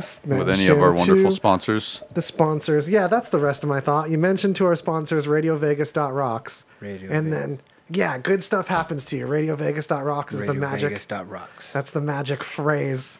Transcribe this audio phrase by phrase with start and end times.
[0.00, 2.02] just with any of our wonderful sponsors.
[2.14, 2.88] the sponsors.
[2.88, 4.10] Yeah, that's the rest of my thought.
[4.10, 6.64] You mentioned to our sponsors RadioVegas.rocks.
[6.80, 7.38] Radio And Vegas.
[7.40, 9.26] then, yeah, good stuff happens to you.
[9.26, 10.92] RadioVegas.rocks is the magic.
[10.92, 11.72] RadioVegas.rocks.
[11.72, 13.18] That's the magic phrase.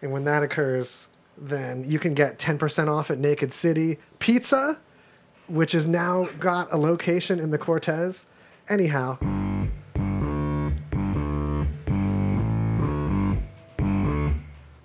[0.00, 1.08] And when that occurs,
[1.38, 4.78] then you can get 10% off at Naked City Pizza,
[5.48, 8.26] which has now got a location in the Cortez.
[8.68, 9.18] Anyhow.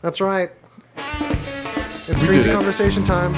[0.02, 0.52] That's right.
[2.08, 2.54] It's We crazy did it.
[2.54, 3.36] conversation time.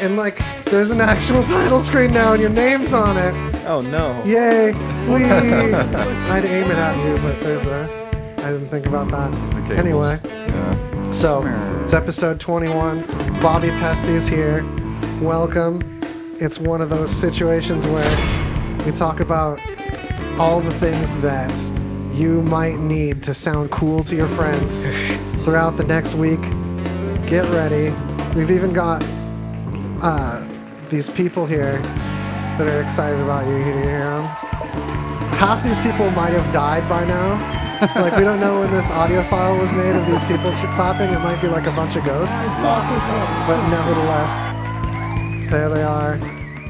[0.00, 3.34] And like, there's an actual title screen now, and your name's on it.
[3.66, 4.22] Oh no.
[4.24, 4.72] Yay!
[4.72, 5.24] Whee!
[5.24, 8.00] I'd aim it at you, but there's a.
[8.38, 9.30] I didn't think about that.
[9.54, 9.78] The cables.
[9.78, 11.10] Anyway, Yeah.
[11.12, 11.42] so
[11.82, 13.02] it's episode 21.
[13.42, 14.64] Bobby Pesty's here.
[15.20, 16.00] Welcome.
[16.38, 19.60] It's one of those situations where we talk about
[20.38, 21.54] all the things that
[22.14, 24.84] you might need to sound cool to your friends
[25.44, 26.40] throughout the next week.
[27.26, 27.92] Get ready.
[28.34, 29.02] We've even got
[30.02, 30.46] uh,
[30.88, 31.78] these people here
[32.58, 33.56] that are excited about you.
[33.56, 34.22] You hear them?
[35.36, 37.58] Half these people might have died by now.
[37.96, 41.08] like we don't know when this audio file was made of these people sh- clapping.
[41.10, 46.16] It might be like a bunch of ghosts, but nevertheless, there they are.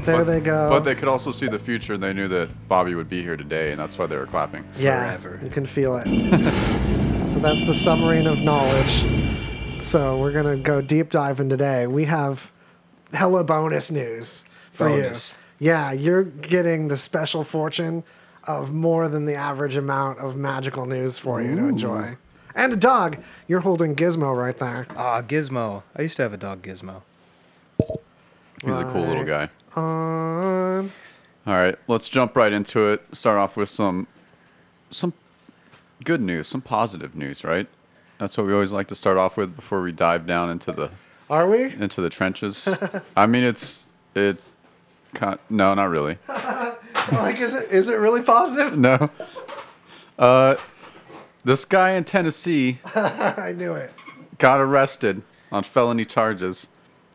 [0.05, 0.69] There But- they go.
[0.69, 3.37] But they could also see the future, and they knew that Bobby would be here
[3.37, 4.63] today, and that's why they were clapping.
[4.79, 5.39] yeah, forever.
[5.43, 6.05] you can feel it.
[7.33, 9.03] so that's the submarine of knowledge.
[9.81, 11.87] So we're gonna go deep diving today.
[11.87, 12.51] We have
[13.13, 15.35] hella bonus news for Bonus.
[15.59, 15.67] you.
[15.67, 18.03] Yeah, you're getting the special fortune
[18.45, 22.15] of more than the average amount of magical news for you to enjoy.
[22.55, 23.17] And a dog.
[23.47, 24.87] You're holding Gizmo right there.
[24.95, 25.83] Ah, Gizmo.
[25.95, 27.01] I used to have a dog, Gizmo.
[28.63, 29.49] He's a cool little guy.
[29.75, 30.91] Um,
[31.47, 33.01] All right, let's jump right into it.
[33.13, 34.07] Start off with some
[34.89, 35.13] some
[36.03, 37.67] good news, some positive news, right?
[38.21, 40.91] That's what we always like to start off with before we dive down into the
[41.27, 41.73] are we?
[41.73, 42.67] into the trenches.
[43.17, 44.43] I mean, it's it.
[45.49, 46.19] No, not really.
[47.11, 48.77] like, is it is it really positive?
[48.77, 49.09] No.
[50.19, 50.55] Uh,
[51.43, 53.91] this guy in Tennessee I knew it.
[54.37, 56.67] got arrested on felony charges.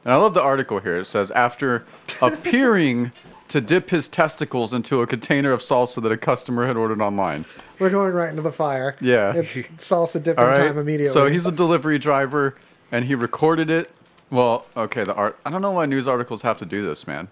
[0.05, 0.97] And I love the article here.
[0.97, 1.87] It says after
[2.21, 3.12] appearing
[3.49, 7.45] to dip his testicles into a container of salsa that a customer had ordered online.
[7.79, 8.97] We're going right into the fire.
[9.01, 9.34] Yeah.
[9.34, 10.69] It's salsa dipping right.
[10.69, 11.12] time immediately.
[11.12, 12.56] So he's a delivery driver
[12.91, 13.91] and he recorded it.
[14.31, 17.29] Well, okay, the art I don't know why news articles have to do this, man.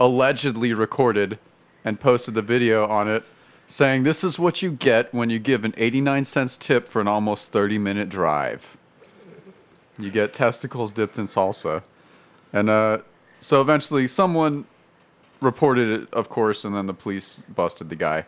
[0.00, 1.38] Allegedly recorded
[1.84, 3.24] and posted the video on it
[3.66, 7.08] saying this is what you get when you give an 89 cents tip for an
[7.08, 8.76] almost 30 minute drive.
[9.98, 11.82] You get testicles dipped in salsa.
[12.52, 12.98] And uh
[13.40, 14.66] so eventually someone
[15.42, 18.26] reported it, of course, and then the police busted the guy.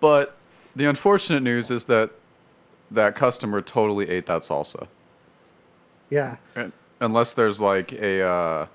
[0.00, 0.36] But
[0.74, 2.10] the unfortunate news is that
[2.90, 4.88] that customer totally ate that salsa.
[6.08, 6.36] yeah.
[6.54, 8.66] And unless there's like a uh,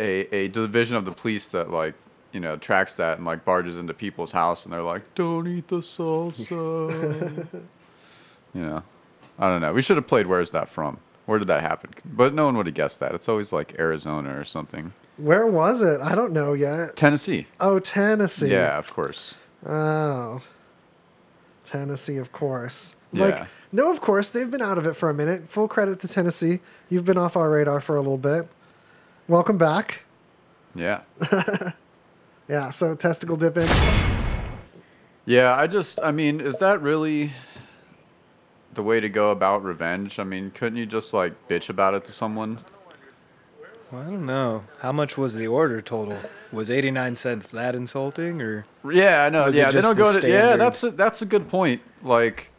[0.00, 1.94] a a division of the police that like
[2.32, 5.68] you know tracks that and like barges into people's house and they're like, "Don't eat
[5.68, 6.50] the salsa."
[8.54, 8.82] you know,
[9.38, 9.72] I don't know.
[9.72, 10.26] We should have played.
[10.26, 10.98] Where's that from?
[11.26, 11.94] Where did that happen?
[12.04, 13.14] But no one would have guessed that.
[13.14, 14.92] It's always like Arizona or something.
[15.16, 16.00] Where was it?
[16.00, 16.96] I don't know yet.
[16.96, 17.46] Tennessee.
[17.60, 18.50] Oh, Tennessee.
[18.50, 19.34] Yeah, of course.
[19.66, 20.42] Oh.
[21.66, 22.96] Tennessee, of course.
[23.12, 23.24] Yeah.
[23.24, 24.30] Like, no, of course.
[24.30, 25.48] They've been out of it for a minute.
[25.48, 26.60] Full credit to Tennessee.
[26.88, 28.48] You've been off our radar for a little bit.
[29.28, 30.02] Welcome back.
[30.74, 31.02] Yeah.
[32.48, 33.68] Yeah, so testicle dipping.
[35.24, 37.32] Yeah, I just, I mean, is that really
[38.74, 40.18] the way to go about revenge?
[40.18, 42.58] I mean, couldn't you just like bitch about it to someone?
[43.94, 44.64] Well, I don't know.
[44.80, 46.18] How much was the order total?
[46.50, 49.46] Was 89 cents that insulting or Yeah, I know.
[49.46, 50.28] Yeah, they don't the go to.
[50.28, 51.80] Yeah, that's a, that's a good point.
[52.02, 52.50] Like,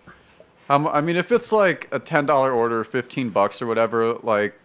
[0.69, 4.57] um, I mean, if it's like a ten dollar order, fifteen bucks or whatever, like.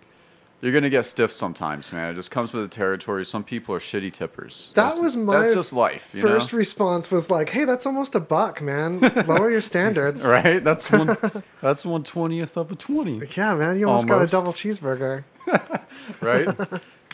[0.62, 2.10] You're gonna get stiff sometimes, man.
[2.12, 3.25] It just comes with the territory.
[3.25, 4.72] Some people are shitty tippers.
[4.75, 6.59] That That's was my That's just life, you First know.
[6.59, 9.00] response was like, hey, that's almost a buck, man.
[9.26, 10.22] Lower your standards.
[10.25, 10.62] right?
[10.62, 11.16] That's one.
[11.62, 13.22] that's one twentieth of a twenty.
[13.37, 14.32] Yeah, man, you almost Almost.
[14.32, 15.24] got a double cheeseburger.
[16.21, 16.48] right?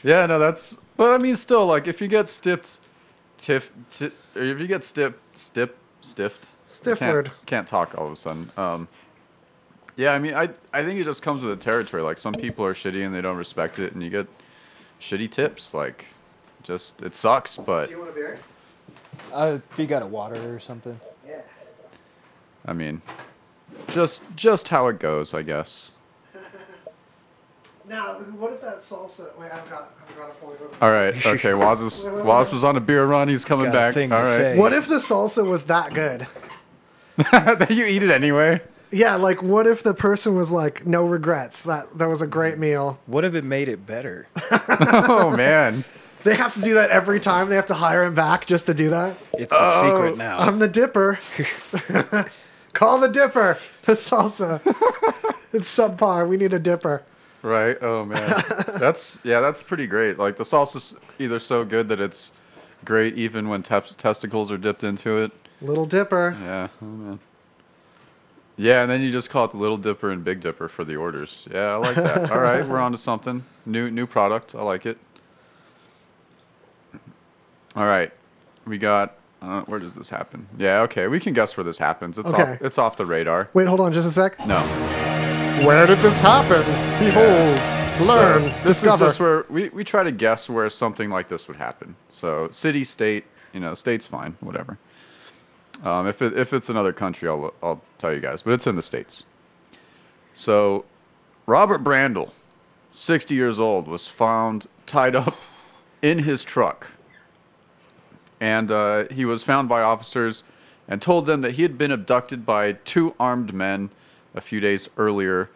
[0.03, 0.81] yeah, no, that's.
[0.97, 2.81] But I mean, still, like, if you get stiffed,
[3.39, 5.71] tiff, ti or if you get stiff, stiff,
[6.01, 7.27] stiffed, Stifford.
[7.27, 8.51] can't, can't talk all of a sudden.
[8.57, 8.89] Um,
[9.97, 12.03] yeah, I mean, I I think it just comes with the territory.
[12.03, 14.27] Like, some people are shitty and they don't respect it, and you get
[15.01, 15.73] shitty tips.
[15.75, 16.07] Like,
[16.63, 18.39] just it sucks, but Do you want a beer?
[19.33, 21.01] uh, if you got a water or something?
[21.27, 21.41] Yeah.
[22.65, 23.03] I mean,
[23.89, 25.93] just just how it goes, I guess.
[27.89, 29.39] Now, what if that salsa?
[29.39, 30.59] Wait, I've got, I've got a point.
[30.83, 31.55] All right, okay.
[31.63, 33.29] Waz is Waz was on a beer run.
[33.29, 33.95] He's coming Got a back.
[33.95, 34.25] thing to right.
[34.25, 34.59] say.
[34.59, 36.27] What if the salsa was that good?
[37.31, 38.61] that you eat it anyway.
[38.91, 41.63] Yeah, like what if the person was like, no regrets?
[41.65, 42.99] That that was a great meal.
[43.07, 44.27] What if it made it better?
[44.51, 45.85] oh man.
[46.23, 47.49] They have to do that every time.
[47.49, 49.17] They have to hire him back just to do that.
[49.35, 50.17] It's the secret oh.
[50.17, 50.39] now.
[50.39, 51.21] I'm the dipper.
[52.73, 53.59] Call the dipper.
[53.87, 54.61] The salsa.
[55.53, 56.29] it's subpar.
[56.29, 57.05] We need a dipper.
[57.43, 57.79] Right.
[57.81, 58.43] Oh man.
[58.81, 59.39] that's yeah.
[59.39, 60.19] That's pretty great.
[60.19, 62.33] Like the sauce's either so good that it's
[62.85, 65.31] great even when tes- testicles are dipped into it.
[65.61, 66.37] Little dipper.
[66.41, 66.69] Yeah.
[66.83, 67.21] Oh man.
[68.59, 70.97] Yeah, and then you just call it the Little Dipper and Big Dipper for the
[70.97, 71.47] orders.
[71.53, 72.31] Yeah, I like that.
[72.31, 73.91] All right, we're on to something new.
[73.91, 74.55] New product.
[74.55, 74.99] I like it.
[77.75, 78.13] All right,
[78.67, 79.15] we got.
[79.43, 80.49] Uh, where does this happen?
[80.57, 82.17] Yeah, okay, we can guess where this happens.
[82.17, 82.53] It's Okay.
[82.55, 82.63] off.
[82.63, 83.51] It's off the radar.
[83.53, 84.45] Wait, hold on just a sec.
[84.47, 84.59] No.
[85.65, 86.63] Where did this happen?
[86.99, 89.05] Behold, learn, this discover.
[89.05, 91.97] is just where we, we try to guess where something like this would happen.
[92.09, 94.79] So city, state, you know, state's fine, whatever.
[95.83, 98.77] Um, if it, if it's another country, I'll I'll tell you guys, but it's in
[98.77, 99.25] the states.
[100.33, 100.85] So,
[101.47, 102.31] Robert Brandel,
[102.93, 105.37] sixty years old, was found tied up
[106.03, 106.93] in his truck,
[108.41, 110.45] and uh, he was found by officers
[110.89, 113.91] and told them that he had been abducted by two armed men
[114.35, 115.51] a few days earlier.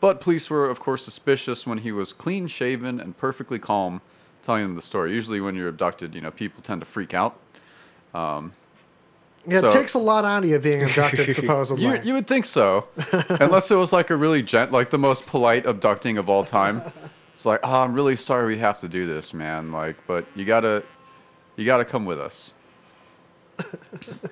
[0.00, 4.00] But police were, of course, suspicious when he was clean shaven and perfectly calm,
[4.42, 5.12] telling them the story.
[5.12, 7.36] Usually, when you're abducted, you know, people tend to freak out.
[8.14, 11.84] Yeah, it takes a lot out of you being abducted, supposedly.
[11.84, 12.88] You, you would think so,
[13.28, 16.82] unless it was like a really gent, like the most polite abducting of all time.
[17.32, 19.72] It's like, oh, I'm really sorry we have to do this, man.
[19.72, 20.84] Like, but you gotta,
[21.56, 22.54] you gotta come with us.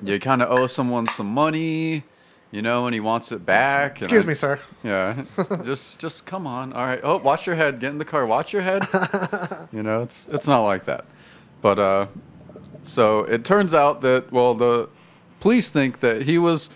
[0.02, 2.05] you kind of owe someone some money,
[2.50, 3.96] you know, and he wants it back.
[3.99, 4.61] Excuse I- me, sir.
[4.84, 5.25] Yeah,
[5.64, 6.73] just just come on.
[6.73, 7.00] All right.
[7.02, 7.81] Oh, watch your head.
[7.81, 8.26] Get in the car.
[8.26, 8.87] Watch your head.
[9.73, 11.06] you know, it's it's not like that.
[11.62, 12.06] But uh,
[12.86, 14.88] so it turns out that well, the
[15.40, 16.70] police think that he was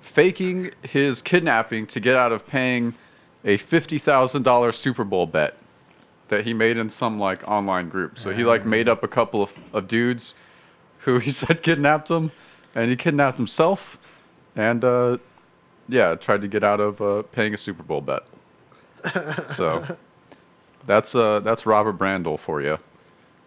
[0.00, 2.94] faking his kidnapping to get out of paying
[3.44, 5.56] a fifty thousand dollar Super Bowl bet
[6.28, 8.18] that he made in some like online group.
[8.18, 10.34] So he like made up a couple of, of dudes
[11.00, 12.32] who he said kidnapped him,
[12.74, 13.98] and he kidnapped himself,
[14.54, 15.18] and uh,
[15.88, 18.22] yeah, tried to get out of uh, paying a Super Bowl bet.
[19.54, 19.96] so
[20.86, 22.78] that's uh that's Robert Brandel for you.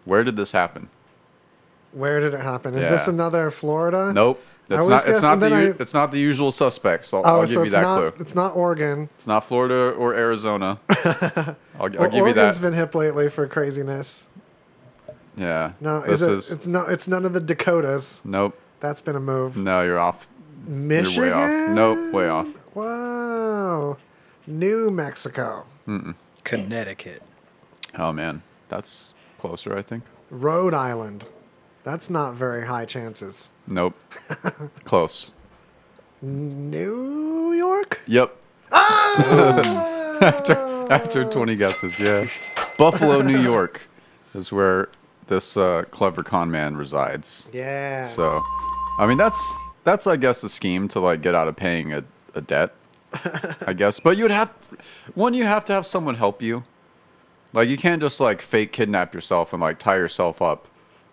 [0.04, 0.88] Where did this happen?
[1.92, 2.74] Where did it happen?
[2.74, 4.12] Is this another Florida?
[4.12, 4.42] Nope.
[4.68, 5.08] It's was not.
[5.08, 5.48] It's not the.
[5.48, 7.12] then u- I- It's not the usual suspects.
[7.12, 8.20] I'll, Oh, I'll so give you that not, clue.
[8.22, 9.08] It's not Oregon.
[9.16, 10.78] It's not Florida or Arizona.
[10.88, 12.62] I'll, I'll Well, give you Oregon's that.
[12.62, 14.26] been hip lately for craziness.
[15.36, 15.72] yeah.
[15.80, 16.32] No, This is it?
[16.32, 16.50] is.
[16.52, 16.82] It's no.
[16.86, 18.20] It's none of the Dakotas.
[18.24, 18.56] Nope.
[18.78, 19.56] That's been a move.
[19.56, 20.28] No, you're off.
[20.66, 21.14] Michigan.
[21.24, 21.70] You're way off.
[21.70, 22.12] Nope.
[22.14, 22.46] Way off.
[22.76, 23.96] Wow.
[24.46, 25.64] New Mexico.
[26.44, 27.22] Connecticut.
[27.98, 29.76] Oh man, that's closer.
[29.76, 30.04] I think.
[30.30, 31.24] Rhode Island.
[31.82, 33.50] That's not very high chances.
[33.66, 33.96] Nope.
[34.84, 35.32] Close.
[36.22, 38.00] New York?
[38.06, 38.36] Yep.
[38.72, 40.18] Ah!
[40.22, 40.52] after
[40.90, 42.26] after 20 guesses, yeah.
[42.76, 43.82] Buffalo, New York
[44.34, 44.88] is where
[45.28, 47.46] this uh, clever con man resides.
[47.52, 48.04] Yeah.
[48.04, 48.42] So,
[48.98, 49.40] I mean, that's
[49.84, 52.04] that's I guess a scheme to like get out of paying a,
[52.34, 52.74] a debt.
[53.66, 54.52] I guess, but you would have
[55.14, 55.34] one.
[55.34, 56.64] You have to have someone help you.
[57.52, 60.68] Like you can't just like fake kidnap yourself and like tie yourself up,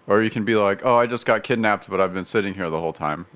[0.08, 2.70] or you can be like, oh, I just got kidnapped, but I've been sitting here
[2.70, 3.28] the whole time.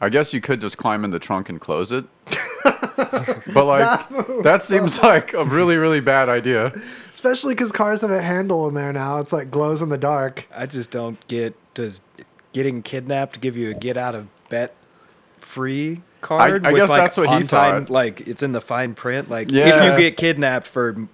[0.00, 2.04] I guess you could just climb in the trunk and close it.
[2.96, 4.08] but like
[4.42, 6.72] that seems like a really really bad idea.
[7.12, 9.18] Especially because cars have a handle in there now.
[9.18, 10.46] It's like glows in the dark.
[10.54, 12.00] I just don't get does
[12.52, 14.74] getting kidnapped give you a get out of bet
[15.38, 16.66] free card?
[16.66, 17.92] I with, guess like, that's what he on time- thought.
[17.92, 19.28] Like it's in the fine print.
[19.28, 21.08] Like if you get kidnapped for m-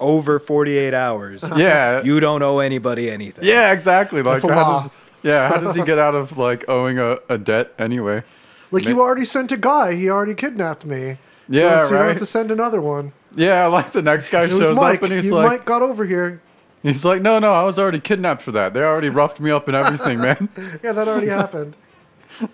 [0.00, 3.44] over forty eight hours, Yeah, you don't owe anybody anything.
[3.44, 4.22] Yeah, exactly.
[4.22, 4.82] Like, That's a how law.
[4.82, 4.90] does
[5.22, 8.22] yeah, how does he get out of like owing a, a debt anyway?
[8.70, 9.94] Like Ma- you already sent a guy.
[9.94, 11.18] He already kidnapped me.
[11.48, 12.08] Yeah, so you don't right.
[12.10, 13.12] have to send another one.
[13.34, 14.98] Yeah, like the next guy It was shows Mike.
[14.98, 16.40] up and he's you like, Mike got over here.
[16.82, 18.72] he's like, no, no, I was already kidnapped for that.
[18.72, 20.48] They already roughed me up and everything, man.
[20.82, 21.76] Yeah, that already happened.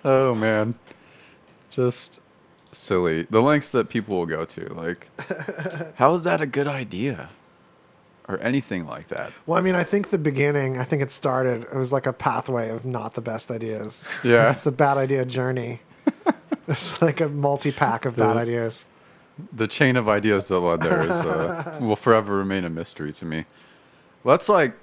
[0.05, 0.75] Oh man,
[1.71, 2.21] just
[2.77, 3.23] silly.
[3.25, 4.73] The lengths that people will go to.
[4.75, 5.09] Like,
[5.97, 7.31] how is that a good idea?
[8.29, 9.31] Or anything like that.
[9.47, 12.13] Well, I mean, I think the beginning, I think it started, it was like a
[12.13, 14.05] pathway of not the best ideas.
[14.25, 14.51] Yeah.
[14.51, 15.81] It's a bad idea journey.
[16.69, 18.85] it's like a multi pack of bad The- ideas.
[19.53, 23.25] the chain of ideas that led there is uh, will forever remain a mystery to
[23.25, 23.45] me.
[24.25, 24.75] That's like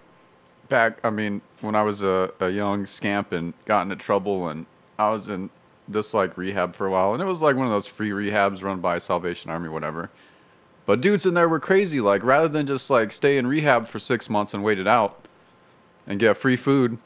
[0.69, 0.99] back.
[1.03, 5.09] I mean, when I was a, a young scamp and got into trouble, and I
[5.09, 5.49] was in
[5.87, 8.63] this like rehab for a while, and it was like one of those free rehabs
[8.63, 10.09] run by Salvation Army, whatever.
[10.85, 12.01] But dudes in there were crazy.
[12.01, 15.27] Like rather than just like stay in rehab for six months and wait it out,
[16.07, 16.97] and get free food,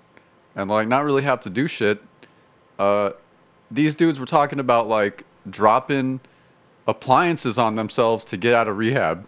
[0.56, 2.02] and like not really have to do shit,
[2.80, 3.12] uh,
[3.70, 6.20] these dudes were talking about like dropping
[6.88, 9.26] appliances on themselves to get out of rehab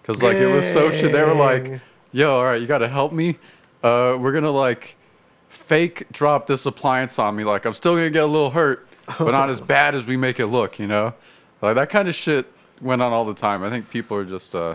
[0.00, 1.12] because like it was so shit.
[1.12, 1.80] They were like,
[2.12, 3.38] "Yo, all right, you got to help me.
[3.82, 4.96] Uh, we're gonna like
[5.48, 7.44] fake drop this appliance on me.
[7.44, 8.86] Like I'm still gonna get a little hurt,
[9.18, 10.78] but not as bad as we make it look.
[10.78, 11.14] You know,
[11.60, 12.46] like that kind of shit
[12.80, 13.62] went on all the time.
[13.62, 14.74] I think people are just uh,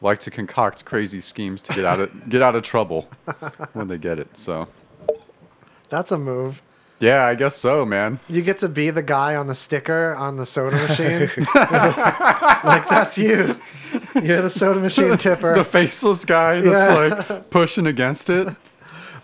[0.00, 3.08] like to concoct crazy schemes to get out of get out of trouble
[3.72, 4.36] when they get it.
[4.36, 4.68] So
[5.88, 6.62] That's a move.
[7.00, 8.18] yeah, I guess so, man.
[8.28, 11.30] You get to be the guy on the sticker on the soda machine.
[11.54, 13.58] like that's you.
[14.14, 15.54] You're the soda machine tipper.
[15.54, 17.24] The faceless guy that's Yeah.
[17.26, 18.48] like pushing against it.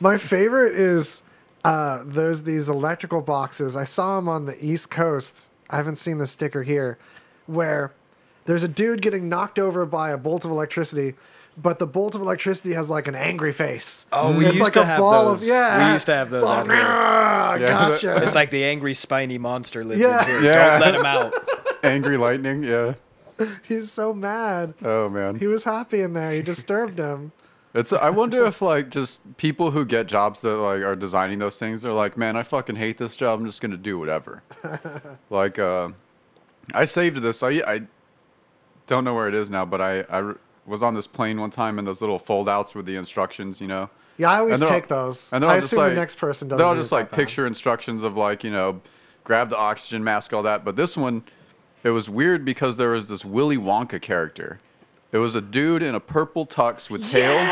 [0.01, 1.23] My favorite is
[1.65, 3.77] uh, there's these electrical boxes.
[3.77, 5.49] I saw them on the East Coast.
[5.71, 6.99] I haven't seen the sticker here,
[7.47, 7.93] where
[8.47, 11.15] there's a dude getting knocked over by a bolt of electricity,
[11.57, 14.07] but the bolt of electricity has like an angry face.
[14.13, 15.43] Oh, we it's used like to a have ball those.
[15.43, 15.87] of yeah.
[15.87, 16.77] We used to have those It's all, out here.
[16.77, 18.17] Yeah, gotcha.
[18.25, 20.21] It's like the angry spiny monster lives Yeah.
[20.23, 20.43] in here.
[20.43, 20.71] Yeah.
[20.71, 21.35] Don't let him out.
[21.85, 22.95] Angry lightning, yeah.
[23.69, 24.75] He's so mad.
[24.85, 25.37] Oh man.
[25.39, 26.33] He was happy in there.
[26.35, 27.33] You disturbed him.
[27.75, 27.93] It's.
[27.93, 31.83] I wonder if like just people who get jobs that like are designing those things,
[31.83, 33.41] they're like, man, I fucking hate this job.
[33.41, 34.43] I'm just gonna do whatever.
[35.31, 35.89] like, uh,
[36.75, 37.43] I saved this.
[37.43, 37.83] I I
[38.87, 40.35] don't know where it is now, but I I
[40.67, 43.89] was on this plane one time and those little foldouts with the instructions, you know.
[44.19, 45.31] Yeah, I always all- take those.
[45.33, 46.59] And I assume like the next person doesn't.
[46.59, 48.83] They're all just like picture instructions of like you know,
[49.25, 50.65] grab the oxygen mask, all that.
[50.65, 51.25] But this one,
[51.83, 54.59] it was weird because there was this Willy Wonka character.
[55.13, 57.49] It was a dude in a purple tux with tails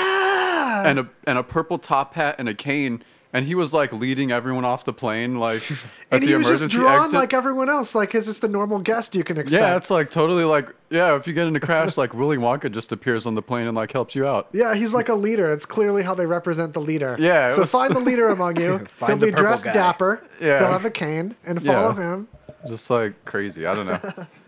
[0.86, 3.02] and a and a purple top hat and a cane,
[3.34, 5.78] and he was like leading everyone off the plane, like at
[6.10, 7.14] And the he was emergency just drawn exit.
[7.18, 7.94] like everyone else.
[7.94, 9.60] Like it's just a normal guest you can expect.
[9.60, 11.14] yeah, it's like totally like yeah.
[11.16, 13.76] If you get in a crash, like Willy Wonka just appears on the plane and
[13.76, 14.48] like helps you out.
[14.54, 15.52] Yeah, he's like a leader.
[15.52, 17.16] It's clearly how they represent the leader.
[17.18, 18.78] Yeah, it So was- find the leader among you.
[18.94, 19.72] Find He'll the be purple dressed guy.
[19.74, 20.24] dapper.
[20.40, 20.60] Yeah.
[20.60, 22.14] He'll have a cane and follow Yeah.
[22.14, 22.28] him.
[22.68, 23.66] Just like crazy.
[23.66, 24.00] I don't know.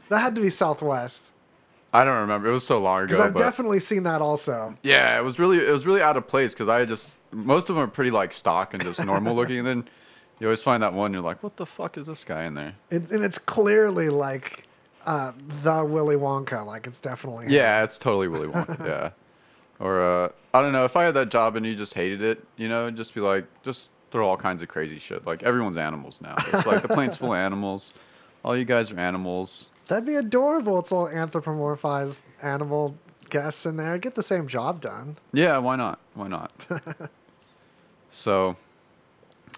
[0.09, 1.23] That had to be Southwest.
[1.93, 2.49] I don't remember.
[2.49, 3.07] It was so long ago.
[3.09, 3.21] Because.
[3.21, 4.75] I've but- definitely seen that also.
[4.83, 7.77] Yeah, it was really it was really out of place because I just most of
[7.77, 9.89] them are pretty like stock and just normal looking, and then
[10.39, 12.75] you always find that one you're like, what the fuck is this guy in there?
[12.91, 14.67] It, and it's clearly like
[15.05, 15.33] uh,
[15.63, 16.65] the Willy Wonka.
[16.65, 17.47] Like it's definitely.
[17.47, 17.53] him.
[17.53, 18.87] Yeah, it's totally Willy Wonka.
[18.87, 19.11] yeah,
[19.79, 22.45] or uh, I don't know if I had that job and you just hated it,
[22.57, 25.27] you know, just be like, just throw all kinds of crazy shit.
[25.27, 26.35] Like everyone's animals now.
[26.53, 27.95] It's like the plane's full of animals.
[28.45, 29.69] All you guys are animals.
[29.93, 30.79] That'd be adorable.
[30.79, 32.97] It's all anthropomorphized animal
[33.29, 33.99] guests in there.
[33.99, 35.19] Get the same job done.
[35.35, 35.99] Yeah, why not?
[36.15, 36.51] Why not?
[38.11, 38.57] so,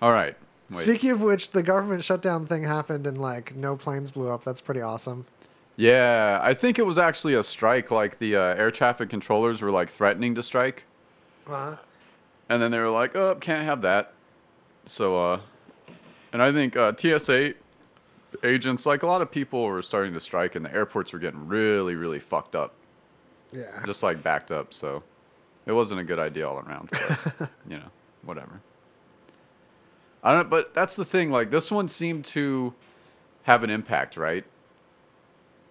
[0.03, 0.37] all right.
[0.71, 0.83] Wait.
[0.83, 4.43] Speaking of which, the government shutdown thing happened and like no planes blew up.
[4.43, 5.25] That's pretty awesome.
[5.77, 7.93] Yeah, I think it was actually a strike.
[7.93, 10.83] Like the uh, air traffic controllers were like threatening to strike,
[11.49, 11.77] Uh,
[12.49, 14.13] and then they were like, "Oh, can't have that."
[14.85, 15.41] So, uh,
[16.33, 17.55] and I think uh, TSA
[18.43, 21.47] agents, like a lot of people, were starting to strike, and the airports were getting
[21.47, 22.75] really, really fucked up,
[23.53, 23.83] yeah.
[23.87, 24.73] just like backed up.
[24.73, 25.03] So,
[25.67, 26.91] it wasn't a good idea all around.
[26.91, 27.91] But, you know,
[28.23, 28.61] whatever.
[30.23, 30.51] I don't.
[30.51, 31.31] But that's the thing.
[31.31, 32.75] Like this one seemed to
[33.45, 34.45] have an impact, right?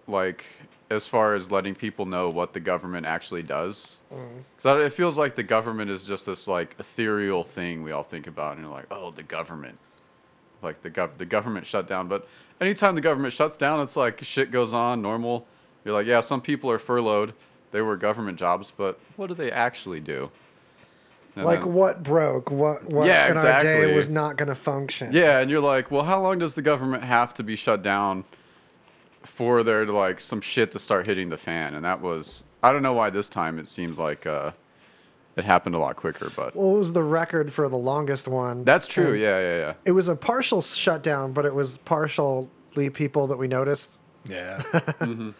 [0.06, 0.44] Like
[0.90, 3.98] as far as letting people know what the government actually does.
[4.12, 4.44] Mm.
[4.58, 8.26] So it feels like the government is just this like ethereal thing we all think
[8.26, 9.78] about, and you're like, oh, the government,
[10.64, 12.08] like the gov- the government shut down.
[12.08, 12.26] But
[12.60, 15.46] anytime the government shuts down, it's like shit goes on normal.
[15.84, 17.34] You're like, yeah, some people are furloughed.
[17.70, 20.30] They were government jobs, but what do they actually do?
[21.36, 22.50] And like then- what broke?
[22.50, 25.10] What what Yeah, in our day was not going to function?
[25.12, 28.24] Yeah, and you're like, well, how long does the government have to be shut down
[29.22, 31.74] for there to like some shit to start hitting the fan?
[31.74, 34.52] And that was I don't know why this time it seemed like uh,
[35.36, 38.64] it happened a lot quicker, but Well, it was the record for the longest one.
[38.64, 39.12] that's true.
[39.12, 39.74] and Yeah, yeah, yeah.
[39.84, 42.48] It was a partial shutdown, but it was partially
[42.92, 43.98] people that we noticed.
[44.28, 44.62] Yeah.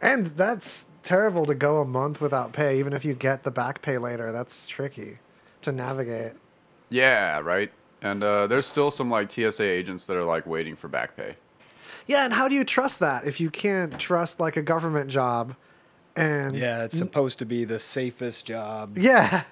[0.00, 3.82] And that's terrible to go a month without pay, even if you get the back
[3.82, 4.32] pay later.
[4.32, 5.18] That's tricky
[5.62, 6.32] to navigate.
[6.90, 7.70] Yeah, right.
[8.02, 11.36] And uh, there's still some like TSA agents that are like waiting for back pay.
[12.08, 15.54] Yeah, and how do you trust that if you can't trust like a government job?
[16.16, 18.98] And Yeah, it's supposed to be the safest job.
[18.98, 19.44] yeah,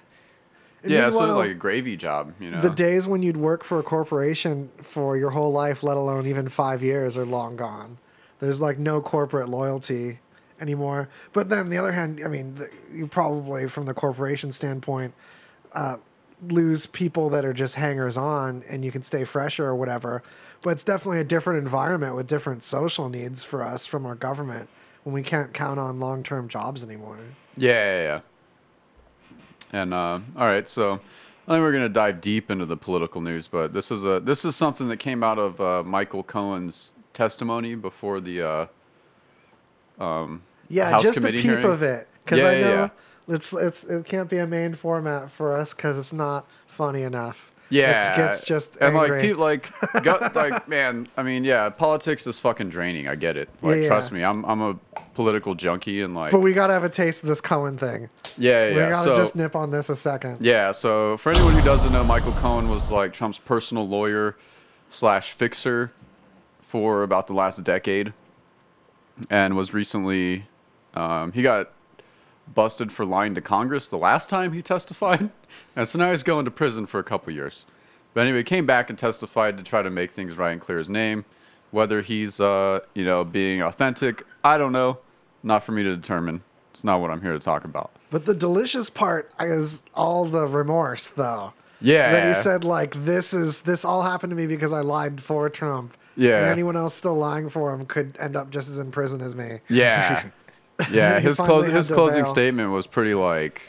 [0.83, 2.61] And yeah, it's meanwhile, really like a gravy job, you know.
[2.61, 6.49] the days when you'd work for a corporation for your whole life, let alone even
[6.49, 7.97] five years, are long gone.
[8.39, 10.19] There's like no corporate loyalty
[10.59, 11.09] anymore.
[11.33, 15.13] But then on the other hand, I mean, the, you probably, from the corporation standpoint,
[15.73, 15.97] uh,
[16.47, 20.23] lose people that are just hangers on and you can stay fresher or whatever.
[20.63, 24.69] But it's definitely a different environment with different social needs for us from our government
[25.03, 27.17] when we can't count on long term jobs anymore.
[27.57, 28.19] Yeah, yeah, yeah.
[29.73, 30.93] And uh, all right, so
[31.47, 34.45] I think we're gonna dive deep into the political news, but this is a this
[34.45, 38.65] is something that came out of uh, Michael Cohen's testimony before the uh,
[40.69, 41.65] Yeah, House just a peep hearing?
[41.65, 42.91] of it because Yeah, I yeah, know
[43.27, 43.35] yeah.
[43.35, 47.50] it's it's it can't be a main format for us because it's not funny enough.
[47.71, 49.17] Yeah, it gets just and angry.
[49.17, 53.07] like people like got, like man, I mean yeah, politics is fucking draining.
[53.07, 53.49] I get it.
[53.61, 54.79] Like Yeah, trust me, I'm I'm a
[55.13, 58.09] political junkie and like but we gotta have a taste of this Cohen thing.
[58.37, 58.89] yeah We yeah.
[58.91, 60.37] gotta So just nip on this a second.
[60.41, 64.37] Yeah, so for anyone who doesn't know, Michael Cohen was like Trump's personal lawyer
[64.89, 65.91] slash fixer
[66.61, 68.13] for about the last decade,
[69.29, 70.45] and was recently
[70.93, 71.71] um, he got
[72.47, 75.29] busted for lying to Congress the last time he testified,
[75.75, 77.65] and so now he's going to prison for a couple years.
[78.13, 80.77] But anyway, he came back and testified to try to make things right and clear
[80.79, 81.25] his name.
[81.71, 84.99] Whether he's uh, you know being authentic, I don't know.
[85.43, 86.43] Not for me to determine.
[86.71, 87.91] It's not what I'm here to talk about.
[88.09, 91.53] But the delicious part is all the remorse, though.
[91.81, 95.21] Yeah, That he said like this is this all happened to me because I lied
[95.21, 95.97] for Trump.
[96.15, 96.41] Yeah.
[96.41, 99.33] And anyone else still lying for him could end up just as in prison as
[99.33, 99.59] me.
[99.69, 100.25] Yeah.
[100.91, 102.31] Yeah, his closing his closing bail.
[102.33, 103.61] statement was pretty like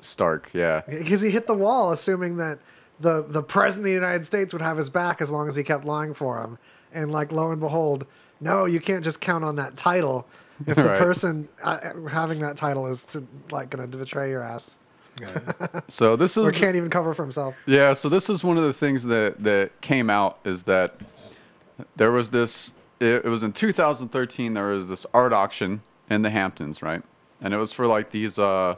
[0.00, 0.50] stark.
[0.52, 0.82] Yeah.
[0.88, 2.58] Because he hit the wall assuming that
[3.00, 5.62] the the president of the United States would have his back as long as he
[5.62, 6.58] kept lying for him.
[6.92, 8.06] And like lo and behold,
[8.40, 10.26] no, you can't just count on that title.
[10.66, 10.98] If the Right.
[10.98, 11.78] person uh,
[12.08, 14.76] having that title is to, like going to betray your ass
[15.88, 17.54] So this is or can't even cover for himself.
[17.66, 17.94] yeah.
[17.94, 20.94] So this is one of the things that that came out is that
[21.96, 22.72] there was this.
[23.00, 24.54] It, it was in 2013.
[24.54, 25.82] There was this art auction
[26.12, 27.02] in the Hamptons, right?
[27.40, 28.76] And it was for like these uh,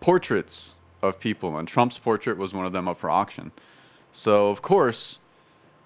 [0.00, 3.52] portraits of people, and Trump's portrait was one of them up for auction.
[4.12, 5.18] So of course,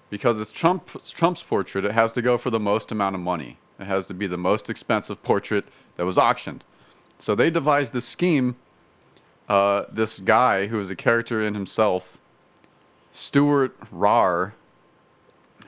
[0.09, 3.21] because it's Trump it's Trump's portrait, it has to go for the most amount of
[3.21, 3.57] money.
[3.79, 5.65] It has to be the most expensive portrait
[5.95, 6.65] that was auctioned.
[7.19, 8.55] So they devised this scheme.
[9.47, 12.19] Uh, this guy who is a character in himself,
[13.11, 14.53] Stewart Rahr,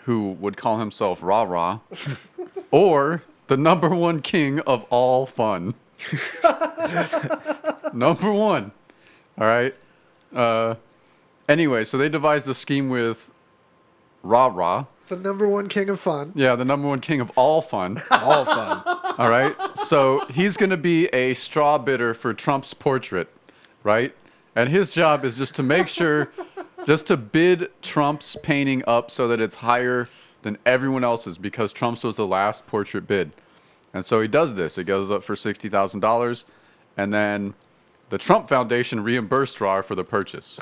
[0.04, 1.80] who would call himself Rah Rah,
[2.72, 5.74] or the number one king of all fun.
[7.94, 8.72] number one.
[9.38, 9.76] All right.
[10.34, 10.76] Uh,
[11.50, 13.30] anyway, so they devised a scheme with
[14.24, 14.86] Rah Rah.
[15.10, 16.32] The number one king of fun.
[16.34, 18.02] Yeah, the number one king of all fun.
[18.10, 18.84] All fun.
[19.18, 19.54] All right.
[19.76, 23.28] So he's going to be a straw bidder for Trump's portrait,
[23.84, 24.16] right?
[24.56, 26.32] And his job is just to make sure,
[26.86, 30.08] just to bid Trump's painting up so that it's higher
[30.42, 33.34] than everyone else's because Trump's was the last portrait bid.
[33.94, 34.78] And so he does this.
[34.78, 36.44] It goes up for $60,000.
[36.98, 37.54] And then
[38.10, 40.60] the Trump Foundation reimbursed Rahr for the purchase.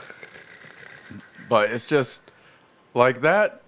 [1.48, 2.32] But it's just
[2.94, 3.62] like that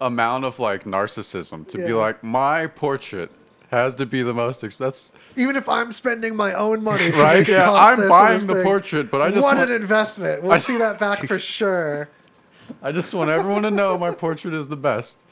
[0.00, 3.30] amount of like narcissism to be like, my portrait
[3.70, 5.18] has to be the most expensive.
[5.36, 7.46] Even if I'm spending my own money, Right?
[7.46, 8.62] Yeah, I'm buying the thing.
[8.64, 10.42] portrait, but I just what want, an investment.
[10.42, 12.08] We'll see that back for sure.
[12.82, 15.24] I just want everyone to know my portrait is the best.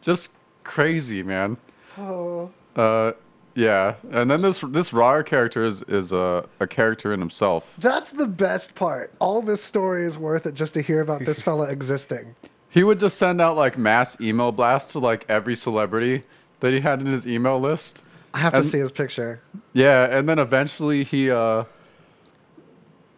[0.00, 0.32] Just
[0.64, 1.56] crazy, man.
[1.98, 3.12] Oh, Uh,
[3.54, 7.74] yeah, and then this this Rahr character is is a a character in himself.
[7.78, 9.12] that's the best part.
[9.18, 12.34] All this story is worth it just to hear about this fella existing.
[12.70, 16.22] He would just send out like mass email blasts to like every celebrity
[16.60, 18.02] that he had in his email list.
[18.32, 19.42] I have to see his picture.
[19.74, 21.64] Yeah, and then eventually he uh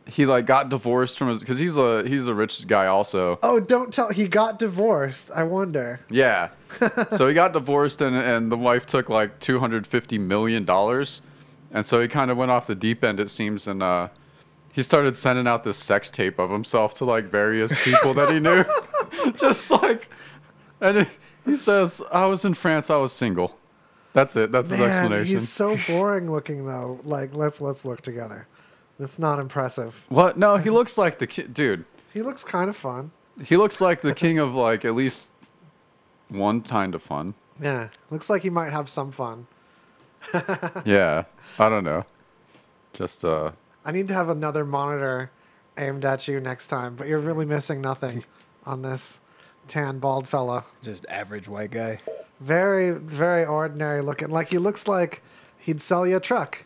[0.06, 3.38] he like got divorced from his because he's a he's a rich guy also.
[3.42, 4.10] Oh, don't tell.
[4.10, 5.30] He got divorced.
[5.34, 6.00] I wonder.
[6.10, 6.50] Yeah.
[7.10, 11.22] so he got divorced and and the wife took like two hundred fifty million dollars,
[11.70, 14.08] and so he kind of went off the deep end it seems and uh
[14.74, 18.40] he started sending out this sex tape of himself to like various people that he
[18.40, 18.64] knew,
[19.36, 20.08] just like,
[20.80, 21.08] and it,
[21.44, 23.56] he says, "I was in France, I was single."
[24.14, 24.50] That's it.
[24.50, 25.38] That's his Man, explanation.
[25.38, 26.98] he's so boring looking though.
[27.04, 28.48] Like, let's let's look together.
[29.04, 30.02] It's not impressive.
[30.08, 30.36] What?
[30.38, 31.84] No, he looks like the ki- dude.
[32.12, 33.10] He looks kind of fun.
[33.44, 35.22] He looks like the king of like at least
[36.28, 37.34] one kind of fun.
[37.60, 39.46] Yeah, looks like he might have some fun.
[40.84, 41.24] Yeah,
[41.58, 42.04] I don't know.
[42.92, 43.52] Just uh,
[43.84, 45.30] I need to have another monitor
[45.76, 48.24] aimed at you next time, but you're really missing nothing
[48.66, 49.20] on this
[49.68, 50.64] tan bald fella.
[50.82, 51.98] Just average white guy.
[52.40, 54.30] Very, very ordinary looking.
[54.30, 55.22] Like he looks like
[55.58, 56.58] he'd sell you a truck.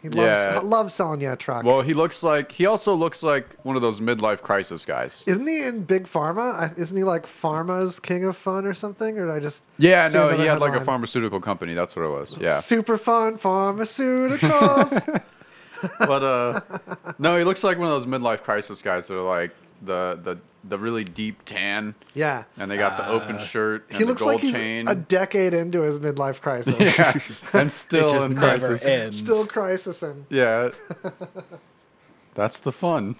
[0.00, 0.60] He loves Yeah.
[0.62, 1.64] loves selling you a truck.
[1.64, 5.24] well, he looks like he also looks like one of those midlife crisis guys.
[5.26, 6.76] Isn't he in Big Pharma?
[6.78, 9.18] Isn't he like Pharma's King of Fun or something?
[9.18, 11.74] Or did I just Yeah, no, he had like a pharmaceutical company.
[11.74, 12.38] That's what it was.
[12.40, 15.22] Yeah, Super fun pharmaceuticals.
[15.98, 16.60] but uh,
[17.18, 20.38] no, he looks like one of those midlife crisis guys that are like the the
[20.64, 22.44] the really deep tan, yeah.
[22.56, 24.88] and they got the open uh, shirt and He the looks gold like he's chain.
[24.88, 26.74] a decade into his midlife crisis.
[26.98, 27.12] yeah,
[27.52, 28.84] and It still just in never crisis.
[28.86, 29.18] ends.
[29.20, 30.24] Still crisising.
[30.30, 30.70] Yeah.
[32.34, 33.16] That's the fun.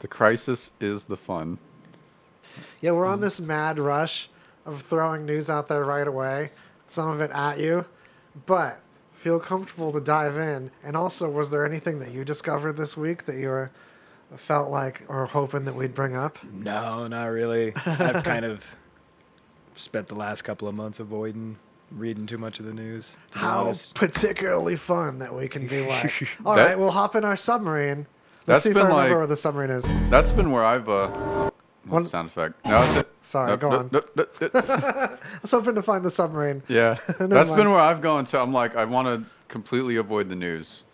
[0.00, 1.58] The crisis is the fun.
[2.80, 4.28] Yeah, we're on this mad rush
[4.66, 6.50] of throwing news out there right away,
[6.86, 7.86] some of it at you,
[8.46, 8.80] but
[9.12, 10.70] feel comfortable to dive in.
[10.82, 13.70] And also, was there anything that you discovered this week that you were
[14.36, 16.38] felt like or hoping that we'd bring up?
[16.44, 17.72] No, not really.
[17.86, 18.64] I've kind of
[19.74, 21.56] spent the last couple of months avoiding
[21.90, 23.16] reading too much of the news.
[23.32, 23.94] To How honest.
[23.94, 26.12] particularly fun that we can be like.
[26.44, 28.06] All That- right, we'll hop in our submarine.
[28.46, 29.84] Let's see if I been remember like- where the submarine is.
[30.10, 31.08] That's been where I've uh.
[31.08, 31.50] One-
[32.02, 32.64] One sound effect.
[32.64, 33.08] No, that's it.
[33.22, 33.88] Sorry, Nope, go nope, on.
[33.92, 34.50] nope, nope, nope.
[34.54, 36.62] I was hoping to find the submarine.
[36.68, 37.58] Yeah, Never that's mind.
[37.60, 38.40] been where I've gone to.
[38.40, 40.84] I'm like, I want to completely avoid the news,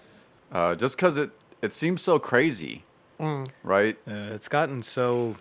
[0.50, 2.84] uh, just because it it seems so crazy,
[3.20, 3.48] Mm.
[3.64, 3.96] right?
[4.06, 5.36] Uh, it's gotten so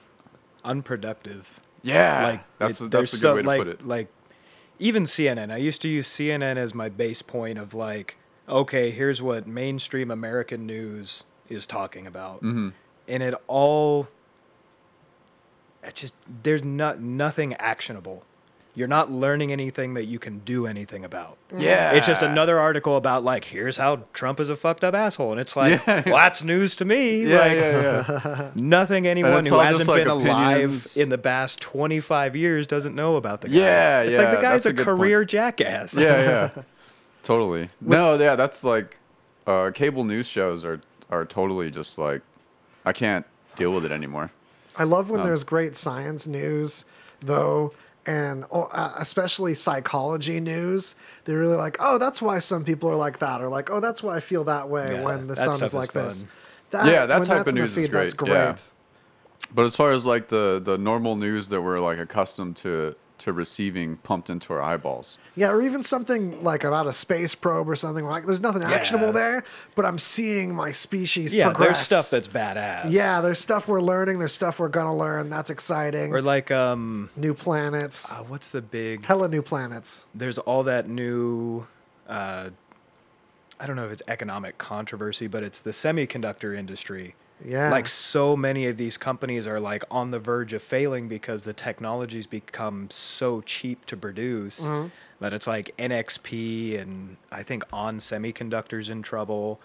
[0.63, 1.59] unproductive.
[1.83, 3.85] Yeah, like that's it- a, that's a good so, way to like, put it.
[3.85, 4.07] Like
[4.79, 5.51] even CNN.
[5.51, 8.17] I used to use CNN as my base point of like,
[8.49, 12.73] okay, here's what mainstream American news is talking about, Mhm.
[13.07, 14.07] and it all.
[15.83, 16.13] It just
[16.43, 18.23] there's not nothing actionable.
[18.77, 21.37] You're not learning anything that you can do anything about.
[21.57, 25.31] Yeah, It's just another article about like here's how Trump is a fucked up asshole,
[25.31, 26.03] and it's like Yeah.
[26.05, 27.23] well, that's news to me.
[27.25, 28.51] Yeah, like, yeah, yeah.
[28.55, 30.95] Nothing anyone who hasn't just, like, been alive opinions.
[30.95, 33.55] in the past 25 years doesn't know about the guy.
[33.55, 34.99] Yeah, It's like the guy's a, a good point.
[34.99, 35.95] career jackass.
[35.95, 36.61] yeah, yeah,
[37.23, 37.69] totally.
[37.81, 38.97] no, yeah, that's like
[39.47, 42.21] uh, cable news shows are are totally just like
[42.85, 44.29] I can't deal with it anymore.
[44.75, 46.85] I love when Um, there's great science news,
[47.21, 47.73] though,
[48.07, 50.95] and oh, uh, especially psychology news.
[51.25, 54.01] They're really like, oh, that's why some people are like that, or like, oh, that's
[54.01, 56.25] why I feel that way Yeah, when the that sun stuff is is like this.
[56.71, 58.35] That, Yeah, that type that's of in the news is feed, That's great, great.
[58.37, 58.57] yeah.
[59.53, 63.33] But as far as like the the normal news that we're like accustomed to to
[63.33, 65.17] receiving pumped into our eyeballs.
[65.35, 68.25] Yeah, or even something like about a space probe or something like.
[68.25, 69.43] There's nothing actionable there,
[69.75, 71.67] but I'm seeing my species Yeah, progress.
[71.77, 72.91] there's stuff that's badass.
[72.91, 74.19] Yeah, there's stuff we're learning.
[74.19, 75.29] There's stuff we're gonna learn.
[75.29, 76.13] That's exciting.
[76.13, 78.11] Or like, um, new planets.
[78.11, 79.05] uh, what's the big?
[79.05, 80.05] Hella new planets.
[80.13, 81.65] There's all that new.
[82.07, 82.51] Uh,
[83.59, 87.15] I don't know if it's economic controversy, but it's the semiconductor industry.
[87.45, 87.69] Yeah.
[87.69, 91.53] Like so many of these companies are like on the verge of failing because the
[91.53, 94.87] technology's become so cheap to produce Mm-hmm.
[95.19, 99.59] that it's like NXP and I think On Semiconductors in trouble.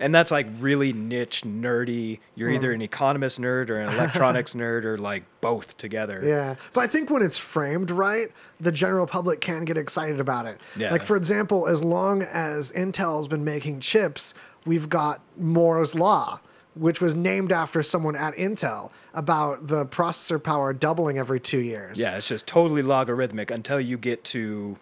[0.00, 2.20] And that's like really niche, nerdy.
[2.36, 2.74] You're either Mm-hmm.
[2.76, 6.22] an economist nerd or an electronics nerd or like both together.
[6.24, 8.28] Yeah, but I think when it's framed right,
[8.60, 10.60] the general public can get excited about it.
[10.76, 10.92] Yeah.
[10.92, 16.38] Like for example, as long as Intel's been making chips, we've got Moore's law,
[16.78, 21.98] which was named after someone at Intel about the processor power doubling every two years.
[21.98, 24.78] Yeah, it's just totally logarithmic until you get to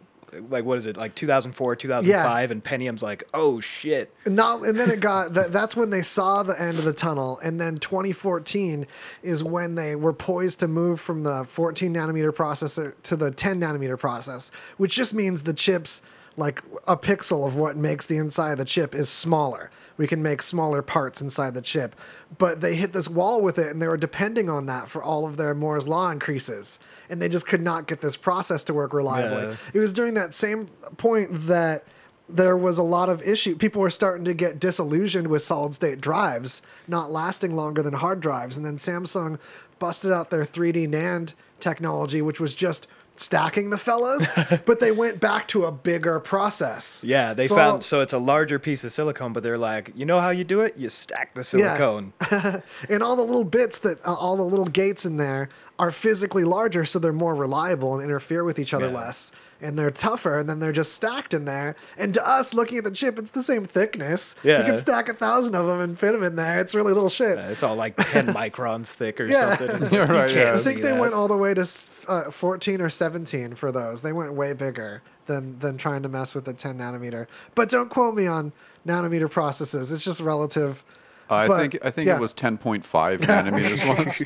[0.51, 4.13] like what is it like 2004 2005 and pentium's like oh shit.
[4.27, 7.39] Not, and then it got that, that's when they saw the end of the tunnel
[7.43, 8.87] and then 2014
[9.23, 13.61] is when they were poised to move from the 14 nanometer processor to the 10
[13.61, 16.03] nanometer process which just means the chips
[16.37, 20.23] like a pixel of what makes the inside of the chip is smaller we can
[20.23, 21.95] make smaller parts inside the chip
[22.39, 25.27] but they hit this wall with it and they were depending on that for all
[25.27, 26.79] of their moore's law increases
[27.09, 29.57] and they just could not get this process to work reliably Yeah.
[29.75, 31.85] it was during that same point that
[32.29, 33.55] there was a lot of issue.
[33.55, 38.19] People were starting to get disillusioned with solid state drives not lasting longer than hard
[38.19, 38.57] drives.
[38.57, 39.39] And then Samsung
[39.79, 42.89] busted out their 3D NAND technology, which was just
[43.21, 44.31] stacking the fellas,
[44.67, 47.01] but they went back to a bigger process.
[47.05, 50.05] yeah they So- found so it's a larger piece of silicone but they're like you
[50.07, 51.77] know how you do it you stack the Yeah.
[51.77, 52.13] silicone
[52.89, 55.49] and all the little bits that uh, all the little gates in there
[55.79, 58.95] are physically larger so they're more reliable and interfere with each other Yeah.
[58.97, 62.79] less and they're tougher and then they're just stacked in there and to us looking
[62.79, 64.59] at the chip it's the same thickness Yeah.
[64.59, 67.09] you can stack a thousand of them and fit them in there it's really little
[67.09, 69.57] shit Uh, it's all like 10 microns thick or Yeah.
[69.57, 70.53] something It's Yeah, like, right, yeah.
[70.53, 71.01] i think they that.
[71.01, 71.67] went all the way to
[72.09, 76.35] uh, 14 or 17 for those they went way bigger than than trying to mess
[76.35, 78.53] with the 10 nanometer but don't quote me on
[78.87, 80.85] nanometer processes it's just relative
[81.29, 82.15] I But, think I think yeah.
[82.17, 82.85] it was 10.5
[83.21, 84.23] nanometers once.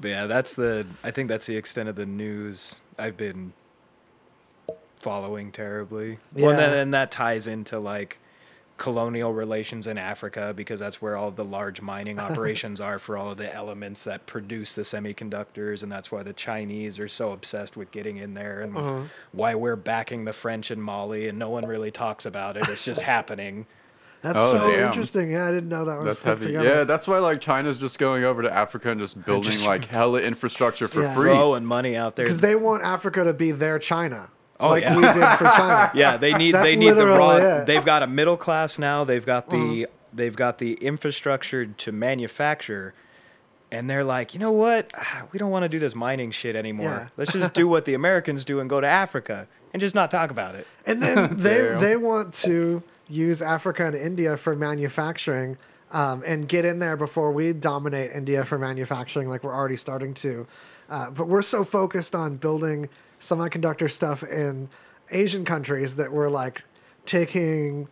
[0.00, 0.86] But yeah, that's the.
[1.02, 3.52] I think that's the extent of the news I've been
[5.04, 6.18] following terribly.
[6.32, 8.18] Well, and then and that ties into like
[8.76, 13.30] colonial relations in Africa because that's where all the large mining operations are for all
[13.30, 17.76] of the elements that produce the semiconductors, and that's why the Chinese are so obsessed
[17.76, 19.02] with getting in there, and Uh-huh.
[19.30, 22.68] why we're backing the French in Mali, and no one really talks about it.
[22.68, 23.66] It's just happening.
[24.22, 24.88] that's Oh, so damn.
[24.88, 26.46] interesting yeah i didn't know that was That's heavy.
[26.46, 26.66] together.
[26.68, 29.84] Yeah, that's why like China's just going over to Africa and just building just- like
[29.84, 31.14] hella infrastructure for Yeah.
[31.14, 31.28] free.
[31.30, 32.24] Throwing money out there.
[32.24, 34.30] because they want Africa to be their China,
[34.64, 34.96] Oh, like yeah.
[34.96, 35.90] we did for China.
[35.94, 37.58] Yeah, they need That's they need the literally raw.
[37.60, 37.66] it.
[37.66, 39.04] They've got a middle class now.
[39.04, 42.94] They've got the they've got the infrastructure to manufacture,
[43.70, 44.90] and they're like, you know what?
[44.96, 46.90] Ah, We don't want to do this mining shit anymore.
[46.90, 47.08] Yeah.
[47.16, 50.30] Let's just do what the Americans do and go to Africa and just not talk
[50.30, 50.66] about it.
[50.86, 55.58] And then they they want to use Africa and India for manufacturing
[55.92, 60.14] um, and get in there before we dominate India for manufacturing, like we're already starting
[60.14, 60.46] to.
[60.88, 62.88] Uh, but we're so focused on building
[63.24, 64.68] semiconductor stuff in
[65.10, 66.62] Asian countries that we're like
[67.06, 67.88] taking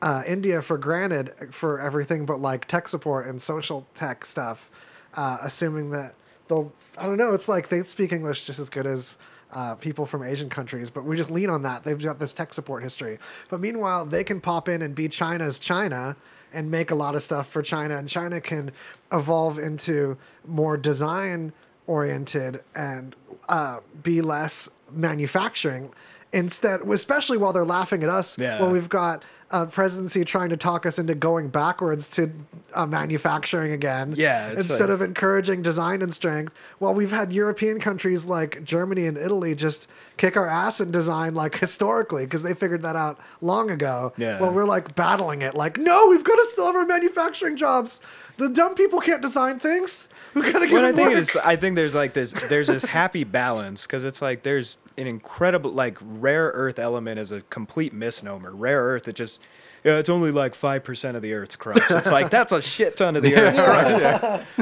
[0.00, 4.70] uh, India for granted for everything but like tech support and social tech stuff,
[5.14, 6.14] uh, assuming that
[6.48, 6.72] they'll.
[6.98, 7.34] I don't know.
[7.34, 9.16] It's like they speak English just as good as
[9.52, 11.84] uh, people from Asian countries, but we just lean on that.
[11.84, 13.18] They've got this tech support history.
[13.48, 16.16] But meanwhile, they can pop in and be China's China
[16.52, 18.70] and make a lot of stuff for China, and China can
[19.12, 21.52] evolve into more design
[21.86, 23.14] oriented and
[23.48, 25.90] uh, be less manufacturing
[26.32, 28.60] instead especially while they're laughing at us Yeah.
[28.60, 29.22] when we've got
[29.52, 32.32] a presidency trying to talk us into going backwards to
[32.74, 37.78] uh, manufacturing again Yeah, instead like- of encouraging design and strength while we've had european
[37.78, 42.54] countries like germany and italy just kick our ass in design like historically because they
[42.54, 44.40] figured that out long ago Yeah.
[44.40, 48.00] well we're like battling it like no we've got to still have our manufacturing jobs
[48.38, 51.18] the dumb people can't design things we've got to get But I think work.
[51.18, 55.06] it's I think there's like this there's this happy balance because it's like there's an
[55.06, 58.54] incredible like rare earth element is a complete misnomer.
[58.54, 59.42] Rare earth it just
[59.84, 61.82] yeah, it's only like five percent of the Earth's crust.
[61.90, 64.04] It's like that's a shit ton of the Earth's crust.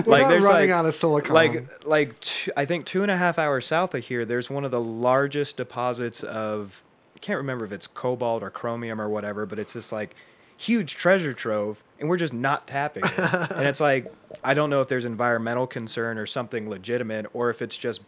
[0.06, 1.32] like We're not running out of silicon.
[1.32, 2.14] Like like
[2.58, 5.56] I think two and a half hours south of here, there's one of the largest
[5.56, 6.82] deposits of
[7.16, 10.14] I can't remember if it's cobalt or chromium or whatever, but it's this like
[10.56, 13.18] huge treasure trove, and we're just not tapping it.
[13.18, 14.12] and it's like
[14.42, 18.00] I don't know if there's environmental concern or something legitimate, or if it's just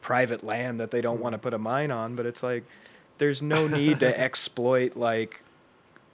[0.00, 2.16] private land that they don't want to put a mine on.
[2.16, 2.64] But it's like
[3.18, 5.42] there's no need to exploit like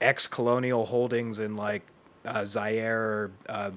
[0.01, 1.81] ex-colonial holdings in like
[2.25, 3.71] uh, Zaire or uh,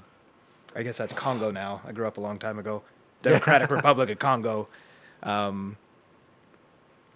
[0.75, 1.81] I guess that's Congo now.
[1.87, 2.83] I grew up a long time ago.
[3.23, 4.69] Democratic Republic of Congo.
[5.23, 5.77] Um,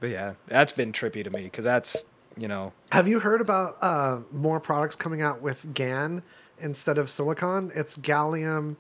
[0.01, 2.07] but yeah, that's been trippy to me because that's
[2.41, 2.73] you know.
[2.91, 6.23] Have you heard about uh, more products coming out with GaN
[6.59, 7.71] instead of silicon?
[7.75, 8.77] It's gallium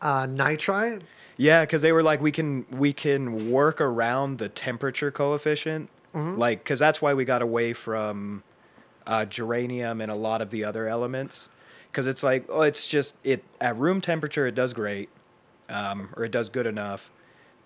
[0.00, 1.02] uh, nitride.
[1.36, 5.90] yeah because they were like we can we can work around the temperature coefficient.
[6.14, 8.42] Like because that's why we got away from
[9.06, 11.48] uh, germanium and a lot of the other elements.
[11.90, 15.08] Because it's like oh it's just it at room temperature it does great
[15.68, 17.10] um, or it does good enough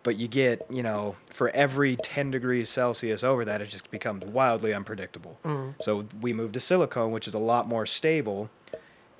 [0.03, 4.25] but you get you know for every 10 degrees celsius over that it just becomes
[4.25, 5.39] wildly unpredictable.
[5.45, 5.75] Mm.
[5.83, 8.51] So we moved to silicone which is a lot more stable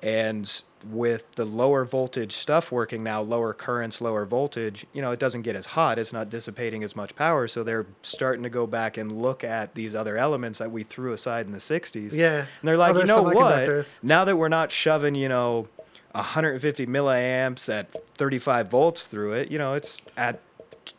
[0.03, 5.21] and with the lower voltage stuff working now lower currents lower voltage you know it
[5.21, 8.67] doesn't get as hot it's not dissipating as much power so they're starting to go
[8.67, 12.39] back and look at these other elements that we threw aside in the 60s Yeah.
[12.39, 13.99] and they're like Other you know what?
[14.03, 15.69] now that we're not shoving you know
[16.17, 20.41] 150 milliamps at 35 volts through it you know it's at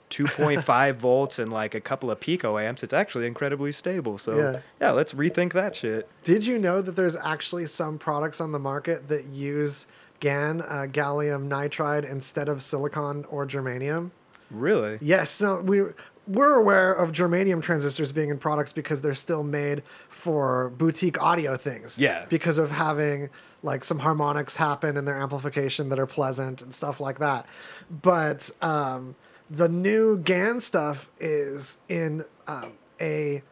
[0.10, 4.60] 2.5 volts and like a couple of picoamps it's actually incredibly stable so Yeah.
[4.80, 8.60] yeah let's rethink that shit Did you know that there's actually some products on the
[8.60, 9.88] market that use
[10.20, 14.12] GaN, uh, gallium nitride, instead of silicon or germanium?
[14.52, 15.82] really Yes, so we
[16.28, 21.58] we're aware of germanium transistors being in products because they're still made for boutique audio
[21.58, 22.00] things.
[22.00, 22.26] Yeah.
[22.30, 23.30] Because of having
[23.64, 27.46] like some harmonics happen in their amplification that are pleasant and stuff like that.
[27.90, 29.16] But um,
[29.54, 33.44] the new GAN stuff is in um, a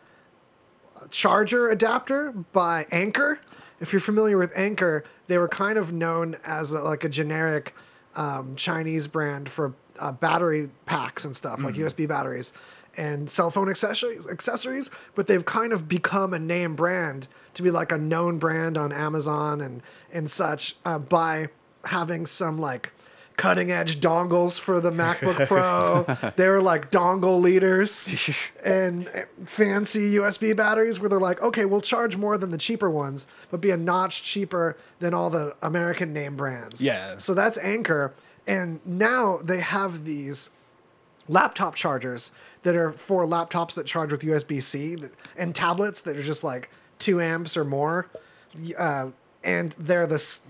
[1.11, 3.39] charger adapter by Anker.
[3.79, 7.75] If you're familiar with Anker, they were kind of known as a, like a generic
[8.15, 12.51] um, Chinese brand for uh, battery packs and stuff, like USB batteries
[12.97, 14.89] and cell phone accessories, accessories.
[15.13, 18.91] But they've kind of become a name brand to be like a known brand on
[18.91, 21.49] Amazon and and such uh, by
[21.85, 22.91] having some like
[23.37, 25.47] cutting edge dongles for the MacBook
[26.21, 26.31] Pro.
[26.35, 28.07] they were like dongle leaders
[28.63, 29.09] and
[29.45, 33.59] fancy USB batteries where they're like, okay, we'll charge more than the cheaper ones, but
[33.61, 36.81] be a notch cheaper than all the American name brands.
[36.81, 37.17] Yeah.
[37.17, 38.13] So that's Anker.
[38.45, 40.49] And now they have these
[41.27, 42.31] laptop chargers
[42.63, 44.97] that are for laptops that charge with USB C
[45.37, 48.07] and tablets that are just like two amps or more.
[48.77, 49.07] Uh,
[49.43, 50.45] and they're the s-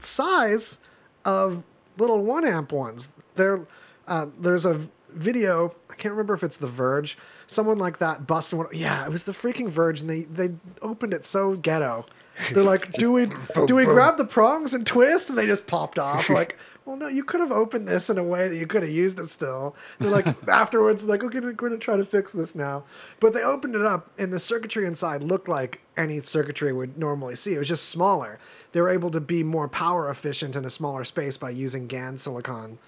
[0.00, 0.78] size
[1.24, 1.62] of
[1.98, 3.12] little one amp ones.
[3.34, 3.66] They're,
[4.06, 8.58] uh, there's a video, I can't remember if it's The Verge, someone like that busted
[8.58, 8.68] one.
[8.72, 12.06] Yeah, it was the freaking Verge, and they, they opened it so ghetto.
[12.52, 13.28] They're like, do we
[13.66, 15.28] do we grab the prongs and twist?
[15.28, 16.28] And they just popped off.
[16.28, 18.92] Like, well, no, you could have opened this in a way that you could have
[18.92, 19.74] used it still.
[19.98, 22.84] They're like afterwards, like, okay, we're going to try to fix this now.
[23.20, 27.36] But they opened it up, and the circuitry inside looked like any circuitry would normally
[27.36, 27.54] see.
[27.54, 28.38] It was just smaller.
[28.72, 32.18] They were able to be more power efficient in a smaller space by using GaN
[32.18, 32.78] silicon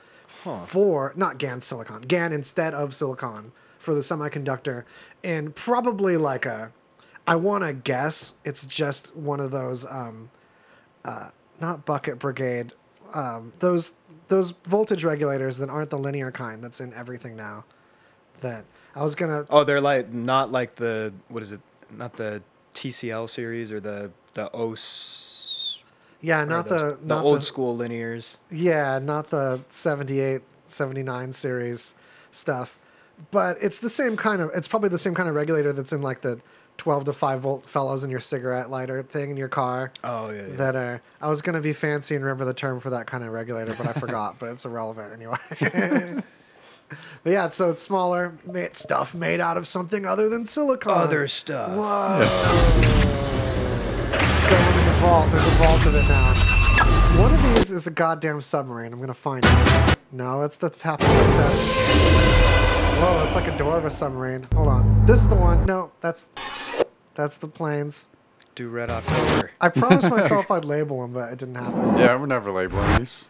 [0.66, 4.84] for not GaN silicon, GaN instead of silicon for the semiconductor,
[5.24, 6.72] and probably like a,
[7.26, 10.30] I want to guess it's just one of those, um,
[11.04, 11.30] uh,
[11.60, 12.72] not bucket brigade,
[13.14, 13.94] um, those
[14.28, 17.64] those voltage regulators that aren't the linear kind that's in everything now.
[18.40, 18.64] That
[18.94, 21.60] I was gonna Oh, they're like not like the what is it?
[21.90, 22.42] Not the
[22.74, 25.82] TCL series or the the OS.
[26.20, 28.36] yeah, not the the not old the, school linears.
[28.50, 31.94] Yeah, not the 78, 79 series
[32.32, 32.78] stuff.
[33.30, 36.02] But it's the same kind of, it's probably the same kind of regulator that's in
[36.02, 36.38] like the
[36.78, 39.92] 12 to 5 volt fellows in your cigarette lighter thing in your car.
[40.04, 40.46] Oh yeah.
[40.46, 40.56] yeah.
[40.56, 43.24] That are, I was going to be fancy and remember the term for that kind
[43.24, 45.38] of regulator, but I forgot, but it's irrelevant anyway.
[47.22, 50.92] but yeah, so it's smaller made, stuff made out of something other than silicon.
[50.92, 51.76] Other stuff.
[51.76, 52.20] Whoa.
[54.12, 55.30] It's going in the vault.
[55.30, 56.34] There's a vault of it now.
[57.20, 58.92] One of these is a goddamn submarine.
[58.92, 59.98] I'm gonna find it.
[60.12, 61.04] No, it's the Steps.
[62.96, 64.46] Whoa, it's like a door of a submarine.
[64.54, 65.04] Hold on.
[65.04, 65.66] This is the one.
[65.66, 66.28] No, that's
[67.14, 68.08] that's the planes.
[68.54, 69.50] Do Red October.
[69.60, 71.98] I promised myself I'd label them, but it didn't happen.
[71.98, 73.28] Yeah, we're never labeling these.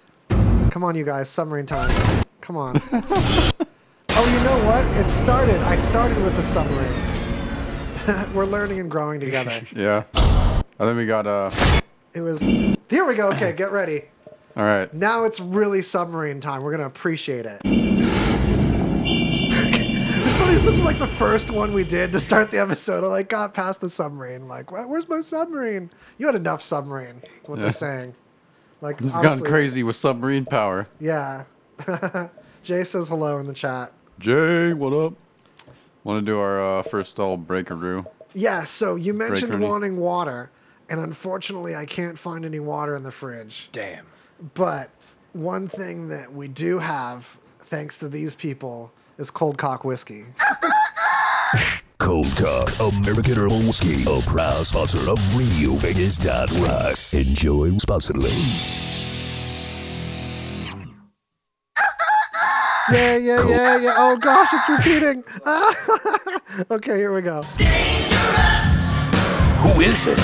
[0.70, 1.28] Come on, you guys.
[1.28, 2.24] Submarine time.
[2.40, 2.80] Come on.
[2.92, 4.86] oh, you know what?
[5.04, 5.56] It started.
[5.62, 8.32] I started with a submarine.
[8.34, 9.66] We're learning and growing together.
[9.74, 10.04] Yeah.
[10.14, 11.50] And then we got uh.
[12.14, 12.40] It was.
[12.40, 13.32] Here we go.
[13.32, 14.04] Okay, get ready.
[14.56, 14.94] All right.
[14.94, 16.62] Now it's really submarine time.
[16.62, 17.85] We're gonna appreciate it.
[20.56, 23.04] It's this is like the first one we did to start the episode.
[23.04, 24.48] I like got past the submarine.
[24.48, 25.90] Like, where's my submarine?
[26.16, 27.20] You had enough submarine.
[27.42, 27.64] Is what Yeah.
[27.64, 28.14] they're saying.
[28.80, 30.88] Like, We've gone crazy with submarine power.
[30.98, 31.44] Yeah.
[32.62, 33.92] Jay says hello in the chat.
[34.18, 35.12] Jay, what up?
[36.04, 38.06] Want to do our uh, first all breakaroo?
[38.32, 38.64] Yeah.
[38.64, 39.66] So you mentioned Rooney.
[39.66, 40.50] wanting water,
[40.88, 43.68] and unfortunately, I can't find any water in the fridge.
[43.72, 44.06] Damn.
[44.54, 44.88] But
[45.34, 50.24] one thing that we do have, thanks to these people, is cold cock whiskey.
[51.98, 56.24] Cold Cock, American Herbal Whiskey, a proud sponsor of Radio Vegas.
[56.24, 57.14] Rocks.
[57.14, 58.30] Enjoy responsibly.
[62.92, 63.94] Yeah, yeah, yeah, yeah.
[63.96, 65.24] Oh gosh, it's repeating.
[66.70, 67.42] okay, here we go.
[69.62, 70.18] Who is it?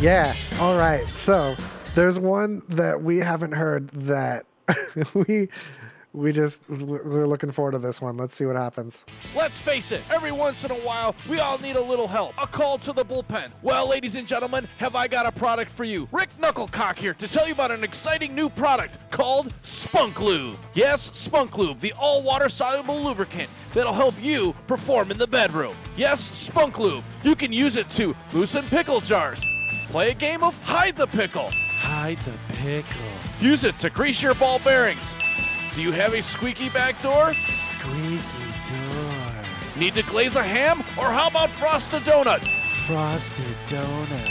[0.00, 0.34] Yeah.
[0.60, 1.06] All right.
[1.08, 1.56] So
[1.94, 4.46] there's one that we haven't heard that
[5.14, 5.48] we
[6.14, 8.16] we just we're looking forward to this one.
[8.16, 9.04] Let's see what happens.
[9.36, 12.32] Let's face it, every once in a while, we all need a little help.
[12.40, 13.50] A call to the bullpen.
[13.62, 16.08] Well, ladies and gentlemen, have I got a product for you?
[16.12, 20.56] Rick Knucklecock here to tell you about an exciting new product called Spunk Lube.
[20.72, 25.76] Yes, Spunk Lube, the all water soluble lubricant that'll help you perform in the bedroom.
[25.96, 27.02] Yes, Spunk Lube.
[27.24, 29.44] You can use it to loosen pickle jars,
[29.88, 31.50] play a game of hide the pickle.
[31.50, 32.94] Hide the pickle.
[33.40, 35.14] Use it to grease your ball bearings.
[35.74, 37.32] Do you have a squeaky back door?
[37.48, 38.20] Squeaky
[38.68, 39.44] door.
[39.76, 40.80] Need to glaze a ham?
[40.96, 42.46] Or how about frost a donut?
[42.86, 44.30] Frosted donut.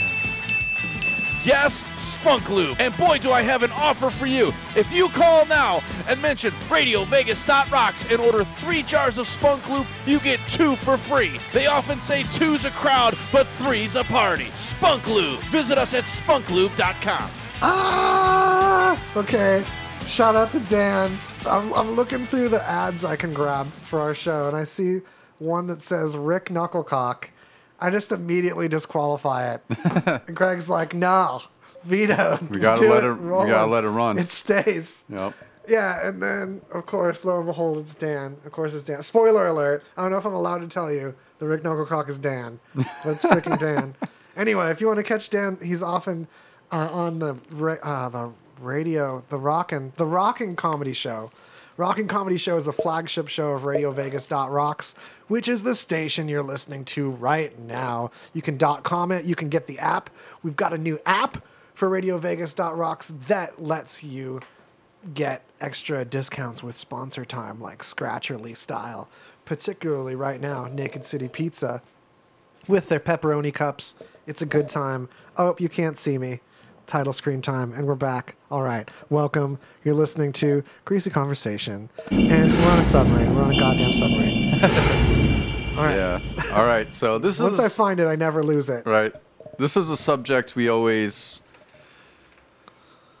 [1.44, 2.76] Yes, Spunk Lube.
[2.80, 4.54] And boy, do I have an offer for you.
[4.74, 10.20] If you call now and mention RadioVegas.rocks and order three jars of Spunk Lube, you
[10.20, 11.38] get two for free.
[11.52, 14.46] They often say two's a crowd, but three's a party.
[14.54, 15.40] Spunk Lube.
[15.50, 17.30] Visit us at spunklube.com.
[17.60, 18.98] Ah.
[19.14, 19.62] Okay.
[20.06, 21.18] Shout out to Dan.
[21.46, 25.00] I'm, I'm looking through the ads I can grab for our show, and I see
[25.38, 27.24] one that says Rick Knucklecock.
[27.80, 29.62] I just immediately disqualify it.
[30.26, 31.42] and Craig's like, no,
[31.82, 32.38] veto.
[32.50, 35.04] We gotta let it- we roll gotta let it run." It stays.
[35.08, 35.34] Yep.
[35.66, 38.36] Yeah, and then of course, lo and behold, it's Dan.
[38.44, 39.02] Of course, it's Dan.
[39.02, 39.82] Spoiler alert!
[39.96, 42.86] I don't know if I'm allowed to tell you the Rick Knucklecock is Dan, but
[43.06, 43.94] it's freaking Dan.
[44.36, 46.28] Anyway, if you want to catch Dan, he's often
[46.70, 47.36] uh, on the
[47.82, 48.30] uh, the
[48.64, 51.30] radio, the Rockin' the Rockin' Comedy Show.
[51.76, 54.94] Rockin' Comedy Show is the flagship show of Radio Vegas Rocks,
[55.26, 58.10] which is the station you're listening to right now.
[58.32, 60.08] You can dot comment, you can get the app.
[60.42, 61.44] We've got a new app
[61.74, 64.40] for Radio Vegas Rocks that lets you
[65.12, 69.08] get extra discounts with sponsor time, like Scratcherly style.
[69.44, 71.82] particularly right now, Naked City Pizza,
[72.66, 73.94] with their pepperoni cups.
[74.26, 75.08] It's a good time.
[75.36, 76.40] Oh, you can't see me.
[76.86, 78.36] Title screen time, and we're back.
[78.50, 79.58] All right, welcome.
[79.84, 83.34] You're listening to Greasy Conversation, and we're on a submarine.
[83.34, 84.54] We're on a goddamn submarine.
[85.78, 85.96] All right.
[85.96, 86.52] Yeah.
[86.54, 86.92] All right.
[86.92, 87.42] So this is.
[87.42, 88.84] Once is I find it, I never lose it.
[88.86, 89.12] right.
[89.58, 91.40] This is a subject we always,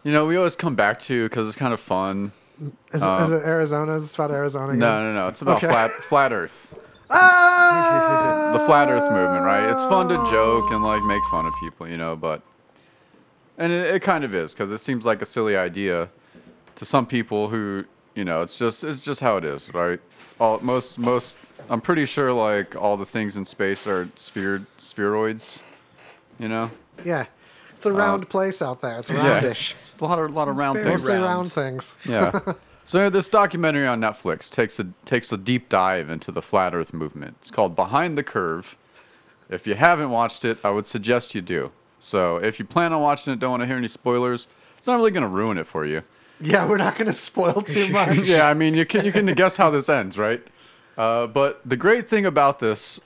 [0.02, 2.32] you know, we always come back to because it's kind of fun.
[2.92, 3.94] Is, it is it Arizona?
[3.94, 4.68] Is this about Arizona?
[4.70, 4.78] again?
[4.80, 5.28] No, no, no.
[5.28, 5.68] It's about Okay.
[5.68, 6.78] flat flat Earth.
[7.10, 8.50] Ah!
[8.58, 9.70] the flat Earth movement, right?
[9.70, 12.42] It's fun to joke and like make fun of people, you know, but
[13.58, 16.08] and it, it kind of is because it seems like a silly idea
[16.76, 17.84] to some people who,
[18.14, 20.00] you know, it's just it's just how it is, right?
[20.40, 21.38] All most most
[21.70, 25.60] I'm pretty sure like all the things in space are sphere spheroids,
[26.38, 26.70] you know.
[27.04, 27.26] Yeah.
[27.76, 28.98] It's a round place out there.
[29.00, 29.74] It's Uh, Yeah, roundish.
[29.74, 31.04] it's a lot of lot of round things.
[31.04, 31.22] Round.
[31.22, 31.94] round things.
[32.06, 32.40] Yeah.
[32.84, 36.92] so this documentary on Netflix takes a takes a deep dive into the flat Earth
[36.94, 37.36] movement.
[37.40, 38.76] It's called Behind the Curve.
[39.50, 41.70] If you haven't watched it, I would suggest you do.
[42.04, 44.46] So if you plan on watching it, don't want to hear any spoilers.
[44.76, 46.02] It's not really going to ruin it for you.
[46.38, 48.18] Yeah, we're not going to spoil too much.
[48.26, 50.42] yeah, I mean you can you can guess how this ends, right?
[50.98, 53.00] Uh, but the great thing about this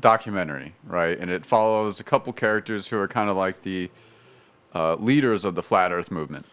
[0.00, 3.90] documentary, right, and it follows a couple characters who are kind of like the
[4.74, 6.46] uh, leaders of the flat Earth movement.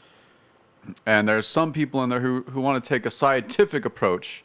[1.05, 4.43] And there's some people in there who, who want to take a scientific approach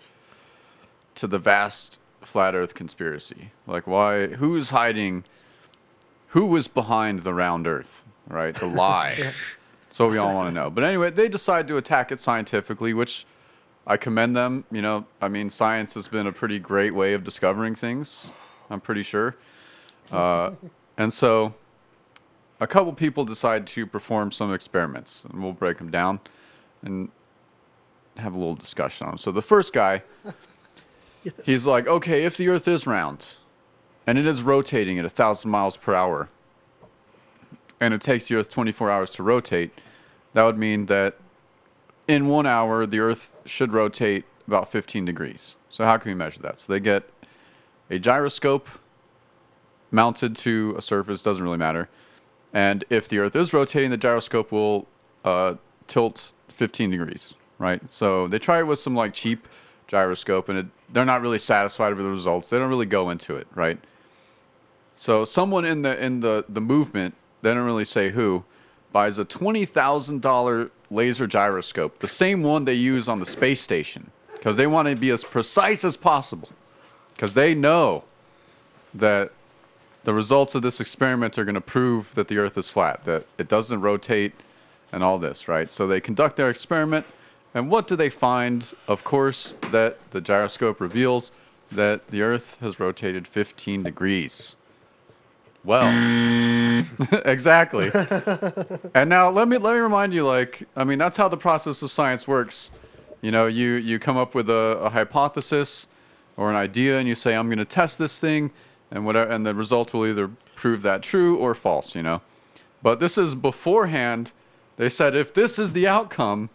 [1.16, 3.50] to the vast flat Earth conspiracy.
[3.66, 4.28] Like, why?
[4.28, 5.24] Who's hiding?
[6.36, 8.04] Who was behind the round Earth?
[8.28, 9.14] Right, the lie.
[9.84, 10.68] That's what we all want to know.
[10.68, 13.24] But anyway, they decide to attack it scientifically, which
[13.86, 14.66] I commend them.
[14.70, 18.32] You know, I mean, science has been a pretty great way of discovering things.
[18.68, 19.34] I'm pretty sure.
[20.12, 20.50] Uh,
[20.98, 21.54] and so,
[22.60, 26.20] a couple people decide to perform some experiments, and we'll break them down
[26.82, 27.08] and
[28.18, 29.18] have a little discussion on them.
[29.18, 30.02] So the first guy,
[31.46, 33.26] he's like, okay, if the Earth is round,
[34.06, 36.28] and it is rotating at a thousand miles per hour,
[37.80, 39.72] and it takes the Earth 24 hours to rotate,
[40.32, 41.16] that would mean that
[42.06, 45.56] in one hour the Earth should rotate about 15 degrees.
[45.68, 46.58] So how can we measure that?
[46.58, 47.08] So they get
[47.90, 48.68] a gyroscope
[49.90, 51.88] mounted to a surface, doesn't really matter.
[52.52, 54.86] And if the Earth is rotating, the gyroscope will
[55.24, 55.54] uh,
[55.86, 57.88] tilt 15 degrees, right?
[57.90, 59.48] So they try it with some like cheap
[59.86, 62.48] gyroscope, and it, they're not really satisfied with the results.
[62.48, 63.78] They don't really go into it, right?
[64.96, 68.44] So someone in the in the the movement, they don't really say who,
[68.92, 73.60] buys a twenty thousand dollar laser gyroscope, the same one they use on the space
[73.60, 76.48] station, because they want to be as precise as possible,
[77.14, 78.04] because they know
[78.94, 79.32] that
[80.04, 83.26] the results of this experiment are going to prove that the Earth is flat, that
[83.36, 84.32] it doesn't rotate,
[84.92, 85.70] and all this, right?
[85.70, 87.04] So they conduct their experiment,
[87.52, 88.72] and what do they find?
[88.88, 91.32] Of course, that the gyroscope reveals
[91.70, 94.56] that the Earth has rotated 15 degrees.
[95.66, 96.84] Well,
[97.24, 97.90] exactly.
[98.94, 101.82] and now let me let me remind you, like, I mean, that's how the process
[101.82, 102.70] of science works.
[103.20, 105.88] You know, you you come up with a, a hypothesis
[106.36, 108.52] or an idea, and you say, "I'm going to test this thing,"
[108.92, 111.96] and whatever, and the result will either prove that true or false.
[111.96, 112.22] You know,
[112.80, 114.32] but this is beforehand.
[114.76, 116.48] They said if this is the outcome,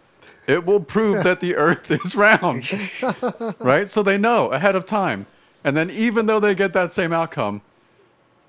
[0.47, 2.71] it will prove that the Earth is round,
[3.59, 3.89] right?
[3.89, 5.25] So they know ahead of time,
[5.65, 7.61] and then even though they get that same outcome,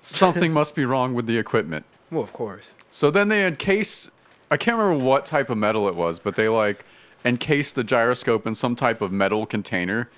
[0.03, 1.85] something must be wrong with the equipment.
[2.11, 2.73] Well, of course.
[2.89, 4.11] So then they encase
[4.51, 6.85] I can't remember what type of metal it was, but they like
[7.25, 10.09] encased the gyroscope in some type of metal container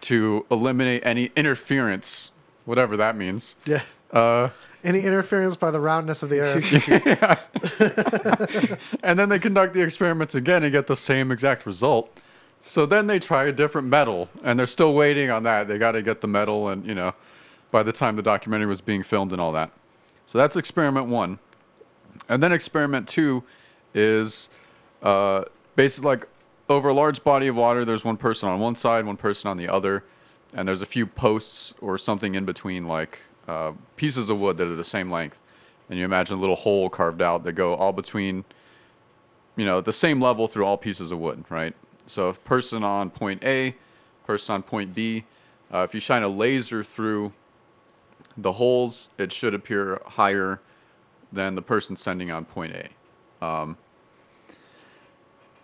[0.00, 2.32] to eliminate any interference,
[2.64, 3.54] whatever that means.
[3.66, 3.82] Yeah.
[4.10, 4.48] Uh,
[4.82, 6.40] Any interference by the roundness of the
[7.80, 8.78] Earth.
[9.02, 12.18] and then they conduct the experiments again and get the same exact result.
[12.60, 15.68] So then they try a different metal, and they're still waiting on that.
[15.68, 17.12] They got to get the metal, and you know,
[17.74, 19.68] by the time the documentary was being filmed and all that.
[20.26, 21.40] So that's experiment one.
[22.28, 23.42] And then experiment two
[23.92, 24.48] is
[25.02, 26.28] uh, basically like
[26.68, 29.56] over a large body of water, there's one person on one side, one person on
[29.56, 30.04] the other,
[30.54, 34.68] and there's a few posts or something in between, like uh, pieces of wood that
[34.68, 35.40] are the same length.
[35.90, 38.44] And you imagine a little hole carved out that go all between,
[39.56, 41.74] you know, the same level through all pieces of wood, right?
[42.06, 43.74] So if person on point A,
[44.28, 45.24] person on point B,
[45.72, 47.32] uh, if you shine a laser through
[48.36, 50.60] the holes, it should appear higher
[51.32, 53.44] than the person sending on point A.
[53.44, 53.76] Um,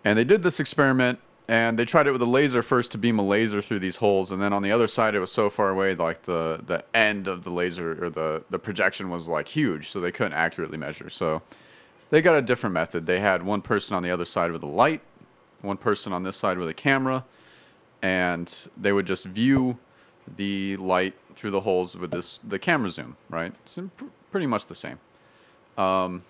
[0.03, 3.19] and they did this experiment, and they tried it with a laser first to beam
[3.19, 5.69] a laser through these holes, and then on the other side, it was so far
[5.69, 9.89] away, like the the end of the laser or the the projection was like huge,
[9.89, 11.09] so they couldn't accurately measure.
[11.09, 11.41] So
[12.09, 13.05] they got a different method.
[13.05, 15.01] They had one person on the other side with a light,
[15.61, 17.25] one person on this side with a camera,
[18.01, 19.77] and they would just view
[20.37, 23.53] the light through the holes with this the camera zoom, right?
[23.63, 24.99] It's pr- pretty much the same.
[25.77, 26.23] Um,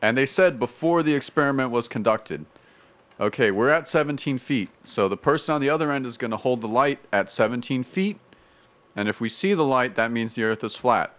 [0.00, 2.46] and they said before the experiment was conducted,
[3.18, 6.36] okay, we're at 17 feet, so the person on the other end is going to
[6.36, 8.18] hold the light at 17 feet,
[8.94, 11.14] and if we see the light, that means the Earth is flat.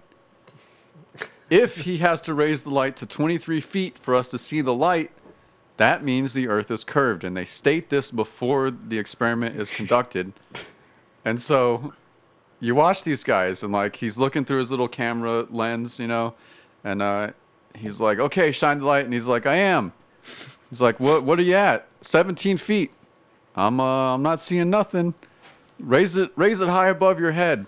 [1.50, 4.74] If he has to raise the light to 23 feet for us to see the
[4.74, 5.12] light,
[5.78, 7.24] that means the Earth is curved.
[7.24, 10.34] And they state this before the experiment is conducted.
[11.26, 11.94] And so
[12.60, 16.34] you watch these guys, and like he's looking through his little camera lens, you know,
[16.84, 17.32] and uh,
[17.76, 19.06] he's like, okay, shine the light.
[19.06, 19.94] And he's like, I am.
[20.70, 21.88] He's like, what, what are you at?
[22.02, 22.92] 17 feet.
[23.56, 25.14] I'm, uh, I'm not seeing nothing.
[25.80, 27.66] Raise it, raise it high above your head.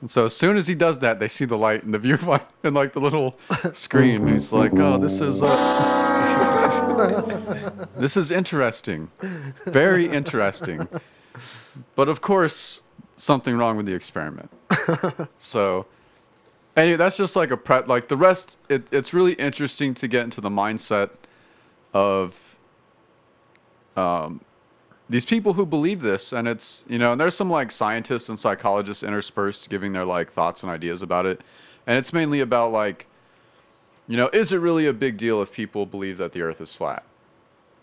[0.00, 2.42] And so as soon as he does that, they see the light in the viewfinder
[2.62, 3.38] and like the little
[3.72, 4.26] screen.
[4.28, 5.48] He's like, "Oh, this is uh,
[7.96, 9.10] this is interesting,
[9.64, 10.86] very interesting."
[11.94, 12.82] But of course,
[13.16, 14.50] something wrong with the experiment.
[15.38, 15.86] So
[16.76, 17.88] anyway, that's just like a prep.
[17.88, 21.10] Like the rest, it, it's really interesting to get into the mindset
[21.92, 22.56] of
[23.96, 24.40] um,
[25.08, 28.38] these people who believe this and it's you know and there's some like scientists and
[28.38, 31.42] psychologists interspersed giving their like thoughts and ideas about it
[31.86, 33.06] and it's mainly about like
[34.08, 36.74] you know is it really a big deal if people believe that the earth is
[36.74, 37.04] flat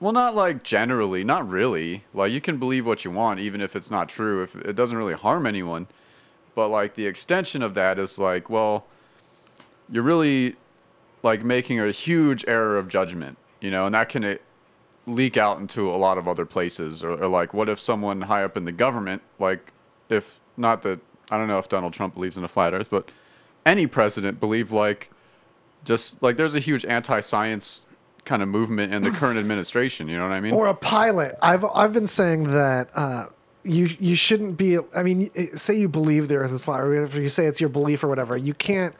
[0.03, 2.03] well not like generally not really.
[2.13, 4.97] Like you can believe what you want even if it's not true if it doesn't
[4.97, 5.87] really harm anyone.
[6.55, 8.85] But like the extension of that is like well
[9.89, 10.57] you're really
[11.23, 14.35] like making a huge error of judgment you know and that can uh,
[15.05, 17.01] leak out into a lot of other places.
[17.01, 19.71] Or, or like what if someone high up in the government like
[20.09, 20.99] if not that
[21.31, 23.09] i don't know if donald trump believes in a flat earth but
[23.65, 25.09] any president believed like
[25.85, 27.87] just like there's a huge anti-science
[28.25, 31.37] kind of movement in the current administration you know what i mean or a pilot.
[31.41, 33.27] I've I've been saying that uh,
[33.63, 34.77] you you shouldn't be.
[34.95, 37.69] I mean, say you believe the Earth is flat, or if you say it's your
[37.69, 38.93] belief or whatever, you can't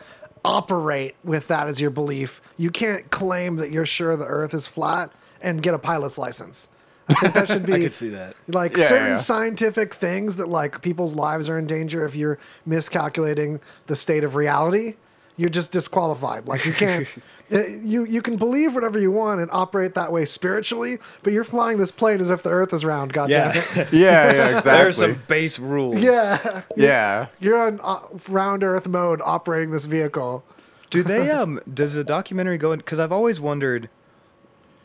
[0.45, 2.41] operate with that as your belief.
[2.57, 5.11] You can't claim that you're sure the Earth is flat
[5.41, 6.69] and get a pilot's license.
[7.07, 7.73] I think that should be.
[7.73, 8.35] I could see that.
[8.47, 9.15] Like Yeah, certain yeah.
[9.15, 14.35] scientific things that like people's lives are in danger if you're miscalculating the state of
[14.35, 14.95] reality,
[15.37, 16.47] you're just disqualified.
[16.47, 17.07] Like you can't
[17.49, 21.77] you you can believe whatever you want and operate that way spiritually, but you're flying
[21.77, 23.51] this plane as if the earth is round, God Yeah.
[23.51, 23.93] damn it.
[23.93, 25.95] yeah yeah exactly There's some base rules.
[25.97, 26.61] Yeah.
[26.75, 30.43] yeah You're on uh, round earth mode operating this vehicle.
[30.89, 33.89] Do they um does the documentary go in cuz I've always wondered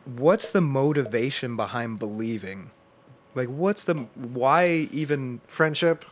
[0.05, 2.71] what's the motivation behind believing?
[3.35, 6.05] Like what's the why even Friendship,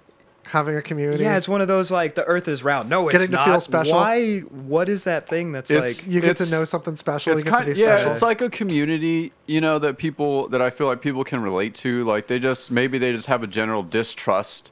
[0.50, 1.22] having a community.
[1.24, 2.88] Yeah, it's one of those like the earth is round.
[2.88, 3.46] No, it's Getting to not.
[3.46, 3.94] feel special.
[3.96, 7.32] Why what is that thing that's It's- like you get to it's- know something special.
[7.32, 8.10] it's you get kind to be yeah special.
[8.12, 11.74] it's like a community you know that people that i feel like people can relate
[11.74, 14.70] to like they just maybe they just have a general distrust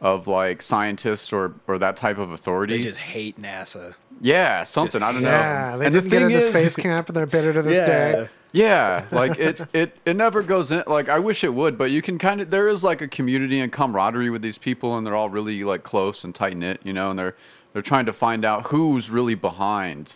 [0.00, 3.94] of like scientists or or that type of authority they just hate NASA.
[4.20, 6.76] yeah something i don't yeah, know they and didn't the get thing into is space
[6.76, 7.86] camp and they're bitter to this Yeah.
[8.12, 8.28] day.
[8.52, 12.02] Yeah like it it it never goes in like i wish it would but you
[12.02, 15.16] can kind of there is like a community and camaraderie with these people and they're
[15.16, 17.34] all really like close and tight knit you know and they're
[17.72, 20.14] they're trying to find out who's really behind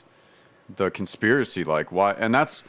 [0.76, 2.64] the conspiracy like why and that's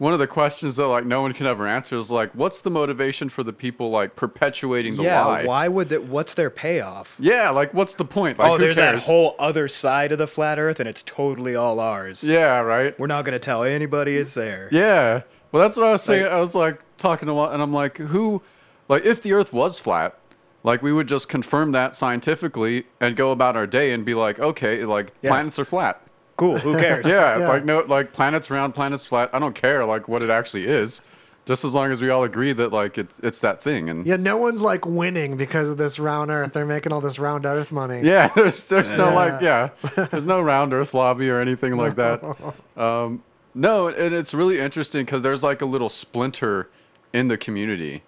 [0.00, 2.70] one of the questions that like no one can ever answer is like what's the
[2.70, 7.16] motivation for the people like perpetuating the yeah, lie why would that what's their payoff?
[7.20, 10.26] yeah like what's the point like oh, there's cares that whole other side of the
[10.26, 12.24] flat earth and it's totally all ours.
[12.24, 14.68] yeah right We're not going to tell anybody it's there.
[14.72, 15.22] Yeah.
[15.52, 16.22] Well, that's what I was saying.
[16.22, 18.40] Like- I was like talking to one, and I'm like, who,
[18.88, 20.16] like, if the Earth was flat,
[20.62, 24.38] like, we would just confirm that scientifically and go about our day and be like,
[24.38, 25.30] okay, like, Yeah.
[25.30, 26.00] planets are flat.
[26.40, 27.06] Cool, who cares?
[27.08, 27.48] Yeah, Yeah.
[27.48, 29.28] Like, no, like, planets round, planets flat.
[29.34, 31.02] I don't care, like, what it actually is,
[31.44, 33.90] just as long as we all agree that, like, it's it's that thing.
[33.90, 36.54] And Yeah, no one's like winning because of this round Earth.
[36.54, 38.00] They're making all this round Earth money.
[38.04, 39.68] Yeah, there's there's no like yeah,
[40.10, 42.22] there's no round Earth lobby or anything like that.
[42.76, 43.22] Um,
[43.54, 46.70] no, and it's really interesting because there's like a little splinter
[47.12, 48.02] in the community,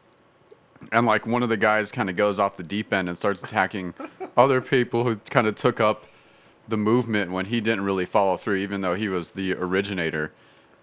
[0.90, 3.44] and like one of the guys kind of goes off the deep end and starts
[3.44, 3.92] attacking
[4.38, 6.06] other people who kind of took up
[6.68, 10.32] the movement when he didn't really follow through, even though he was the originator.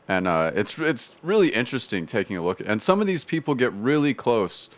[0.07, 3.71] And uh, it's it's really interesting taking a look, and some of these people get
[3.73, 4.69] really close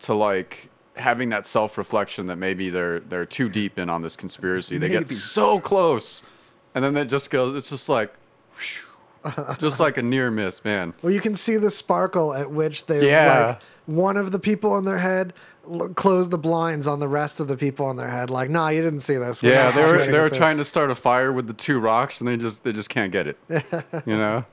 [0.00, 4.16] to like having that self reflection that maybe they're they're too deep in on this
[4.16, 4.76] conspiracy.
[4.76, 6.22] They get so close,
[6.74, 7.56] and then it just goes.
[7.56, 8.12] It's just like,
[8.58, 10.92] whew, just like a near miss, man.
[11.00, 13.46] Well, you can see the sparkle at which they Yeah.
[13.46, 15.32] like one of the people in their head
[15.70, 18.30] l- closed the blinds on the rest of the people on their head.
[18.30, 19.42] Like, nah, you didn't see this.
[19.42, 22.20] We're Yeah, they were they were trying to start a fire with the two rocks,
[22.20, 23.38] and they just they just can't get it.
[24.06, 24.44] You know,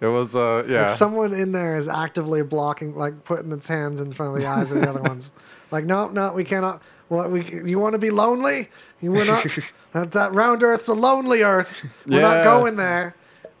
[0.00, 0.88] It was uh Like, yeah.
[0.94, 4.72] someone in there is actively blocking, like putting its hands in front of the eyes
[4.72, 5.30] of the other ones.
[5.70, 6.82] Like, no, no, we cannot.
[7.08, 7.44] What we?
[7.64, 8.70] You want to be lonely?
[9.00, 9.46] You will not.
[9.92, 11.70] that that round Earth's a lonely Earth.
[12.06, 13.14] We're not going there,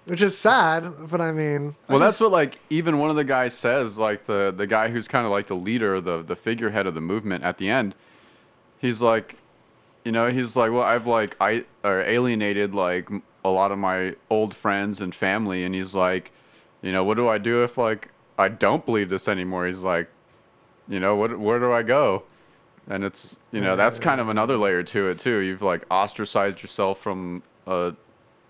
[0.06, 1.08] which is sad.
[1.10, 4.52] But I mean, Well, that's what like even one of the guys says, like the
[4.56, 7.58] the guy who's kind of like the leader, the the figurehead of the movement at
[7.58, 7.94] the end.
[8.78, 9.36] He's like,
[10.04, 13.08] you know, he's like, well, I've like I or alienated like
[13.44, 16.32] a lot of my old friends and family, and he's like,
[16.82, 19.66] you know, what do I do if like I don't believe this anymore?
[19.66, 20.08] He's like,
[20.88, 22.24] you know, what where do I go?
[22.86, 25.38] And it's you know that's kind of another layer to it too.
[25.38, 27.94] You've like ostracized yourself from a,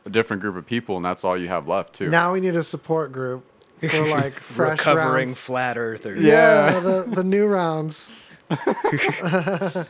[0.05, 2.11] a different group of people, and that's all you have left too.
[2.11, 3.44] now we need a support group
[3.80, 5.38] for like fresh Recovering rounds.
[5.38, 6.20] flat earthers.
[6.20, 8.11] Yeah, the the new rounds.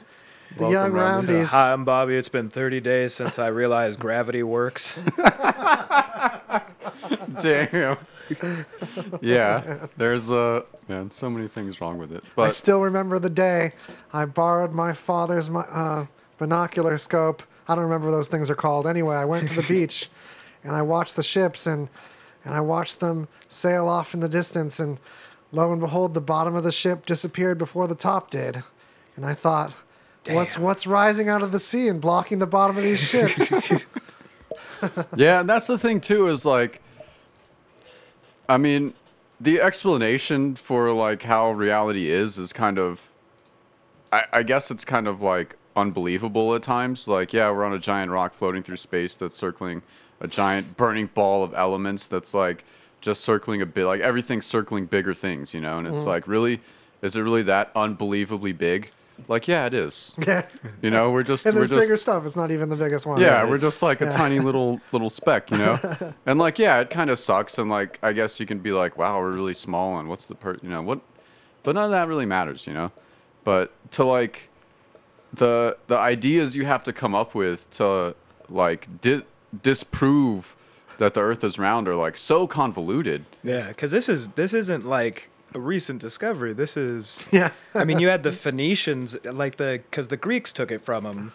[0.56, 1.46] The young Welcome, roundies.
[1.46, 2.14] Hi, I'm Bobby.
[2.14, 4.96] It's been 30 days since I realized gravity works.
[7.42, 7.96] Damn.
[9.20, 12.22] yeah, there's uh, man, so many things wrong with it.
[12.36, 13.72] But I still remember the day
[14.12, 16.06] I borrowed my father's mi- uh,
[16.38, 17.42] binocular scope.
[17.68, 18.86] I don't remember what those things are called.
[18.86, 20.10] Anyway, I went to the beach
[20.62, 21.88] and I watched the ships and
[22.44, 24.98] and I watched them sail off in the distance and
[25.50, 28.62] lo and behold the bottom of the ship disappeared before the top did.
[29.16, 29.72] And I thought,
[30.28, 33.52] what's what's rising out of the sea and blocking the bottom of these ships?
[35.16, 36.26] yeah, and that's the thing too.
[36.26, 36.82] Is like,
[38.48, 38.94] I mean,
[39.40, 43.10] the explanation for like how reality is is kind of,
[44.12, 47.08] I, I guess it's kind of like unbelievable at times.
[47.08, 49.82] Like, yeah, we're on a giant rock floating through space that's circling
[50.20, 52.64] a giant burning ball of elements that's like
[53.00, 55.78] just circling a bit, like everything's circling bigger things, you know.
[55.78, 56.06] And it's mm.
[56.06, 56.60] like, really,
[57.02, 58.90] is it really that unbelievably big?
[59.28, 60.12] Like, yeah, it is.
[60.26, 60.46] yeah.
[60.82, 62.26] You know, we're just And we're just bigger stuff.
[62.26, 63.20] It's not even the biggest one.
[63.20, 66.14] yeah, we're just like a tiny little little speck, you know.
[66.26, 67.58] and like, yeah, it kind of sucks.
[67.58, 70.34] And like, I guess you can be like, wow, we're really small, and what's the
[70.34, 71.00] per, you know, what?
[71.62, 72.92] But none of that really matters, you know.
[73.44, 74.50] But to like,
[75.36, 78.14] the the ideas you have to come up with to
[78.48, 79.22] like di-
[79.62, 80.54] disprove
[80.98, 83.24] that the Earth is round are like so convoluted.
[83.42, 86.52] Yeah, because this is this isn't like a recent discovery.
[86.52, 87.50] This is Yeah.
[87.74, 91.32] I mean, you had the Phoenicians, like the because the Greeks took it from them.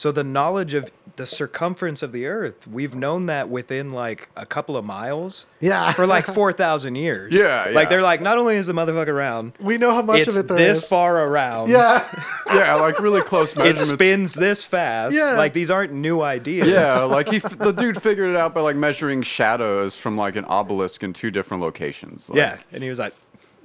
[0.00, 4.46] So the knowledge of the circumference of the Earth, we've known that within like a
[4.46, 5.92] couple of miles Yeah.
[5.92, 7.34] for like four thousand years.
[7.34, 7.74] Yeah, yeah.
[7.74, 10.42] Like they're like, not only is the motherfucker round, we know how much it's of
[10.42, 10.88] it there this is.
[10.88, 11.68] far around.
[11.68, 12.08] Yeah.
[12.46, 13.90] Yeah, like really close measurements.
[13.90, 15.14] It spins this fast.
[15.14, 15.32] Yeah.
[15.32, 16.66] Like these aren't new ideas.
[16.66, 20.34] Yeah, like he, f- the dude figured it out by like measuring shadows from like
[20.34, 22.28] an obelisk in two different locations.
[22.30, 22.56] Like, Yeah.
[22.72, 23.14] And he was like,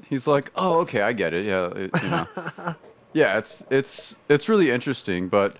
[0.08, 1.46] he's like, oh, okay, I get it.
[1.46, 2.28] Yeah, it, you know,
[3.14, 5.58] yeah, it's it's it's really interesting, but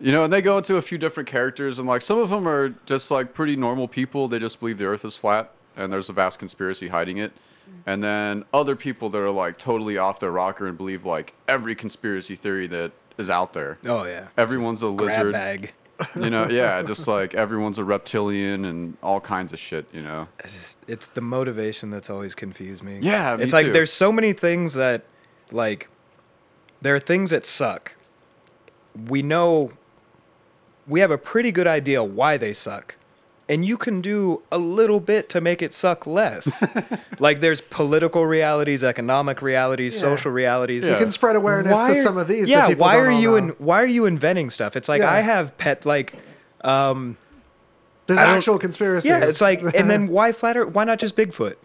[0.00, 2.46] you know, and they go into a few different characters, and like some of them
[2.46, 4.28] are just like pretty normal people.
[4.28, 7.32] They just believe the Earth is flat, and there's a vast conspiracy hiding it.
[7.32, 7.78] Mm-hmm.
[7.90, 11.74] And then other people that are like totally off their rocker and believe like every
[11.74, 13.78] conspiracy theory that is out there.
[13.86, 14.28] oh yeah.
[14.36, 15.32] Everyone's a Grab lizard.
[15.32, 15.72] bag.
[16.14, 20.28] You know, yeah, just like everyone's a reptilian and all kinds of shit, you know.
[20.40, 22.98] It's, just- it's the motivation that's always confused me.
[23.00, 23.72] Yeah, me it's like too.
[23.72, 25.04] there's so many things that,
[25.50, 25.88] like,
[26.82, 27.96] there are things that suck.
[28.94, 29.72] We know,
[30.88, 32.96] we have a pretty good idea why they suck,
[33.48, 36.62] and you can do a little bit to make it suck less.
[37.18, 40.00] like there's political realities, economic realities, Yeah.
[40.00, 40.84] social realities.
[40.84, 40.92] Yeah.
[40.92, 42.46] You can spread awareness Why to some of these.
[42.46, 43.36] that Yeah, people why don't are all you know.
[43.36, 44.76] in, why are you inventing stuff?
[44.76, 45.12] It's like Yeah.
[45.12, 46.14] I have pet like
[46.62, 47.16] um
[48.06, 49.08] There's I don't- actual conspiracies.
[49.08, 50.72] yeah, it's like, and then why flat Earth?
[50.72, 51.56] Why not just Bigfoot?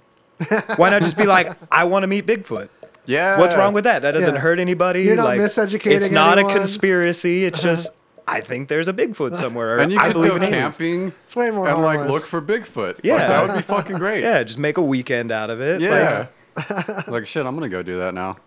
[0.77, 2.69] Why not just be like, I want to meet Bigfoot?
[3.05, 3.39] Yeah.
[3.39, 4.01] What's wrong with that?
[4.01, 4.41] That doesn't Yeah.
[4.41, 5.03] hurt anybody.
[5.03, 6.55] You're not like, miseducating It's not anyone.
[6.55, 7.45] a conspiracy.
[7.45, 7.91] It's just,
[8.27, 9.79] I think there's a Bigfoot somewhere.
[9.81, 10.77] And you I could believe go in aliens.
[10.77, 12.11] camping It's way more and like harmless.
[12.21, 12.99] look for Bigfoot.
[13.03, 13.15] Yeah.
[13.15, 14.21] Like, that would be fucking great.
[14.23, 15.81] Yeah, just make a weekend out of it.
[15.81, 16.27] Yeah.
[17.07, 18.37] like shit, I'm gonna go do that now.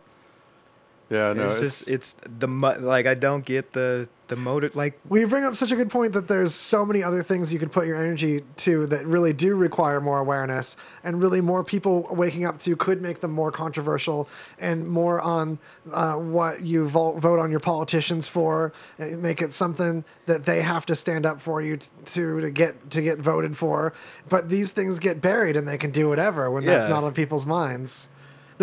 [1.10, 4.74] Yeah, no, it's, it's, just, it's the mo- like I don't get the the motive.
[4.74, 7.58] Like, we bring up such a good point that there's so many other things you
[7.58, 12.08] could put your energy to that really do require more awareness, and really more people
[12.10, 14.28] waking up to could make them more controversial
[14.58, 15.58] and more on
[15.92, 20.62] uh, what you vote, vote on your politicians for, and make it something that they
[20.62, 23.92] have to stand up for you t- to to get to get voted for.
[24.30, 27.44] But these things get buried, and they can do whatever when that's not on people's
[27.44, 28.08] minds.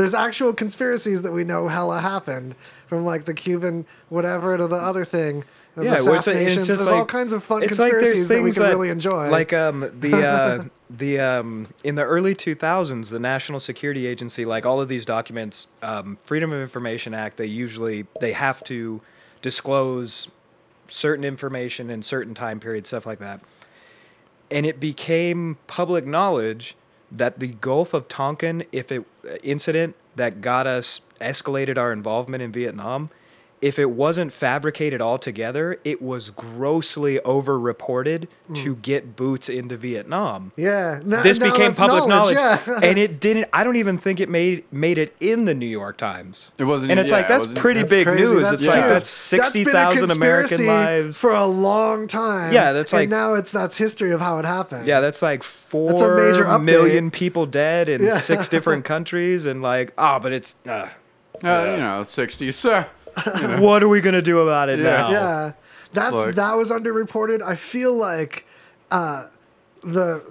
[0.02, 2.56] There's actual conspiracies that we know hella happened
[2.88, 5.44] from like the Cuban whatever to the other thing.
[5.80, 8.28] yeah, well, it's, it's just There's like all kinds of fun it's like there's conspiracies
[8.30, 9.30] that we can really enjoy.
[9.30, 14.66] Like um the uh, the um in the early 2000s, the National Security Agency, like
[14.66, 19.02] all of these documents, um, Freedom of Information Act, they usually they have to
[19.44, 20.30] disclose
[20.88, 23.40] certain information in certain time periods, stuff like that.
[24.50, 26.76] And it became public knowledge
[27.12, 32.42] that the Gulf of Tonkin, if it uh, incident that got us escalated our involvement
[32.42, 33.10] in Vietnam,
[33.62, 40.52] if it wasn't fabricated altogether, it was grossly overreported to get boots into Vietnam.
[40.58, 41.00] Yeah.
[41.06, 42.60] Now- this now became public knowledge, Yeah.
[42.84, 43.48] and it didn't.
[43.54, 46.52] I don't even think it made made it in the New York Times.
[46.58, 48.22] It wasn't and it's yeah, like that's wasn't- pretty That's big crazy.
[48.24, 48.44] news.
[48.44, 51.18] That's it's like that's That's been a sixty thousand American lives.
[51.18, 52.52] for a long time.
[52.54, 54.88] Yeah, that's like- and now it's that's history of how it happened.
[54.88, 56.64] Yeah, that's like four That's a major update.
[56.64, 58.18] million people dead in Yeah.
[58.18, 60.56] six different countries, and like, oh, but it's.
[60.68, 60.88] Uh,
[61.44, 62.54] Uh, You know, 60s.
[62.54, 62.86] Sir.
[63.60, 64.84] What are we gonna do about it Yeah.
[64.84, 65.10] now?
[65.12, 65.52] Yeah,
[65.94, 67.42] that's Like- that was underreported.
[67.42, 68.46] I feel like
[68.90, 69.26] uh,
[69.84, 70.22] the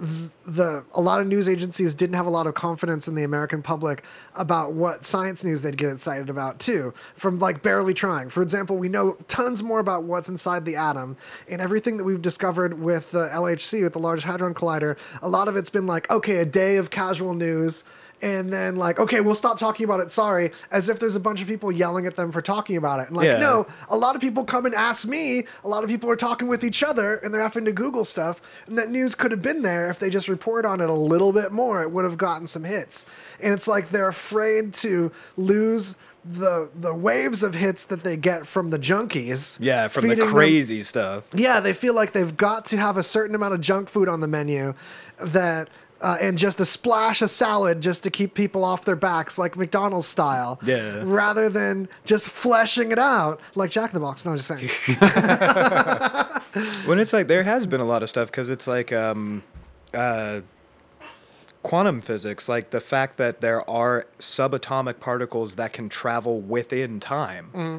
[0.45, 3.61] the a lot of news agencies didn't have a lot of confidence in the American
[3.61, 4.01] public
[4.33, 6.93] about what science news they'd get excited about too.
[7.17, 8.29] From like barely trying.
[8.29, 11.17] For example, we know tons more about what's inside the atom
[11.49, 14.95] and everything that we've discovered with the LHC with the Large Hadron Collider.
[15.21, 17.83] A lot of it's been like okay, a day of casual news
[18.21, 20.11] and then like okay we'll stop talking about it.
[20.11, 20.51] Sorry.
[20.71, 23.07] As if there's a bunch of people yelling at them for talking about it.
[23.07, 23.39] And like Yeah.
[23.39, 25.45] no a lot of people come and ask me.
[25.63, 28.41] A lot of people are talking with each other and they're having to google stuff.
[28.67, 31.33] And that news could have been there if they just report on it a little
[31.33, 31.81] bit more.
[31.81, 33.05] It would have gotten some hits.
[33.39, 38.45] And it's like they're afraid to lose the the waves of hits that they get
[38.45, 39.57] from the junkies.
[39.59, 41.23] Yeah, from the feeding them- crazy stuff.
[41.33, 44.19] yeah, they feel like they've got to have a certain amount of junk food on
[44.19, 44.75] the menu
[45.19, 45.67] that
[46.01, 49.55] uh, and just a splash of salad just to keep people off their backs, like
[49.55, 50.59] McDonald's style.
[50.63, 51.01] Yeah.
[51.05, 54.25] Rather than just fleshing it out like Jack in the Box.
[54.25, 54.69] No, I'm just saying.
[56.85, 59.43] When it's like there has been a lot of stuff because it's like um,
[59.93, 60.41] uh,
[61.63, 67.49] quantum physics, like the fact that there are subatomic particles that can travel within time.
[67.53, 67.77] Mm-hmm.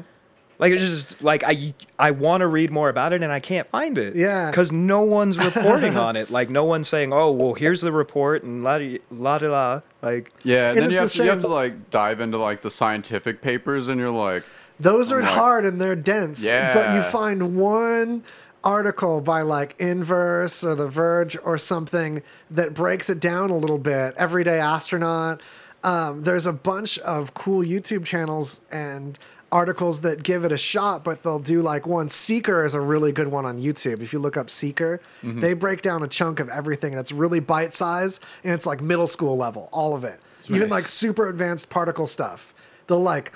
[0.59, 3.67] Like it's just like I I want to read more about it and I can't
[3.69, 4.15] find it.
[4.15, 4.49] Yeah.
[4.49, 6.29] because no one's reporting on it.
[6.33, 9.81] Like no one's saying, "Oh, well, here's the report," and la di- la di la.
[10.01, 12.19] Like Yeah, and And then you have, it's to, a you have to like dive
[12.19, 14.43] into like the scientific papers, and you're like,
[14.79, 16.45] Those are like- hard and they're dense.
[16.45, 16.73] Yeah.
[16.73, 18.23] But you find one
[18.63, 23.77] article by like Inverse or The Verge or something that breaks it down a little
[23.77, 24.13] bit.
[24.17, 25.41] Everyday Astronaut.
[25.83, 29.19] Um, there's a bunch of cool YouTube channels and
[29.53, 32.09] articles that give it a shot, but they'll do like one.
[32.09, 34.01] Seeker is a really good one on YouTube.
[34.01, 35.41] If you look up Seeker, mm-hmm.
[35.41, 38.81] they break down a chunk of everything and it's really bite sized and it's like
[38.81, 40.19] middle school level, all of it.
[40.45, 40.69] Even Nice.
[40.71, 42.53] like super advanced particle stuff.
[42.87, 43.31] They'll like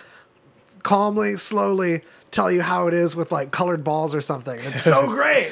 [0.82, 2.02] calmly, slowly
[2.32, 4.60] tell you how it is with like colored balls or something.
[4.60, 5.52] It's so great.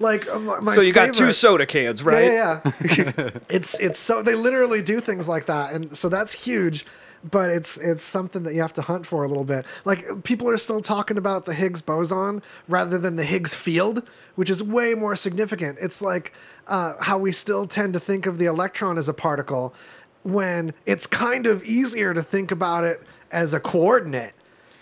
[0.00, 2.26] Like my, so, you got two soda cans, right?
[2.26, 3.12] Yeah, yeah.
[3.16, 3.30] yeah.
[3.48, 6.84] it's it's so they literally do things like that, and so that's huge.
[7.30, 9.64] But it's it's something that you have to hunt for a little bit.
[9.84, 14.50] Like people are still talking about the Higgs boson rather than the Higgs field, which
[14.50, 15.78] is way more significant.
[15.80, 16.34] It's like
[16.66, 19.74] uh, how we still tend to think of the electron as a particle,
[20.22, 24.34] when it's kind of easier to think about it as a coordinate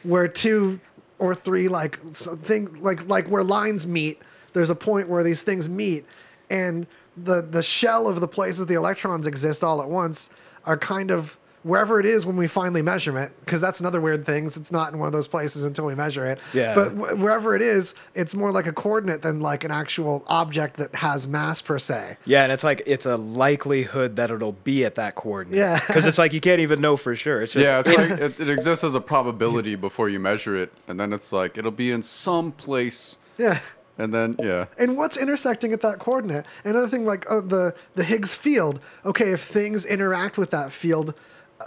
[0.03, 0.80] where two
[1.18, 4.20] or three like something like like where lines meet
[4.53, 6.05] there's a point where these things meet
[6.51, 6.86] and
[7.16, 10.30] the the shell of the places the electrons exist all at once
[10.64, 14.27] are kind of wherever it is when we finally measure it because that's another weird
[14.27, 16.75] thing is it's not in one of those places until we measure it Yeah.
[16.75, 20.77] but wh- wherever it is it's more like a coordinate than like an actual object
[20.79, 24.85] that has mass per se Yeah, and it's like it's a likelihood that it'll be
[24.85, 25.59] at that coordinate.
[25.59, 25.79] Yeah.
[25.87, 27.43] because it's like you can't even know for sure.
[27.43, 30.73] It's just yeah, it's like it, it exists as a probability before you measure it,
[30.89, 33.61] and then it's like it'll be in some place, yeah
[33.99, 38.03] and then yeah, and what's intersecting at that coordinate another thing like oh, the the
[38.03, 41.13] higgs field okay if things interact with that field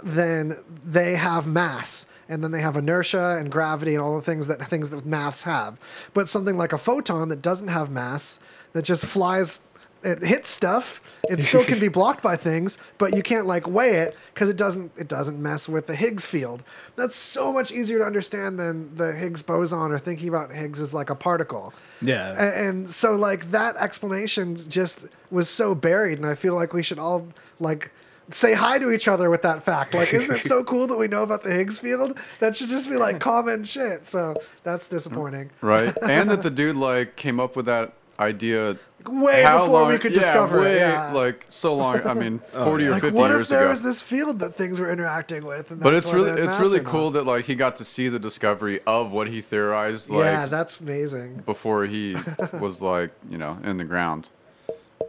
[0.02, 4.46] then they have mass and then they have inertia and gravity and all the things
[4.48, 5.78] that things that maths have.
[6.12, 8.40] But something like a photon that doesn't have mass
[8.72, 9.62] that just flies
[10.02, 13.96] it hits stuff it still can be blocked by things but you can't like weigh
[13.96, 16.62] it because it doesn't it doesn't mess with the higgs field.
[16.96, 20.92] That's so much easier to understand than the higgs boson or thinking about higgs as
[20.94, 21.72] like a particle.
[22.02, 22.34] Yeah.
[22.34, 26.82] a- and so like that explanation just was so buried and i feel like we
[26.82, 27.28] should all
[27.58, 27.90] like
[28.30, 31.06] say hi to each other with that fact like isn't it so cool that we
[31.06, 35.50] know about the higgs field that should just be like common shit so that's disappointing
[35.60, 40.12] right, and that the dude like came up with that idea Way before we could
[40.12, 41.12] yeah, discover it, yeah.
[41.12, 42.04] like so long.
[42.06, 43.70] I mean, forty or fifty like fifty what if years there ago.
[43.70, 46.82] was this field that things were interacting with and but it's really it's really or
[46.82, 46.90] not?
[46.90, 50.46] cool that like he got to see the discovery of what he theorized like yeah
[50.46, 52.16] that's amazing before he
[52.54, 54.28] was like you know in the ground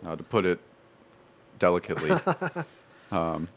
[0.05, 0.59] uh, to put it
[1.57, 2.11] delicately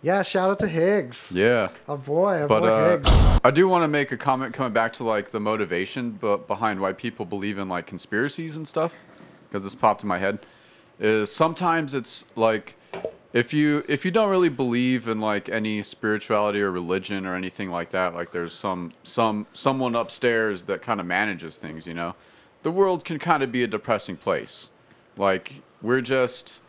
[0.03, 1.33] yeah shout out to higgs.
[1.35, 1.71] Yeah.
[1.89, 3.41] Oh boy oh but boy uh, higgs.
[3.45, 6.81] I do want to make a comment coming back to like the motivation but behind
[6.81, 8.95] why people believe in like conspiracies and stuff
[9.49, 10.39] because this popped in my head
[10.99, 12.77] is sometimes it's like
[13.33, 17.71] if you if you don't really believe in like any spirituality or religion or anything
[17.71, 22.15] like that, like there's some some someone upstairs that kind of manages things, you know,
[22.63, 24.69] the world can kind of be a depressing place.
[25.17, 26.61] Like we're just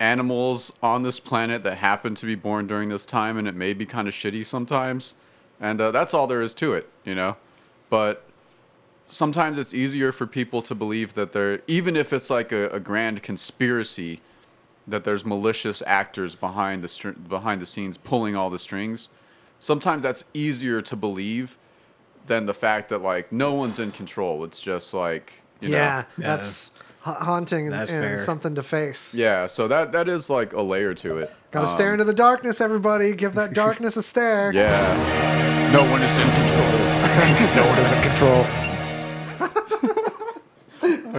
[0.00, 3.74] animals on this planet that happen to be born during this time, and it may
[3.74, 5.14] be kind of shitty sometimes,
[5.60, 7.36] and uh, that's all there is to it, you know.
[7.90, 8.24] But
[9.06, 12.80] sometimes it's easier for people to believe that there, even if it's like a, a
[12.80, 14.20] grand conspiracy,
[14.86, 19.08] that there's malicious actors behind the str- behind the scenes pulling all the strings.
[19.58, 21.58] Sometimes that's easier to believe
[22.26, 24.44] than the fact that like no one's in control.
[24.44, 28.18] It's just like you yeah, know, that's ha- haunting and, That's and fair.
[28.18, 29.14] something to face.
[29.14, 29.46] yeah.
[29.46, 31.32] So that that is like a layer to it.
[31.50, 33.14] Gotta Um, stare into the darkness, everybody.
[33.14, 34.52] Give that darkness a stare.
[34.52, 35.70] Yeah.
[35.72, 36.70] No one is in control.
[37.56, 38.46] no one is in control.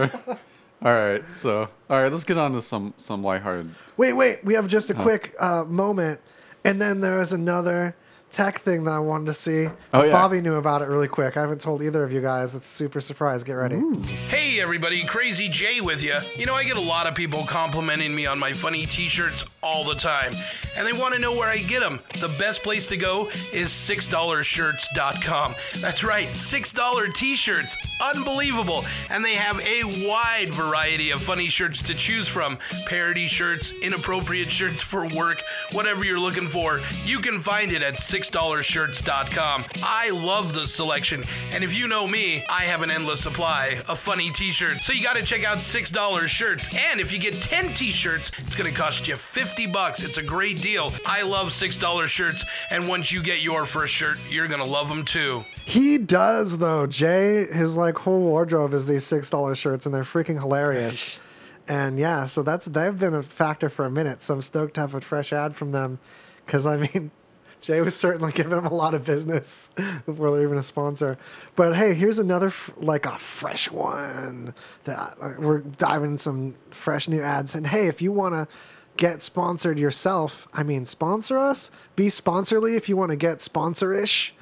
[0.84, 3.70] all right, so all right, let's get on to some some lighthearted.
[3.96, 4.44] Wait, wait.
[4.44, 6.20] We have just a quick uh, moment,
[6.64, 7.94] and then there's another
[8.32, 9.68] tech thing that I wanted to see.
[9.92, 10.10] Oh, yeah.
[10.10, 11.36] Bobby knew about it really quick.
[11.36, 12.54] I haven't told either of you guys.
[12.54, 13.44] It's a super surprise.
[13.44, 13.80] Get ready.
[14.28, 16.16] Hey everybody, Crazy Jay with you.
[16.36, 19.44] You know, I get a lot of people complimenting me on my funny t shirts
[19.62, 20.32] all the time,
[20.76, 22.00] and they want to know where I get them.
[22.20, 25.54] The best place to go is $6shirts.com.
[25.76, 27.76] That's right, $6 t shirts.
[28.02, 28.84] Unbelievable.
[29.10, 34.50] And they have a wide variety of funny shirts to choose from parody shirts, inappropriate
[34.50, 35.42] shirts for work,
[35.72, 36.80] whatever you're looking for.
[37.04, 39.64] You can find it at $6shirts.com.
[39.82, 43.98] I love the selection, and if you know me, I have an endless supply of
[43.98, 44.84] funny t shirts.
[44.86, 46.68] So you got to check out $6 shirts.
[46.74, 50.02] And if you get 10 t shirts, it's going to cost you 50 bucks.
[50.02, 50.92] It's a great deal.
[51.06, 54.88] I love $6 shirts, and once you get your first shirt, you're going to love
[54.88, 55.44] them too.
[55.64, 56.86] He does though.
[56.86, 61.18] Jay, his like whole wardrobe is these six dollar shirts, and they're freaking hilarious.
[61.68, 64.22] and yeah, so that's they've been a factor for a minute.
[64.22, 65.98] So I'm stoked to have a fresh ad from them,
[66.44, 67.10] because I mean,
[67.60, 69.70] Jay was certainly giving them a lot of business
[70.06, 71.16] before they're even a sponsor.
[71.54, 74.54] But hey, here's another f- like a fresh one
[74.84, 77.54] that uh, we're diving in some fresh new ads.
[77.54, 78.48] And hey, if you want to
[78.96, 81.70] get sponsored yourself, I mean, sponsor us.
[81.94, 84.32] Be sponsorly if you want to get sponsorish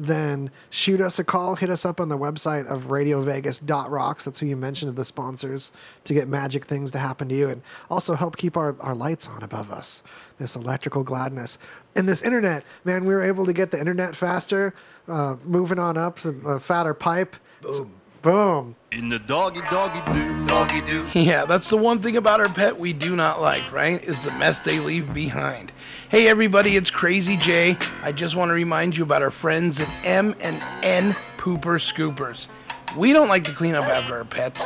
[0.00, 1.56] then shoot us a call.
[1.56, 4.24] Hit us up on the website of radiovegas.rocks.
[4.24, 5.72] That's who you mentioned of the sponsors
[6.04, 9.28] to get magic things to happen to you and also help keep our, our lights
[9.28, 10.02] on above us.
[10.38, 11.58] This electrical gladness.
[11.94, 14.74] And this internet, man, we were able to get the internet faster,
[15.06, 17.36] uh, moving on up, a fatter pipe.
[17.60, 17.92] Boom.
[18.22, 18.76] Boom.
[18.92, 21.06] In the doggy doggy do, doggy do.
[21.14, 24.02] Yeah, that's the one thing about our pet we do not like, right?
[24.04, 25.72] Is the mess they leave behind.
[26.10, 27.78] Hey everybody, it's Crazy Jay.
[28.02, 32.48] I just want to remind you about our friends at M and N Pooper Scoopers.
[32.96, 34.60] We don't like to clean up after our pets.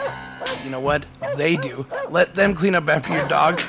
[0.65, 1.05] You know what?
[1.37, 1.85] They do.
[2.09, 3.61] Let them clean up after your dog,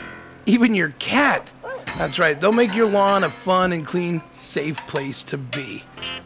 [0.46, 1.50] even your cat.
[1.98, 2.40] That's right.
[2.40, 5.84] They'll make your lawn a fun and clean, safe place to be.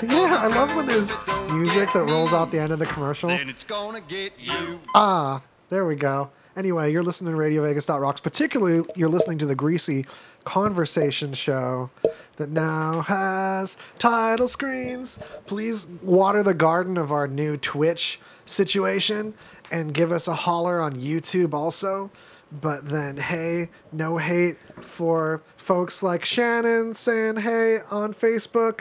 [0.00, 1.10] Yeah, I love when there's
[1.52, 3.28] music that rolls out the end of the commercial.
[3.28, 4.80] Then it's gonna get you.
[4.94, 6.30] Ah, there we go.
[6.58, 8.18] Anyway, you're listening to Radio Vegas Rocks.
[8.18, 10.04] Particularly, you're listening to the Greasy
[10.42, 11.90] Conversation Show
[12.34, 15.20] that now has title screens.
[15.46, 19.34] Please water the garden of our new Twitch situation
[19.70, 22.10] and give us a holler on YouTube also.
[22.50, 28.80] But then, hey, no hate for folks like Shannon saying hey on Facebook.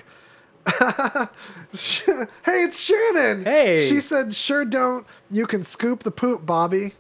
[0.65, 1.29] hey,
[2.63, 3.43] it's Shannon.
[3.43, 3.87] Hey.
[3.87, 5.05] She said, sure don't.
[5.29, 6.93] You can scoop the poop, Bobby.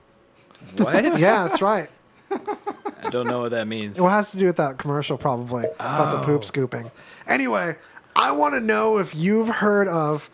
[0.79, 1.03] What?
[1.19, 1.89] Yeah, that's right.
[2.29, 3.97] I don't know what that means.
[3.97, 6.43] It has to do with that commercial, probably, about the poop oh.
[6.43, 6.91] scooping.
[7.25, 7.75] Anyway,
[8.15, 10.29] I want to know if you've heard of,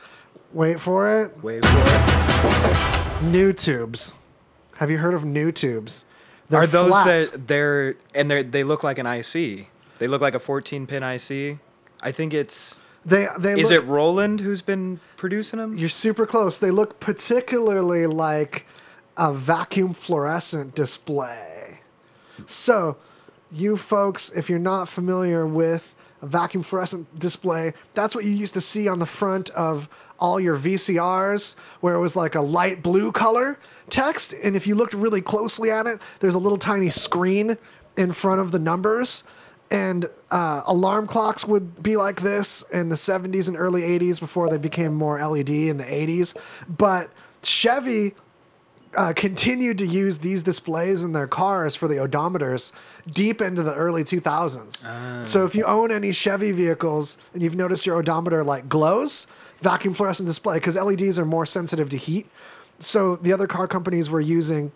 [0.53, 2.83] wait for it, Wait for it.
[3.23, 4.13] Nutubes.
[4.77, 6.03] Have you heard of Nutubes?
[6.49, 7.31] They're Are those flat.
[7.31, 9.67] that they're and they they look like an IC?
[9.99, 11.59] They look like a 14 pin IC.
[12.01, 15.77] I think it's They they Is look, it Roland who's been producing them?
[15.77, 16.59] You're super close.
[16.59, 18.65] They look particularly like
[19.17, 21.81] a vacuum fluorescent display.
[22.47, 22.97] So,
[23.51, 28.53] you folks, if you're not familiar with a vacuum fluorescent display, that's what you used
[28.55, 29.87] to see on the front of
[30.19, 33.59] all your VCRs, where it was like a light blue color
[33.89, 34.33] text.
[34.33, 37.57] And if you looked really closely at it, there's a little tiny screen
[37.97, 39.23] in front of the numbers.
[39.69, 44.49] And uh, alarm clocks would be like this in the 70s and early 80s before
[44.49, 46.37] they became more LED in the 80s.
[46.69, 47.09] But
[47.41, 48.13] Chevy
[48.95, 52.71] uh, continued to use these displays in their cars for the odometers
[53.09, 55.27] deep into the early 2000s.
[55.27, 59.27] So if you own any Chevy vehicles and you've noticed your odometer like glows,
[59.61, 62.27] vacuum fluorescent display because LEDs are more sensitive to heat.
[62.79, 64.71] So the other car companies were using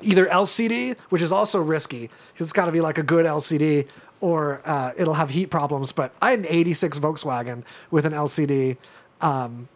[0.00, 3.86] either LCD, which is also risky because it's got to be like a good LCD,
[4.20, 5.92] or uh, it'll have heat problems.
[5.92, 8.76] But I had an '86 Volkswagen with an LCD
[9.20, 9.68] um,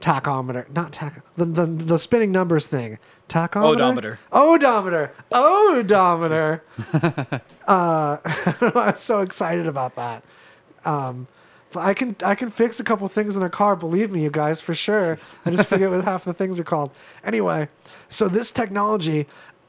[0.00, 2.98] tachometer, not tach, the, the the spinning numbers thing,
[3.30, 4.18] tachometer, Odometer.
[4.32, 6.62] odometer, odometer.
[7.66, 8.16] uh,
[8.60, 10.22] I'm so excited about that.
[10.84, 11.26] Um,
[11.72, 13.76] but I can I can fix a couple things in a car.
[13.76, 15.18] Believe me, you guys, for sure.
[15.46, 16.90] I just forget what half the things are called.
[17.24, 17.68] Anyway,
[18.08, 19.26] so this technology,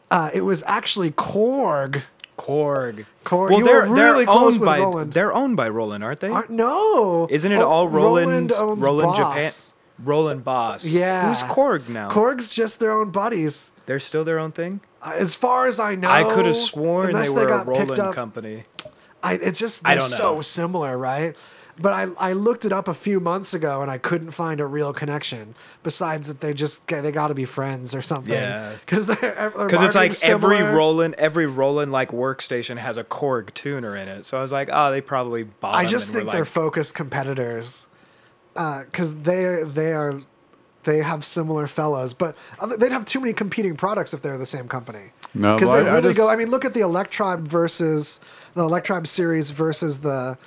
[0.09, 2.01] uh, it was actually Korg.
[2.37, 3.05] Korg.
[3.23, 3.49] Korg.
[3.51, 5.13] Well, You they're really they're owned by Roland.
[5.13, 6.29] they're owned by Roland, aren't they?
[6.29, 8.51] Aren't- no, Isn't it Oh, all Roland?
[8.51, 8.81] Roland
[9.13, 9.17] Boss.
[9.17, 9.51] Japan.
[10.03, 10.85] Roland Boss.
[10.85, 11.29] Yeah.
[11.29, 12.09] Who's Korg now?
[12.09, 13.71] Korg's just their own buddies.
[13.85, 14.81] They're still their own thing.
[15.01, 17.77] Uh, As far as I know, I could have sworn they were a got picked
[17.79, 18.63] Roland up- company.
[19.23, 21.35] I, it's just they're so similar, right?
[21.79, 24.65] But I, I looked it up a few months ago and I couldn't find a
[24.65, 25.55] real connection.
[25.83, 28.33] Besides that, they just they got to be friends or something.
[28.33, 28.73] Yeah.
[28.85, 30.61] because they're Because it's like every.
[30.61, 34.25] Roland, every Roland like workstation has a Korg tuner in it.
[34.25, 35.75] So I was like, oh, they probably bought.
[35.75, 37.87] I just think they're focused competitors
[38.53, 40.21] because they they are
[40.83, 42.35] they have similar fellows, but
[42.77, 45.11] they'd have too many competing products if they're the same company.
[45.33, 46.29] No, because they I- I just- go.
[46.29, 48.19] I mean, look at the Electribe versus
[48.55, 50.37] the Electribe series versus the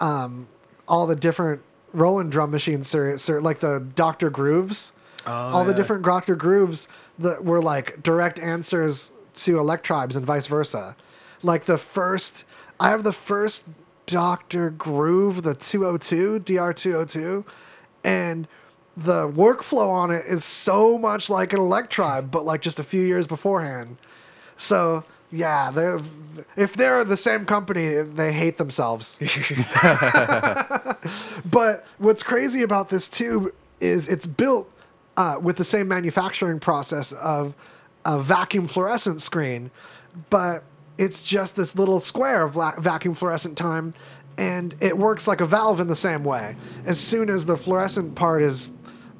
[0.00, 0.48] um,
[0.86, 4.92] all the different Roland drum machine series, like the Doctor Grooves.
[5.26, 6.88] Oh, all the different Doctor Grooves
[7.18, 10.96] that were like direct answers to Electribes and vice versa.
[11.42, 12.44] Like the first,
[12.80, 13.64] I have the first
[14.08, 17.44] Doctor Groove, the 202, DR202,
[18.02, 18.48] and
[18.96, 23.02] the workflow on it is so much like an Electribe, but like just a few
[23.02, 23.98] years beforehand.
[24.56, 26.00] So yeah, they're
[26.56, 29.18] if they're the same company, they hate themselves.
[31.44, 34.72] but what's crazy about this tube is it's built
[35.18, 37.54] uh, with the same manufacturing process of
[38.06, 39.70] a vacuum fluorescent screen,
[40.30, 40.64] but
[40.98, 43.94] it's just this little square of la- vacuum fluorescent time,
[44.36, 46.56] and it works like a valve in the same way.
[46.84, 48.72] As soon as the fluorescent part is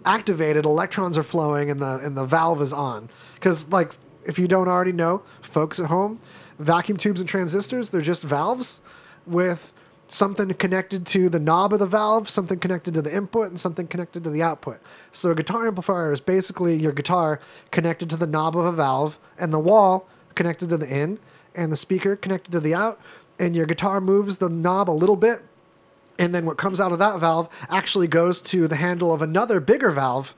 [0.04, 3.08] activated, electrons are flowing, and the and the valve is on.
[3.34, 3.92] Because like
[4.24, 6.20] if you don't already know, folks at home,
[6.58, 8.80] vacuum tubes and transistors they're just valves
[9.26, 9.72] with
[10.08, 13.86] something connected to the knob of the valve, something connected to the input, and something
[13.86, 14.80] connected to the output.
[15.12, 19.18] So a guitar amplifier is basically your guitar connected to the knob of a valve,
[19.38, 21.18] and the wall connected to the in,
[21.54, 23.00] and the speaker connected to the out,
[23.38, 25.42] and your guitar moves the knob a little bit,
[26.18, 29.60] and then what comes out of that valve actually goes to the handle of another
[29.60, 30.34] bigger valve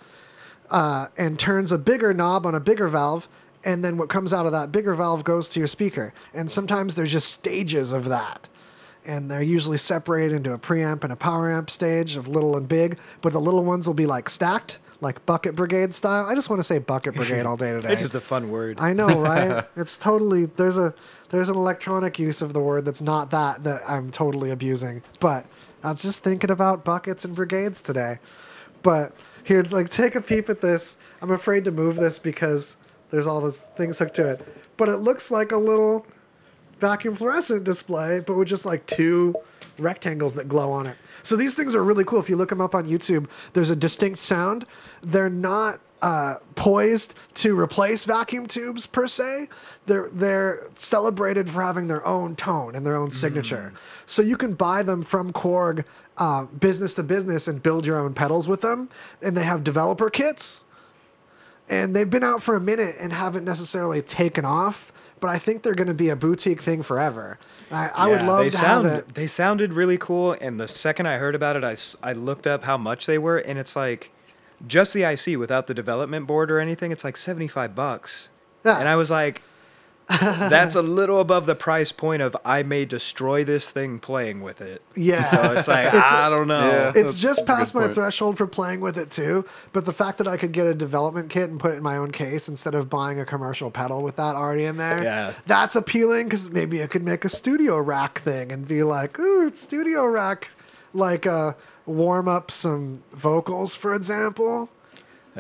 [0.70, 3.28] uh, and turns a bigger knob on a bigger valve
[3.62, 6.14] and then what comes out of that bigger valve goes to your speaker.
[6.32, 8.48] And sometimes there's just stages of that
[9.04, 12.68] and they're usually separated into a preamp and a power amp stage of little and
[12.68, 16.50] big but the little ones will be like stacked like bucket brigade style i just
[16.50, 18.78] want to say bucket brigade all day today It's just a fun word.
[18.80, 19.64] I know, right?
[19.76, 20.94] it's totally there's a
[21.30, 25.02] there's an electronic use of the word that's not that that I'm totally abusing.
[25.20, 25.46] But
[25.82, 28.18] I was just thinking about buckets and brigades today.
[28.82, 30.96] But here, like, take a peep at this.
[31.22, 32.76] I'm afraid to move this because
[33.10, 34.46] there's all those things hooked to it.
[34.76, 36.06] But it looks like a little
[36.78, 39.34] vacuum fluorescent display, but with just like two
[39.80, 40.96] rectangles that glow on it.
[41.22, 42.18] So these things are really cool.
[42.18, 44.66] If you look them up on YouTube, there's a distinct sound.
[45.02, 49.48] They're not uh, poised to replace vacuum tubes per se.
[49.86, 53.74] They're they're celebrated for having their own tone and their own signature.
[54.06, 55.84] So you can buy them from Korg,
[56.16, 58.88] uh, business to business, and build your own pedals with them.
[59.20, 60.64] And they have developer kits
[61.70, 64.92] and they've been out for a minute and haven't necessarily taken off.
[65.20, 67.38] But I think they're going to be a boutique thing forever.
[67.70, 69.14] I, I would love they to sound, have it.
[69.14, 72.64] They sounded really cool, and the second I heard about it, I, I looked up
[72.64, 74.10] how much they were, and it's like
[74.66, 76.90] just the IC without the development board or anything.
[76.92, 78.28] It's like seventy five bucks,
[78.64, 78.78] Yeah.
[78.78, 79.42] and I was like,
[80.10, 84.60] that's a little above the price point of I may destroy this thing playing with
[84.60, 84.82] it.
[84.96, 85.30] Yeah.
[85.30, 86.66] So it's like I don't know.
[86.68, 86.92] Yeah.
[86.94, 87.94] it's just past my point.
[87.94, 89.44] threshold for playing with it too.
[89.72, 91.96] But the fact that I could get a development kit and put it in my
[91.96, 95.32] own case instead of buying a commercial pedal with that already in there, Yeah.
[95.46, 99.46] that's appealing because maybe I could make a studio rack thing and be like, ooh,
[99.46, 100.48] it's studio rack,
[100.92, 101.52] like uh,
[101.86, 104.68] warm up some vocals, for example.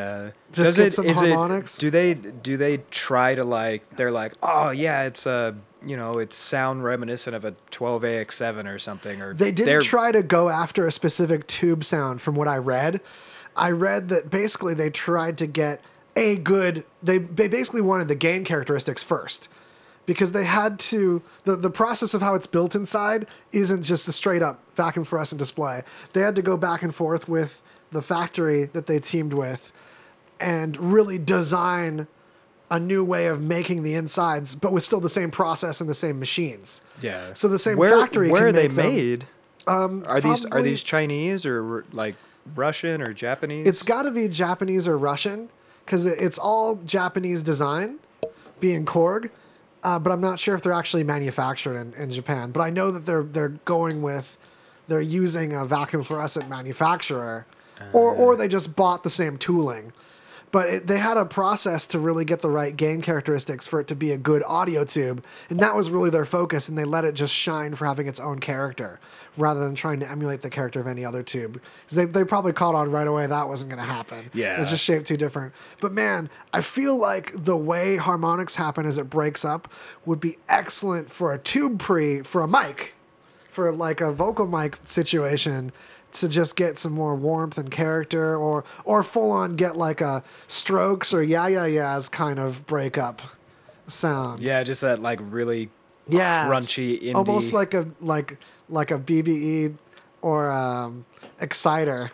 [0.00, 1.76] Uh, Just does get it, some harmonics?
[1.78, 3.88] It, do they do they try to like?
[3.96, 8.78] They're like, oh yeah, it's a you know, it's sound reminiscent of a 12AX7 or
[8.78, 9.22] something.
[9.22, 12.58] Or They didn't they're- try to go after a specific tube sound from what I
[12.58, 13.00] read.
[13.56, 15.80] I read that basically they tried to get
[16.16, 19.48] a good they they basically wanted the gain characteristics first.
[20.06, 24.12] Because they had to the, the process of how it's built inside isn't just a
[24.12, 25.82] straight up vacuum fluorescent display.
[26.14, 29.72] They had to go back and forth with the factory that they teamed with
[30.40, 32.06] and really design
[32.70, 35.94] a new way of making the insides, but with still the same process and the
[35.94, 36.82] same machines.
[37.02, 37.32] Yeah.
[37.34, 38.76] So the same where, factory Where are they them.
[38.76, 39.26] made?
[39.66, 42.14] Um, are these are these Chinese or like
[42.54, 43.66] Russian or Japanese?
[43.66, 45.50] It's got to be Japanese or Russian
[45.84, 47.98] because it's all Japanese design,
[48.60, 49.30] being Korg.
[49.82, 52.52] Uh, but I'm not sure if they're actually manufactured in, in Japan.
[52.52, 54.36] But I know that they're they're going with
[54.88, 57.46] they're using a vacuum fluorescent manufacturer,
[57.92, 59.92] or or they just bought the same tooling.
[60.52, 63.86] But it, they had a process to really get the right gain characteristics for it
[63.88, 66.68] to be a good audio tube, and that was really their focus.
[66.68, 68.98] And they let it just shine for having its own character,
[69.36, 71.60] rather than trying to emulate the character of any other tube.
[71.84, 74.30] Because they they probably caught on right away that wasn't going to happen.
[74.34, 74.60] Yeah.
[74.60, 75.54] it's just shaped too different.
[75.80, 79.70] But man, I feel like the way harmonics happen as it breaks up
[80.04, 82.94] would be excellent for a tube pre for a mic
[83.50, 85.72] for like a vocal mic situation
[86.12, 90.22] to just get some more warmth and character or or full on get like a
[90.48, 93.22] strokes or yeah yeah yeahs kind of breakup
[93.86, 94.40] sound.
[94.40, 95.70] yeah, just that like really
[96.08, 96.46] Yeah.
[96.46, 97.14] crunchy indie.
[97.14, 98.38] Almost like a like
[98.68, 99.76] like a BBE
[100.22, 101.04] or um
[101.40, 102.10] exciter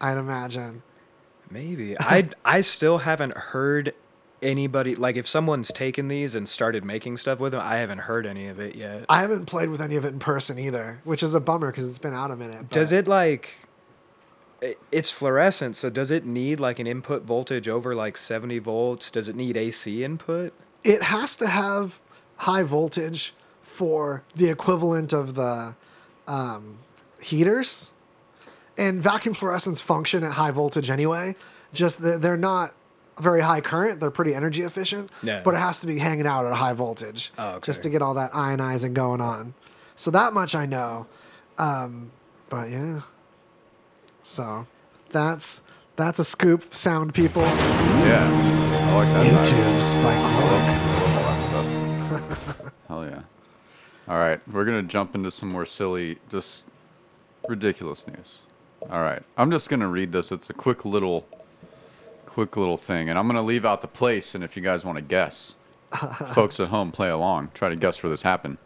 [0.00, 0.82] I'd imagine.
[1.50, 3.94] Maybe I I still haven't heard
[4.42, 7.60] anybody like if someone's taken these and started making stuff with them.
[7.62, 9.04] I haven't heard any of it yet.
[9.08, 11.86] I haven't played with any of it in person either, which is a bummer because
[11.86, 12.70] it's been out a minute.
[12.70, 13.56] Does it like?
[14.92, 19.10] It's fluorescent, so does it need like an input voltage over like seventy volts?
[19.10, 20.52] Does it need AC input?
[20.84, 22.00] it has to have
[22.36, 25.74] high voltage for the equivalent of the
[26.26, 26.78] um,
[27.20, 27.92] heaters.
[28.78, 31.36] And vacuum fluorescents function at high voltage anyway.
[31.72, 32.74] Just they're not
[33.20, 34.00] very high current.
[34.00, 35.10] They're pretty energy efficient.
[35.22, 35.42] Yeah.
[35.42, 37.66] But it has to be hanging out at a high voltage Oh, okay.
[37.66, 39.54] just to get all that ionizing going on.
[39.96, 41.06] So that much I know.
[41.58, 42.10] Um,
[42.48, 43.02] but yeah.
[44.22, 44.66] So
[45.10, 45.62] that's
[45.96, 47.42] that's a scoop, sound people.
[47.42, 48.28] Yeah.
[48.90, 49.46] I like that.
[49.46, 49.78] vibe.
[49.78, 51.16] Nutubes by I Korg.
[51.16, 52.72] all that stuff.
[52.88, 53.20] Hell yeah.
[54.08, 56.66] All right, we're gonna jump into some more silly, just
[57.48, 58.38] ridiculous news.
[58.90, 60.32] All right, I'm just gonna read this.
[60.32, 61.28] It's a quick little,
[62.40, 64.34] quick little thing, and I'm gonna leave out the place.
[64.34, 65.56] And if you guys want to guess,
[66.32, 67.50] folks at home, play along.
[67.52, 68.56] Try to guess where this happened.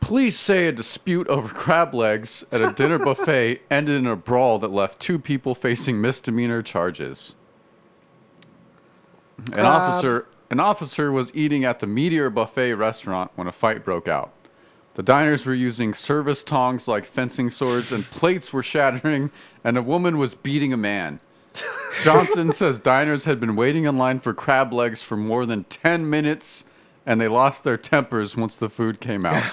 [0.00, 4.58] Police say a dispute over crab legs at a dinner buffet ended in a brawl
[4.60, 7.34] that left two people facing misdemeanor charges.
[9.36, 9.66] An Crab.
[9.66, 14.32] officer an officer was eating at the Meteor Buffet restaurant when a fight broke out.
[14.94, 19.30] The diners were using service tongs like fencing swords and plates were shattering
[19.64, 21.20] and a woman was beating a man.
[22.02, 26.08] Johnson says diners had been waiting in line for crab legs for more than 10
[26.08, 26.64] minutes
[27.06, 29.42] and they lost their tempers once the food came out.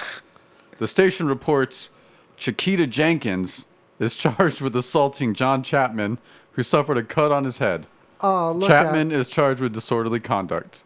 [0.80, 1.92] The station reports
[2.38, 3.66] Chiquita Jenkins
[4.00, 6.20] is charged with assaulting John Chapman,
[6.54, 7.86] who suffered a cut on his head.
[8.22, 10.86] Oh, look Chapman is charged with disorderly conduct.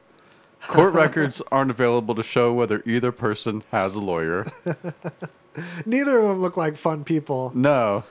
[0.68, 4.46] Court records aren't available to show whether either person has a lawyer.
[5.86, 7.52] Neither of them look like fun people.
[7.54, 8.04] No,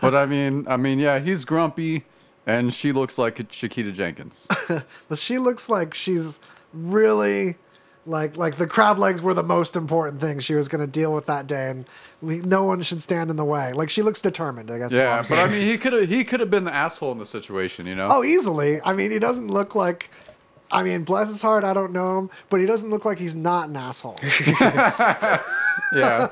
[0.00, 2.04] but I mean, I mean, yeah, he's grumpy,
[2.46, 4.46] and she looks like Chiquita Jenkins.
[5.08, 6.40] But she looks like she's
[6.72, 7.56] really
[8.06, 11.12] like like the crab legs were the most important thing she was going to deal
[11.12, 11.86] with that day, and
[12.22, 13.72] we, no one should stand in the way.
[13.72, 14.70] Like she looks determined.
[14.70, 14.92] I guess.
[14.92, 17.26] Yeah, but I mean, he could have he could have been the asshole in the
[17.26, 18.08] situation, you know?
[18.10, 18.80] oh, easily.
[18.82, 20.08] I mean, he doesn't look like.
[20.70, 23.34] I mean, bless his heart, I don't know him, but he doesn't look like he's
[23.36, 24.16] not an asshole.
[25.92, 26.28] yeah,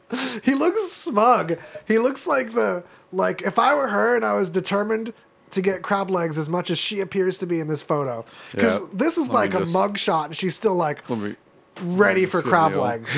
[0.42, 1.58] he looks smug.
[1.86, 5.12] He looks like the like if I were her and I was determined
[5.50, 8.24] to get crab legs as much as she appears to be in this photo.
[8.52, 8.86] Because Yeah.
[8.92, 11.36] this is Let like a just- mug shot and she's still like me-
[11.82, 13.16] ready for crab legs.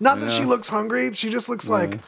[0.00, 1.98] Not that she looks hungry, she just looks like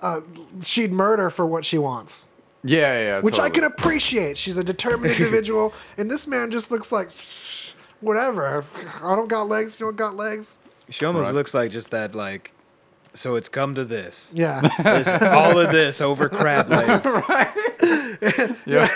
[0.00, 0.20] uh,
[0.62, 2.27] she'd murder for what she wants.
[2.64, 3.20] Yeah, yeah, yeah.
[3.20, 4.36] Which I can appreciate.
[4.38, 7.10] She's a determined individual, and this man just looks like
[8.00, 8.64] whatever.
[9.02, 9.78] I don't got legs.
[9.80, 10.56] You don't got legs.
[10.90, 11.34] She almost Right.
[11.34, 12.52] looks like just that, like,
[13.14, 14.30] so it's come to this.
[14.34, 14.60] Yeah.
[14.82, 17.04] This- all of this over crab legs.
[17.06, 18.56] right.
[18.66, 18.88] Yeah.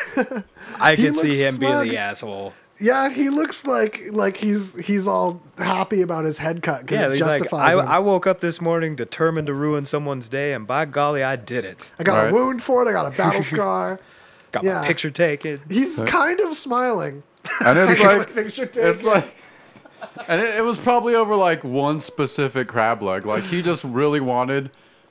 [0.78, 2.54] I can see looks him being the asshole.
[2.82, 7.06] Yeah, he looks like like he's he's all happy about his head cut because Yeah,
[7.06, 7.88] it he's like, justifies I, him.
[7.88, 11.64] I woke up this morning determined to ruin someone's day, and by golly, I did
[11.64, 11.90] it.
[11.98, 12.30] I got Right.
[12.30, 12.88] a wound for it.
[12.88, 14.00] I got a battle scar.
[14.50, 14.80] Got Yeah.
[14.80, 15.60] my picture taken.
[15.68, 17.22] He's kind of smiling.
[17.64, 19.32] And it's I got my like picture it's like
[20.28, 23.24] and it, it was probably over like one specific crab leg.
[23.24, 24.70] Like he just really wanted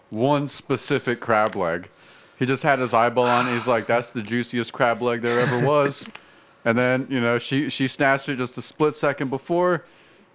[0.10, 1.90] one specific crab leg.
[2.38, 3.54] He just had his eyeball on it.
[3.54, 6.10] He's like, that's the juiciest crab leg there ever was.
[6.64, 9.84] And then, you know, she she snatched it just a split second before.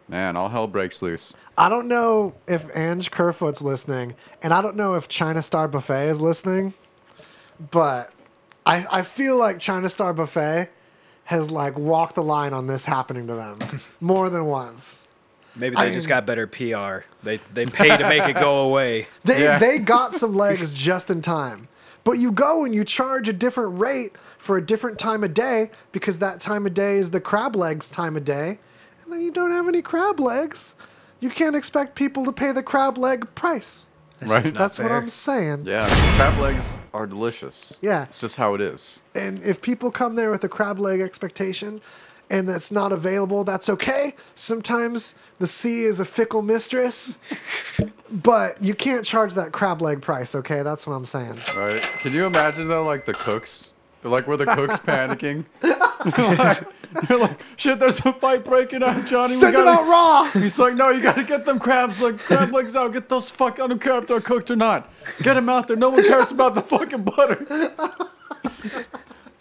[0.08, 1.34] Man, all hell breaks loose.
[1.58, 6.08] I don't know if Ange Kerfoot's listening, and I don't know if China Star Buffet
[6.08, 6.74] is listening,
[7.70, 8.12] but
[8.64, 10.68] I, I feel like China Star Buffet
[11.24, 13.58] has like walked the line on this happening to them
[14.00, 15.08] more than once.
[15.54, 17.06] Maybe they I just got better PR.
[17.22, 19.08] They they pay to make it go away.
[19.24, 19.58] They Yeah.
[19.58, 21.68] they got some legs just in time.
[22.04, 24.12] But you go and you charge a different rate
[24.46, 27.90] for a different time of day because that time of day is the crab legs
[27.90, 28.58] time of day.
[29.02, 30.76] And then you don't have any crab legs.
[31.18, 33.88] You can't expect people to pay the crab leg price.
[34.20, 34.44] right?
[34.44, 34.92] not That's what.
[34.92, 35.64] I'm saying.
[35.66, 35.86] yeah,
[36.16, 37.74] crab legs are delicious.
[37.80, 38.04] Yeah.
[38.04, 39.00] It's just how it is.
[39.14, 41.80] And if people come there with a crab leg expectation
[42.30, 44.14] and that's not available, that's okay.
[44.36, 47.18] Sometimes the sea is a fickle mistress.
[48.10, 50.62] but you can't charge that crab leg price, okay?
[50.62, 51.40] That's what I'm saying.
[51.56, 51.82] Right?
[52.00, 53.72] Can you imagine though, like the cooks,
[54.08, 55.44] like where the cooks panicking?
[55.62, 56.62] like,
[57.08, 59.30] you're like, shit, there's a fight breaking out, Johnny.
[59.34, 60.30] we Send it gotta- out raw!
[60.40, 62.92] He's like, no, you gotta get them crabs, like crab legs out.
[62.92, 63.58] Get those fuck.
[63.60, 64.90] I don't care if they're cooked or not.
[65.22, 65.76] Get them out there.
[65.76, 67.72] No one cares about the fucking butter.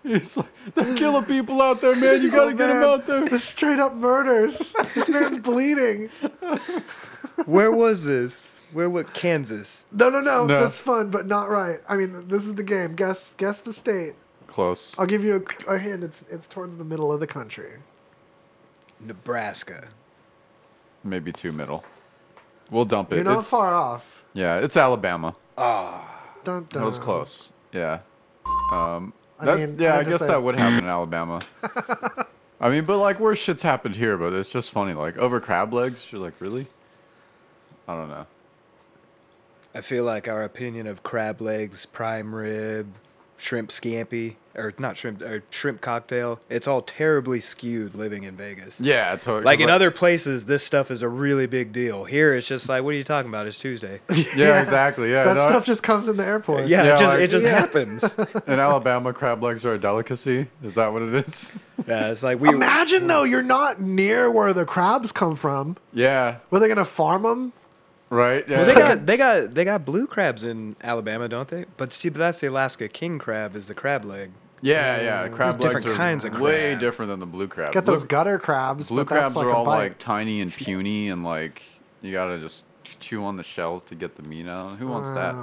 [0.03, 2.21] He's like, they're killing people out there, man.
[2.21, 3.25] You gotta Oh, get them out there.
[3.27, 4.75] They're straight up murders.
[4.93, 6.09] This man's bleeding.
[7.45, 8.51] Where was this?
[8.71, 9.85] Where was Kansas?
[9.91, 10.61] No, no, no, No.
[10.61, 11.79] That's fun, but not right.
[11.89, 12.93] I mean, this is the game.
[12.95, 14.13] Guess, guess the state.
[14.59, 14.95] Close.
[14.97, 16.01] I'll give you a, a hint.
[16.01, 17.71] It's it's towards the middle of the country.
[19.01, 19.89] Nebraska.
[21.03, 21.83] Maybe too middle.
[22.71, 23.15] We'll dump it.
[23.15, 24.23] You're not It's- far off.
[24.31, 25.35] Yeah, it's Alabama.
[25.57, 26.79] Ah, Dun, dun.
[26.81, 27.51] That was close.
[27.73, 27.99] Yeah.
[28.71, 31.41] Um, I that- mean, yeah, I I guess say- that would happen in Alabama.
[32.61, 34.93] I mean, but like worse shit's happened here, but it's just funny.
[34.93, 36.67] Like over crab legs, you're like, really?
[37.89, 38.25] I don't know.
[39.73, 42.87] I feel like our opinion of crab legs, prime rib,
[43.37, 48.79] shrimp scampi, or not shrimp, or shrimp cocktail, it's all terribly skewed living in Vegas.
[48.79, 52.05] Yeah, it's hard- Like 'cause, in other places, this stuff is a really big deal.
[52.05, 53.47] Here, it's just like, what are you talking about?
[53.47, 53.99] It's Tuesday.
[54.35, 55.11] Yeah, exactly.
[55.11, 56.67] Yeah, That no, stuff just comes in the airport.
[56.67, 57.59] Yeah, Yeah, it just like- it just Yeah.
[57.59, 58.15] happens.
[58.47, 60.47] in Alabama, crab legs are a delicacy.
[60.63, 61.51] Is that what it is?
[61.87, 62.49] Yeah, it's like we.
[62.49, 65.75] Imagine though, you're not near where the crabs come from.
[65.93, 66.37] Yeah.
[66.49, 67.53] Were they gonna farm them?
[68.09, 68.47] Right.
[68.47, 68.57] Yeah.
[68.57, 71.65] Well, they got they got they got blue crabs in Alabama, don't they?
[71.77, 74.31] But see, but that's the Alaska king crab is the crab leg.
[74.61, 75.27] yeah, yeah.
[75.29, 76.43] Crab There's legs different are kinds of crab.
[76.43, 77.73] way different than the blue crab.
[77.73, 78.89] Get Blue- those gutter crabs.
[78.89, 79.77] Blue but that's crabs like are all bite.
[79.77, 81.63] like tiny and puny, and like
[82.01, 82.65] you gotta just
[82.99, 84.77] chew on the shells to get the meat out.
[84.77, 85.33] Who wants that?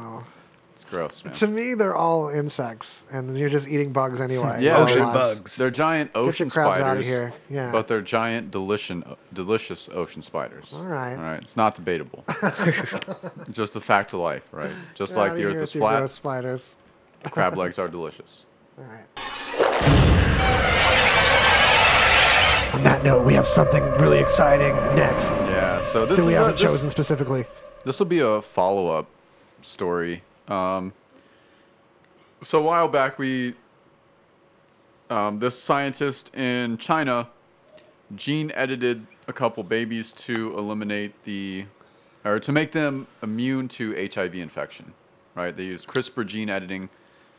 [0.91, 1.05] Wow.
[1.07, 1.35] It's gross, man.
[1.35, 4.59] To me, they're all insects, and you're just eating bugs anyway.
[4.63, 5.39] Yeah, Ocean lives.
[5.39, 5.57] bugs.
[5.57, 6.99] They're giant ocean Get your crabs spiders.
[6.99, 7.33] outta here.
[7.51, 7.71] Yeah.
[7.73, 9.03] But they're giant, delicious,
[9.33, 10.71] delicious ocean spiders.
[10.75, 11.15] All right.
[11.17, 11.41] All right.
[11.41, 12.25] It's not debatable.
[13.51, 14.71] Just a fact of life, right?
[14.95, 16.75] Just Get like outta the here Earth is with your flat, gross spiders.
[17.31, 18.47] crab legs are delicious.
[18.79, 19.05] All right.
[22.75, 25.31] On that note, we have something really exciting next.
[25.43, 25.83] Yeah.
[25.83, 27.45] So this That we is a, haven't this, chosen specifically.
[27.85, 29.07] This will be a follow-up
[29.61, 30.23] story.
[30.53, 30.93] Um,
[32.43, 33.55] so a while back, we
[35.09, 37.29] um, this scientist in China
[38.15, 41.65] gene edited a couple babies to eliminate the
[42.25, 44.93] or to make them immune to HIV infection.
[45.35, 45.57] Right?
[45.57, 46.91] They used CRISPR gene editing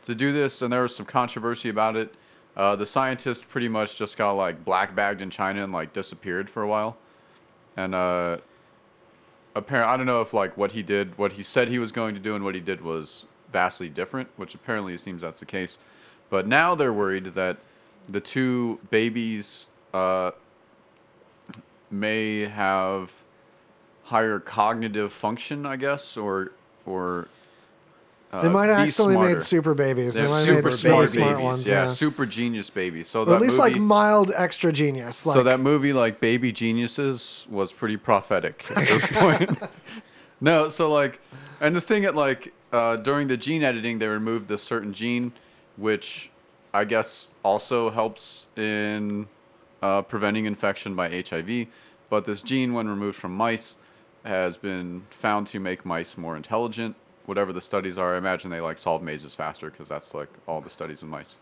[0.06, 2.14] to do this, and there was some controversy about it.
[2.56, 6.50] Uh, the scientist pretty much just got like black bagged in China and like disappeared
[6.50, 6.96] for a while,
[7.76, 8.38] and uh,
[9.54, 12.14] apparently I don't know if like what he did, what he said he was going
[12.14, 15.46] to do, and what he did was vastly different, which apparently it seems that's the
[15.46, 15.78] case.
[16.30, 17.58] But now they're worried that
[18.08, 20.32] the two babies uh,
[21.90, 23.12] may have
[24.04, 26.52] higher cognitive function, I guess, or
[26.84, 27.28] or
[28.34, 29.34] uh, They might have accidentally smarter.
[29.34, 30.14] made super babies.
[30.14, 31.38] They They're might have super made smart really babies.
[31.38, 31.66] smart ones.
[31.68, 31.86] yeah, Yeah.
[31.86, 33.08] super genius babies.
[33.08, 35.24] So that at least movie, like mild extra genius.
[35.24, 39.58] Like, so that movie, like Baby Geniuses, was pretty prophetic at this point.
[40.40, 41.20] no, so like,
[41.60, 45.32] and the thing at like uh, during the gene editing, they removed this certain gene,
[45.76, 46.30] which
[46.72, 49.28] I guess also helps in
[49.80, 51.66] uh, preventing infection by HIV,
[52.10, 53.76] but this gene, when removed from mice,
[54.24, 56.96] has been found to make mice more intelligent.
[57.26, 60.60] Whatever the studies are, I imagine they like solve mazes faster because that's like all
[60.60, 61.36] the studies with mice.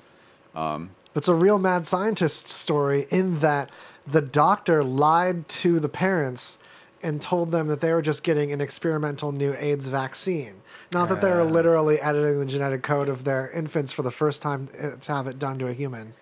[1.13, 3.71] But it's a real mad scientist story in that
[4.07, 6.59] the doctor lied to the parents
[7.03, 10.55] and told them that they were just getting an experimental new AIDS vaccine.
[10.93, 14.43] Not that they were literally editing the genetic code of their infants for the first
[14.43, 16.15] time uh, to have it done to a human.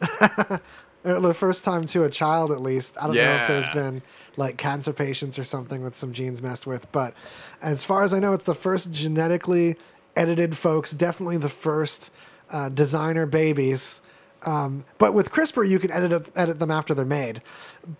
[1.04, 2.98] The first time to a child, at least.
[2.98, 4.02] I don't know if there's been
[4.38, 7.12] like cancer patients or something with some genes messed with, but
[7.60, 9.76] as far as I know, it's the first genetically
[10.16, 12.10] edited folks, definitely the first
[12.50, 14.00] uh, designer babies.
[14.42, 17.42] Um, but with CRISPR, you can edit edit them after they're made.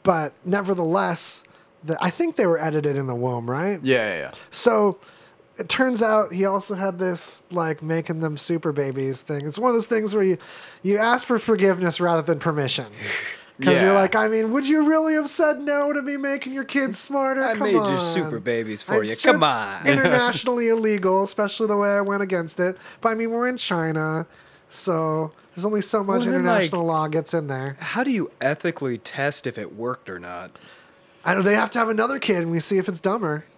[0.05, 1.43] But nevertheless,
[1.83, 3.81] the, I think they were edited in the womb, right?
[3.83, 4.31] Yeah, yeah, yeah.
[4.53, 4.99] So
[5.59, 9.47] it turns out he also had this like making them super babies thing.
[9.47, 10.39] It's one of those things where you
[10.83, 12.87] you ask for forgiveness rather than permission.
[13.59, 16.65] Because you're like, I mean, would you really have said no to me making your
[16.65, 17.43] kids smarter?
[17.45, 18.01] I Come made on.
[18.01, 19.17] super babies for you.
[19.17, 19.87] Come it's on.
[19.87, 22.79] internationally illegal, especially the way I went against it.
[23.01, 24.27] But I mean, we're in China,
[24.71, 27.77] so there's only so much Well, then, like- international law gets in there.
[27.81, 30.53] How do you ethically test if it worked or not?
[31.25, 33.45] I know they have to have another kid, and we see if it's dumber.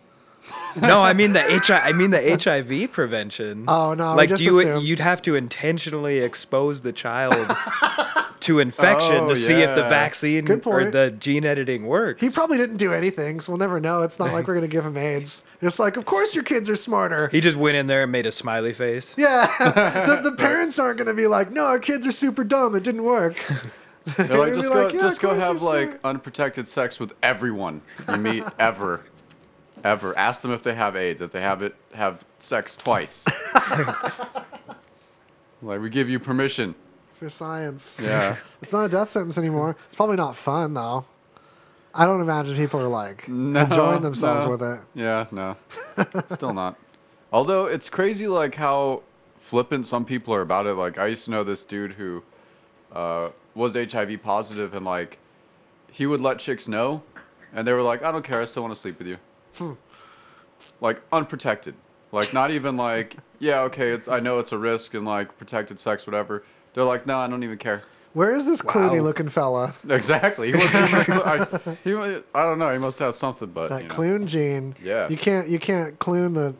[0.80, 1.82] No, I mean the HIV.
[1.84, 3.64] I mean the HIV prevention.
[3.68, 4.84] Oh, no, Like you, assumed.
[4.86, 7.34] you'd have to intentionally expose the child
[8.40, 12.20] to infection Oh, to see if the vaccine or the gene editing works.
[12.20, 14.02] He probably didn't do anything, so we'll never know.
[14.02, 15.42] It's not like we're gonna give him AIDS.
[15.60, 17.28] It's like, of course your kids are smarter.
[17.28, 19.14] He just went in there and made a smiley face.
[19.18, 19.46] Yeah,
[20.06, 22.74] the, the parents aren't gonna be like, no, our kids are super dumb.
[22.74, 23.36] It didn't work.
[24.16, 27.82] They're like, just go, like, "Yeah, just go have like smart." unprotected sex with everyone
[28.08, 29.02] you meet ever,
[29.84, 30.16] ever.
[30.16, 31.20] Ask them if they have AIDS.
[31.20, 33.26] If they have it, have sex twice.
[35.62, 36.74] like we give you permission.
[37.20, 37.98] For science.
[38.02, 38.36] Yeah.
[38.62, 39.76] It's not a death sentence anymore.
[39.86, 41.04] It's probably not fun though.
[41.94, 44.50] I don't imagine people are like No, enjoying themselves no.
[44.50, 44.80] with it.
[44.94, 45.56] Yeah, no.
[46.30, 46.76] Still not.
[47.30, 49.02] Although it's crazy like how
[49.38, 50.74] flippant some people are about it.
[50.74, 52.22] Like I used to know this dude who
[52.90, 55.18] uh, was HIV positive and like
[55.92, 57.02] he would let chicks know
[57.52, 59.18] and they were like, I don't care, I still want to sleep with you.
[59.56, 59.72] Hmm.
[60.80, 61.74] Like unprotected.
[62.12, 65.78] Like not even like, yeah, okay, it's I know it's a risk and like protected
[65.78, 66.44] sex, whatever.
[66.74, 67.82] They're like, no, I don't even care.
[68.12, 69.72] Where is this Clooney looking fella?
[69.88, 70.48] Exactly.
[70.48, 71.46] He wasn't even I,
[71.84, 72.72] he, wa- I don't know.
[72.72, 73.94] He must have something, but That you know.
[73.94, 74.74] Clune gene.
[74.82, 75.08] Yeah.
[75.08, 76.52] You can't you can't clune the.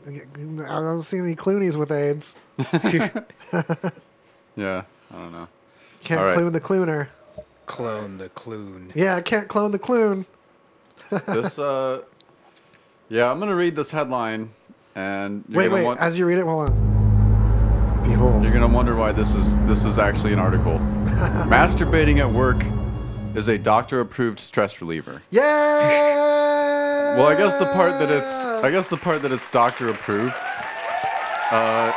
[0.69, 2.37] I don't see any Cloonies with AIDS.
[4.57, 4.82] Yeah,
[5.12, 5.49] I don't know.
[6.03, 6.35] Can't All right.
[6.37, 7.09] clune the cluner.
[7.66, 8.93] Clone the clune.
[8.95, 10.27] Yeah, I can't clone the clune.
[11.27, 12.03] this uh
[13.09, 14.51] yeah i'm gonna read this headline
[14.95, 15.85] and you're Wait, gonna wait.
[15.85, 16.90] want- As you read it, hold on.
[18.02, 18.43] Behold.
[18.43, 20.78] you're gonna wonder why this is this is actually an article
[21.48, 22.64] masturbating at work
[23.36, 27.16] is a doctor approved stress reliever Yeah.
[27.16, 28.32] well i guess the part that it's
[28.64, 30.35] i guess the part that it's doctor approved
[31.52, 31.93] uh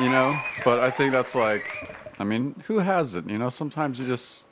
[0.00, 3.98] you know but i think that's like i mean who has it you know sometimes
[4.00, 4.46] you just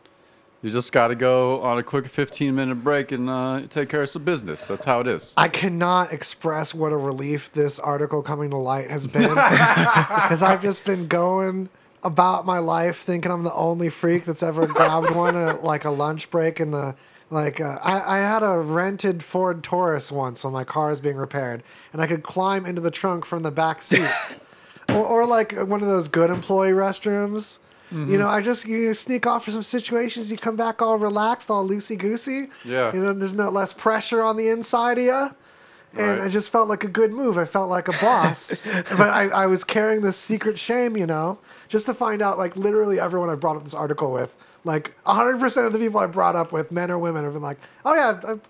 [0.63, 4.03] you just got to go on a quick 15 minute break and uh, take care
[4.03, 8.23] of some business that's how it is I cannot express what a relief this article
[8.23, 9.37] coming to light has been.
[9.37, 11.69] Because I've just been going
[12.03, 15.91] about my life thinking I'm the only freak that's ever grabbed one at like a
[15.91, 16.95] lunch break in the.
[17.29, 21.17] Like, uh, I, I had a rented Ford Taurus once when my car was being
[21.17, 24.09] repaired, and I could climb into the trunk from the back seat.
[24.91, 27.59] or, or like one of those good employee restrooms.
[27.91, 30.31] You know, I just you sneak off for some situations.
[30.31, 32.49] You come back all relaxed, all loosey goosey.
[32.65, 32.93] Yeah.
[32.93, 35.31] You know, there's no less pressure on the inside of you.
[35.99, 36.27] And Right.
[36.27, 37.39] I just felt like a good move.
[37.39, 38.53] I felt like a boss.
[38.65, 41.39] but I, I was carrying this secret shame, you know,
[41.69, 45.67] just to find out, like, literally everyone I brought up this article with, like, 100%
[45.67, 48.21] of the people I brought up with, men or women, have been like, oh, yeah,
[48.27, 48.41] I've,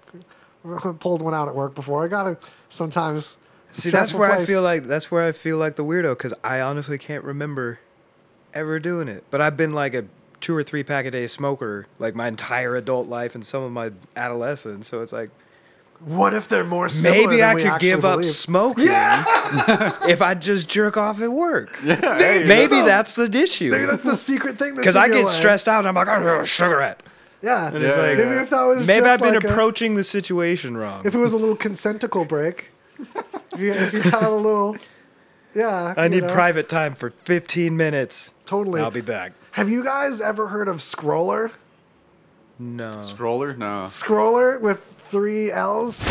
[0.85, 2.05] I've pulled one out at work before.
[2.05, 2.39] I got to
[2.69, 3.37] sometimes.
[3.71, 6.61] See, that's where I feel like that's where I feel like the weirdo because I
[6.63, 7.79] honestly can't remember
[8.57, 9.25] ever doing it.
[9.31, 10.05] But I've been like a
[10.41, 13.73] two or three pack a day smoker like my entire adult life and some of
[13.73, 14.89] my adolescence.
[14.89, 15.31] So it's like
[16.01, 18.31] What if they're more similar maybe I could give up believe?
[18.33, 21.75] smoking if I just jerk off at work.
[21.79, 23.71] Hey, Maybe that's the issue.
[23.71, 24.77] Maybe that's the secret thing.
[24.77, 27.03] Because I get stressed out and I'm like, oh, cigarette.
[27.43, 27.69] Yeah.
[27.69, 28.25] And it's like, yeah.
[28.25, 31.07] Maybe if that was maybe I've been like a- approaching the situation wrong.
[31.07, 32.67] if it was a little consentical break.
[32.99, 34.77] if, you, if you had a little.
[35.57, 35.95] Yeah.
[35.97, 36.33] I need know.
[36.33, 38.35] private time for 15 minutes.
[38.45, 38.83] Totally.
[38.83, 39.33] I'll be back.
[39.53, 41.51] Have you guys ever heard of Scrolller?
[42.59, 42.91] No.
[42.91, 43.57] Scrolller?
[43.57, 43.85] No.
[43.87, 46.05] Scrolller with three L's?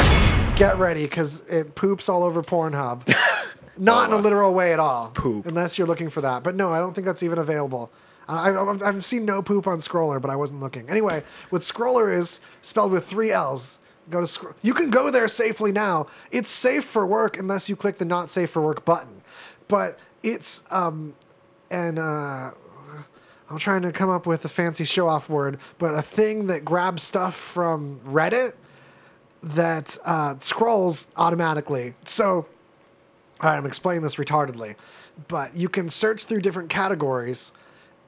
[0.55, 3.07] Get ready, because it poops all over Pornhub.
[3.77, 4.19] Not in a oh.
[4.19, 5.09] literal way at all.
[5.09, 5.45] Poop.
[5.45, 6.41] Unless you're looking for that.
[6.41, 7.91] But no, I don't think that's even available.
[8.27, 10.89] I, I, I've seen no poop on Scrolller, but I wasn't looking.
[10.89, 13.77] Anyway, what Scrolller is spelled with three L's.
[14.09, 16.07] Go to Scro- you can go there safely now.
[16.31, 19.21] It's safe for work unless you click the not safe for work button.
[19.67, 21.13] But it's um,
[21.69, 22.51] and uh,
[23.49, 26.65] I'm trying to come up with a fancy show off word, but a thing that
[26.65, 28.53] grabs stuff from Reddit
[29.43, 31.93] that uh, scrolls automatically.
[32.05, 32.47] So,
[33.39, 34.75] all right, I'm explaining this retardedly,
[35.27, 37.51] but you can search through different categories,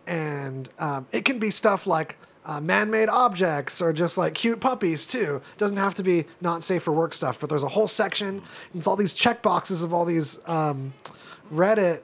[0.07, 5.05] and um, it can be stuff like uh, man-made objects or just like cute puppies
[5.05, 5.41] too.
[5.57, 8.29] doesn't have to be not safe for work stuff, but there's a whole section.
[8.29, 10.93] And it's all these check boxes of all these um,
[11.53, 12.02] Reddit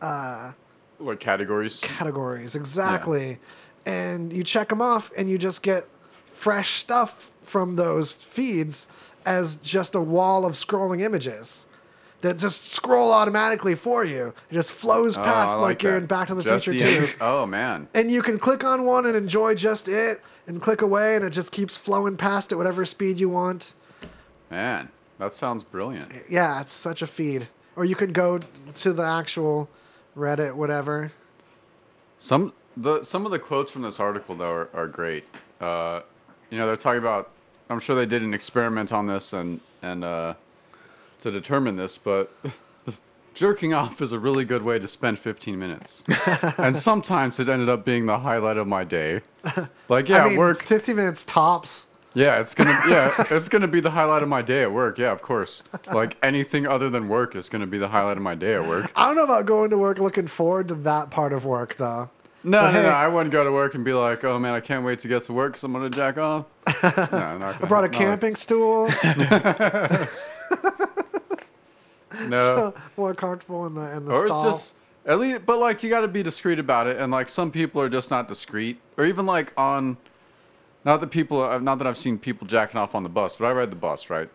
[0.00, 0.52] Uh,
[0.98, 1.78] What categories?
[1.80, 3.38] categories exactly.
[3.84, 5.86] And you check them off and you just get
[6.32, 8.88] fresh stuff from those feeds
[9.24, 11.66] as just a wall of scrolling images
[12.20, 14.32] that just scroll automatically for you.
[14.50, 16.96] It just flows Oh, past I like, you're in back to the Just future the
[16.98, 17.88] 2 end- Oh man.
[17.94, 21.30] and you can click on one and enjoy just it and click away and it
[21.30, 23.74] just keeps flowing past at whatever speed you want.
[24.50, 26.10] Man, that sounds brilliant.
[26.28, 28.40] yeah it's such a feed or you could go
[28.74, 29.68] to the actual
[30.16, 31.12] reddit whatever
[32.18, 35.24] Some the some of the quotes from this article though are, are great.
[35.60, 36.00] Uh,
[36.50, 37.30] you know, they're talking about.
[37.68, 40.34] I'm sure they did an experiment on this and and uh,
[41.20, 42.32] to determine this, but
[43.34, 46.04] jerking off is a really good way to spend 15 minutes.
[46.58, 49.20] and sometimes it ended up being the highlight of my day.
[49.88, 50.62] Like yeah, I mean, work.
[50.62, 51.85] 15 minutes tops
[52.16, 54.96] Yeah, it's gonna yeah, it's gonna be the highlight of my day at work.
[54.96, 55.62] Yeah, of course.
[55.92, 58.90] Like anything other than work is gonna be the highlight of my day at work.
[58.96, 62.08] I don't know about going to work looking forward to that part of work though.
[62.42, 62.92] No, But no, hey- no.
[62.94, 65.24] I wouldn't go to work and be like, "Oh man, I can't wait to get
[65.24, 66.46] to work because I'm gonna jack off."
[67.12, 68.88] No, not I brought a camping stool,
[72.28, 74.48] No, more comfortable in the in the or stall.
[74.48, 74.74] it's just
[75.04, 77.82] at least, but like you got to be discreet about it, and like some people
[77.82, 79.98] are just not discreet, or even like on.
[80.86, 83.46] Not that people, uh, not that I've seen people jacking off on the bus, but
[83.46, 84.30] I ride the bus, right?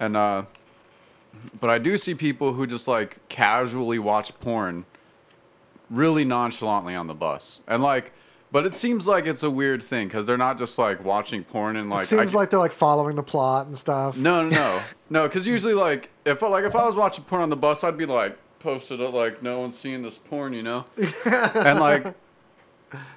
[0.00, 0.42] And uh,
[1.60, 4.84] but I do see people who just like casually watch porn,
[5.88, 8.12] really nonchalantly on the bus, and like.
[8.52, 11.76] But it seems like it's a weird thing because they're not just like watching porn
[11.76, 12.04] and like.
[12.04, 14.16] it seems I, like they're like following the plot and stuff.
[14.16, 14.80] No, no, no,
[15.10, 15.22] no.
[15.24, 18.06] Because usually, like, if like if I was watching porn on the bus, I'd be
[18.06, 20.84] like posted it like no one's seeing this porn, you know.
[21.26, 22.14] and like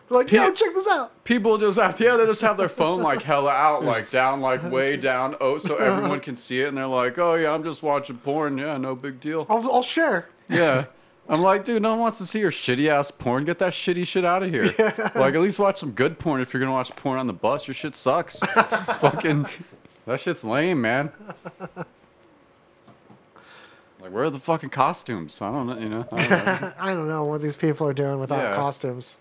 [0.09, 1.23] like, yo, check this out.
[1.23, 4.63] people just have yeah, they just have their phone like hella out, like down, like
[4.71, 7.83] way down, oh, so everyone can see it, and they're like, oh yeah, I'm just
[7.83, 9.45] watching porn, yeah, no big deal.
[9.49, 10.27] I'll, I'll share.
[10.49, 10.85] Yeah.
[11.29, 13.45] I'm like, dude, no one wants to see your shitty ass porn.
[13.45, 14.73] Get that shitty shit out of here.
[15.13, 17.67] Like, at least watch some good porn if you're gonna watch porn on the bus.
[17.67, 18.39] Your shit sucks.
[18.39, 19.45] Fucking,
[20.05, 21.11] that shit's lame, man.
[24.01, 25.39] Like, where are the fucking costumes?
[25.41, 25.77] I don't know.
[25.77, 26.29] You know, I don't
[26.61, 26.73] know.
[26.79, 28.55] I don't know what these people are doing without Yeah.
[28.55, 29.17] costumes.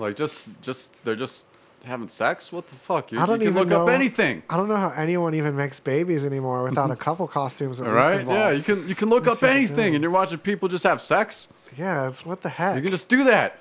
[0.00, 1.46] Like, just, just, they're just
[1.84, 2.52] having sex.
[2.52, 3.12] What the fuck?
[3.12, 4.42] You, I don't you can even look up anything.
[4.50, 7.92] I don't know how anyone even makes babies anymore without a couple costumes at All
[7.92, 8.20] right?
[8.20, 8.38] involved.
[8.38, 11.48] Yeah, you can, you can look up anything, and you're watching people just have sex.
[11.78, 12.76] Yeah, it's what the heck.
[12.76, 13.58] You can just do that.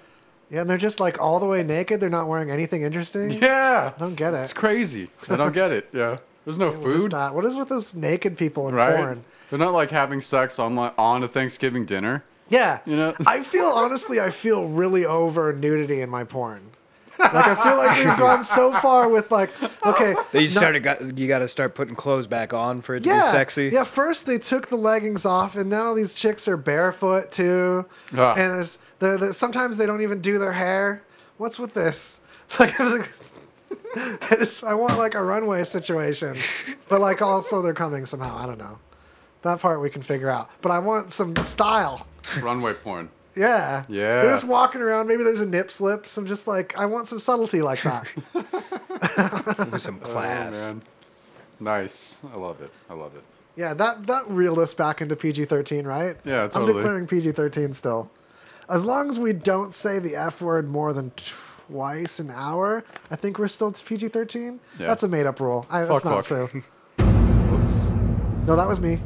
[0.49, 2.01] yeah, and they're just like all the way naked.
[2.01, 3.31] They're not wearing anything interesting.
[3.41, 3.93] Yeah.
[3.95, 4.37] I don't get it.
[4.37, 5.09] It's crazy.
[5.29, 5.89] I don't get it.
[5.93, 6.17] Yeah.
[6.45, 7.11] There's no What is food.
[7.11, 7.35] that?
[7.35, 8.95] What is with this naked people in right?
[8.95, 9.23] porn?
[9.49, 12.23] They're not like having sex on like on a Thanksgiving dinner.
[12.49, 12.79] Yeah.
[12.85, 13.13] You know?
[13.25, 16.61] I feel honestly, I feel really over nudity in my porn.
[17.19, 19.49] Like I feel like we've gone so far with like,
[19.85, 20.83] okay, They no- started.
[20.83, 23.69] Got, you got to start putting clothes back on for it to yeah, be sexy.
[23.73, 23.83] yeah.
[23.83, 27.85] First they took the leggings off, and now these chicks are barefoot too.
[28.17, 28.31] Ah.
[28.35, 31.03] And there's, they're, they're- sometimes they don't even do their hair.
[31.37, 32.19] What's with this?
[32.59, 36.37] Like, I just- I want like a runway situation,
[36.87, 38.37] but like also they're coming somehow.
[38.37, 38.79] I don't know.
[39.43, 40.49] That part we can figure out.
[40.61, 42.07] But I want some style.
[42.41, 43.09] Runway porn.
[43.35, 43.85] Yeah.
[43.87, 44.23] Yeah.
[44.23, 45.07] They're just walking around.
[45.07, 46.07] Maybe there's a nip slip.
[46.07, 48.05] Some just like I want some subtlety like that.
[49.71, 50.51] With some Oh, class.
[50.53, 50.81] man.
[51.59, 52.21] Nice.
[52.33, 52.71] I love it.
[52.89, 53.23] I love it.
[53.55, 56.17] yeah, that that reeled us back into PG-13, right?
[56.25, 56.71] Yeah, totally.
[56.71, 58.09] I'm declaring PG-13 still.
[58.67, 61.11] As long as we don't say the F word more than
[61.67, 64.59] twice an hour, I think we're still PG-13.
[64.79, 64.87] Yeah.
[64.87, 65.65] That's a made-up rule.
[65.69, 66.49] I, that's not fuck.
[66.49, 66.63] true.
[67.05, 67.73] Whoops.
[68.47, 68.99] No, that was me.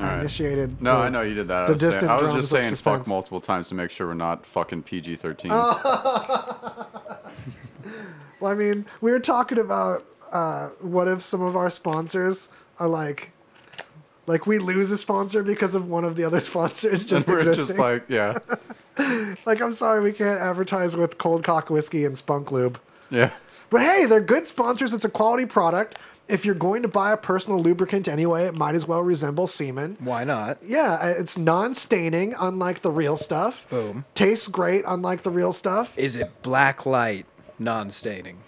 [0.00, 0.20] I Alright.
[0.20, 0.80] initiated.
[0.82, 1.66] No, the- I know you did that.
[1.66, 4.06] the I was, saying, distant I was just saying fuck multiple times to make sure
[4.06, 5.50] we're not fucking PG 13.
[8.40, 12.48] Well, I mean, we were talking about uh, what if some of our sponsors
[12.78, 13.32] are like,
[14.26, 17.66] like we lose a sponsor because of one of the other sponsors just we're existing.
[17.66, 18.38] just like, yeah.
[19.46, 22.78] Like, I'm sorry, we can't advertise with Cold Cock Whiskey and Spunk Lube.
[23.10, 23.30] Yeah.
[23.70, 24.92] But hey, they're good sponsors.
[24.92, 25.96] It's a quality product.
[26.30, 29.96] If you're going to buy a personal lubricant anyway, it might as well resemble semen.
[30.00, 30.58] Why not?
[30.64, 33.66] Yeah, it's non-staining, unlike the real stuff.
[33.70, 34.04] Boom.
[34.14, 35.92] Tastes great, unlike the real stuff.
[35.96, 37.26] Is it black light,
[37.58, 38.38] non-staining?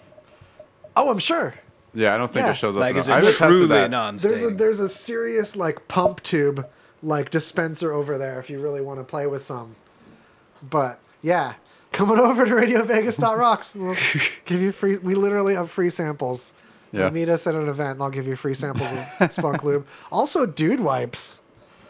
[0.95, 1.55] Oh, I'm sure.
[1.93, 2.51] Yeah, I don't think Yeah.
[2.51, 2.81] it shows up.
[2.81, 3.91] Like, in is the- I've tested truly that.
[3.91, 4.37] non-staining?
[4.39, 6.67] There's a there's a serious like pump tube
[7.03, 9.75] like dispenser over there if you really want to play with some.
[10.67, 11.53] But yeah,
[11.91, 13.75] coming over to RadioVegas.rocks.
[13.75, 13.95] We'll
[14.45, 14.97] give you free.
[14.97, 16.53] We literally have free samples.
[16.93, 17.09] Yeah.
[17.09, 18.89] Meet us at an event, and I'll give you free samples
[19.19, 19.85] of Spunk Lube.
[20.11, 21.41] Also, dude wipes.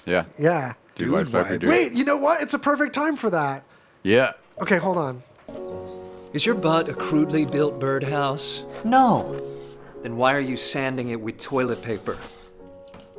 [0.05, 0.25] Yeah.
[0.39, 0.73] Yeah.
[0.95, 1.59] Dude, White Viper, wipes.
[1.61, 1.69] dude.
[1.69, 2.41] Wait, you know what?
[2.41, 3.63] It's a perfect time for that.
[4.03, 4.31] Yeah.
[4.61, 5.21] Okay, hold on.
[6.33, 8.63] Is your butt a crudely built birdhouse?
[8.85, 9.39] No.
[10.03, 12.17] Then why are you sanding it with toilet paper?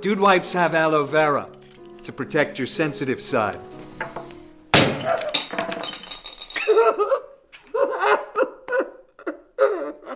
[0.00, 1.48] Dude wipes have aloe vera
[2.02, 3.58] to protect your sensitive side.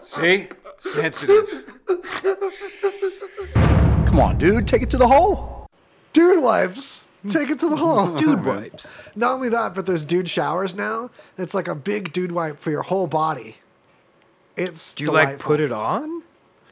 [0.02, 0.48] See?
[0.78, 1.64] Sensitive.
[4.06, 5.68] Come on, dude, take it to the hole.
[6.12, 7.04] Dude wipes.
[7.30, 8.12] Take it to the hole.
[8.16, 8.88] Dude wipes.
[9.16, 11.10] Not only that, but there's dude showers now.
[11.36, 13.56] It's like a big dude wipe for your whole body.
[14.56, 15.48] It's Do you like delightful.
[15.48, 16.10] put it on?
[16.10, 16.22] Or,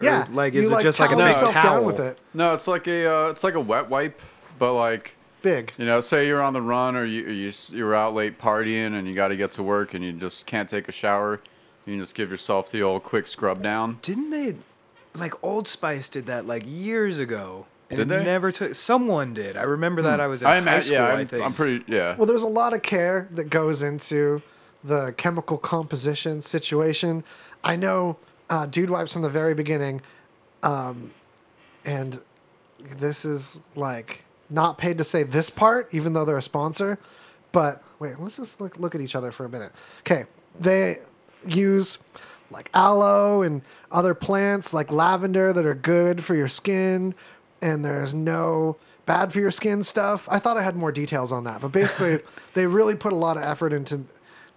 [0.01, 1.75] Yeah, like you, is it just like a towel big yourself towel?
[1.79, 2.19] down with it?
[2.33, 4.21] No, it's like a uh, it's like a wet wipe,
[4.59, 5.73] but like Big.
[5.79, 8.95] you know, say you're on the run or you or you you're out late partying
[8.97, 11.41] and you got to get to work and you just can't take a shower.
[11.87, 13.99] You can just give yourself the old quick scrub down.
[14.03, 14.57] Didn't they?
[15.15, 17.67] Like Old Spice did that like years ago.
[17.89, 18.25] And Did it they?
[18.25, 18.75] Never took.
[18.75, 19.57] Someone did.
[19.57, 20.19] I remember that.
[20.21, 20.83] I was in I high imagine.
[20.83, 20.97] school.
[20.97, 21.45] Yeah, I I'm, think.
[21.45, 21.85] I'm pretty.
[21.87, 22.17] Yeah.
[22.17, 24.43] Well, there's a lot of care that goes into
[24.83, 27.23] the chemical composition situation.
[27.63, 28.17] I know
[28.51, 30.03] uh, Dude Wipes from the very beginning,
[30.65, 31.13] um,
[31.85, 32.21] and
[32.81, 36.99] this is like not paid to say this part, even though they're a sponsor.
[37.53, 39.71] But wait, let's just look, look at each other for a minute.
[40.01, 40.25] Okay,
[40.59, 40.99] they
[41.55, 41.99] use
[42.51, 47.15] like aloe and other plants like lavender that are good for your skin,
[47.63, 50.29] and there's no bad for your skin stuff.
[50.31, 52.21] I thought I had more details on that, but basically,
[52.55, 54.05] they really put a lot of effort into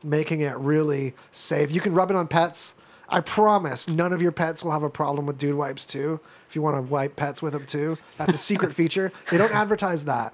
[0.04, 1.72] making it really safe.
[1.72, 2.74] You can rub it on pets.
[3.08, 6.20] I promise none of your pets will have a problem with dude wipes too.
[6.48, 9.12] If you want to wipe pets with them too, that's a secret feature.
[9.32, 10.34] They don't advertise that.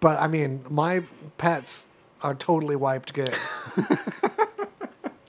[0.00, 1.02] But I mean, my
[1.38, 1.88] pets
[2.22, 3.34] are totally wiped good.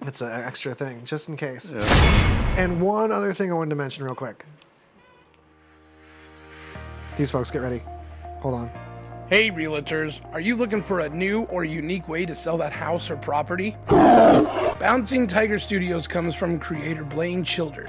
[0.02, 1.74] it's an extra thing, just in case.
[2.58, 4.46] And one other thing I wanted to mention real quick.
[7.18, 7.82] These folks, get ready.
[8.40, 8.72] Hold on.
[9.30, 13.10] Hey, realtors, are you looking for a new or unique way to sell that house
[13.10, 13.78] or property?
[13.88, 17.88] Bouncing Tiger Studios comes from creator Blaine Childer.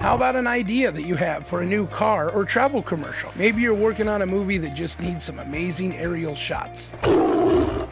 [0.00, 3.30] How about an idea that you have for a new car or travel commercial?
[3.36, 6.90] Maybe you're working on a movie that just needs some amazing aerial shots.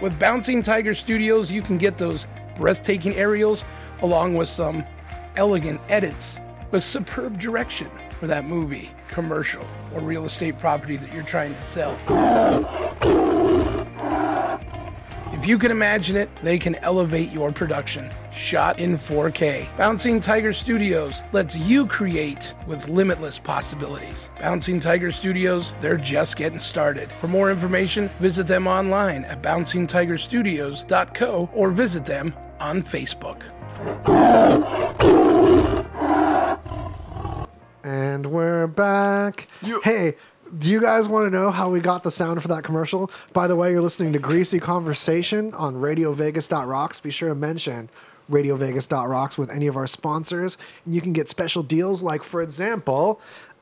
[0.00, 2.26] With Bouncing Tiger Studios, you can get those
[2.58, 3.62] breathtaking aerials
[4.02, 4.84] along with some
[5.36, 6.36] elegant edits
[6.70, 9.64] with superb direction for that movie, commercial,
[9.94, 11.96] or real estate property that you're trying to sell.
[15.32, 18.10] If you can imagine it, they can elevate your production.
[18.32, 19.68] Shot in 4K.
[19.76, 24.28] Bouncing Tiger Studios lets you create with limitless possibilities.
[24.40, 27.08] Bouncing Tiger Studios, they're just getting started.
[27.20, 33.42] For more information, visit them online at bouncingtigerstudios.co or visit them on Facebook.
[37.84, 39.48] And we're back.
[39.82, 40.16] Hey,
[40.58, 43.10] do you guys want to know how we got the sound for that commercial?
[43.32, 47.00] By the way, you're listening to Greasy Conversation on RadioVegas.rocks.
[47.00, 47.90] Be sure to mention
[48.30, 52.02] RadioVegas.rocks with any of our sponsors, and you can get special deals.
[52.02, 53.20] Like, for example,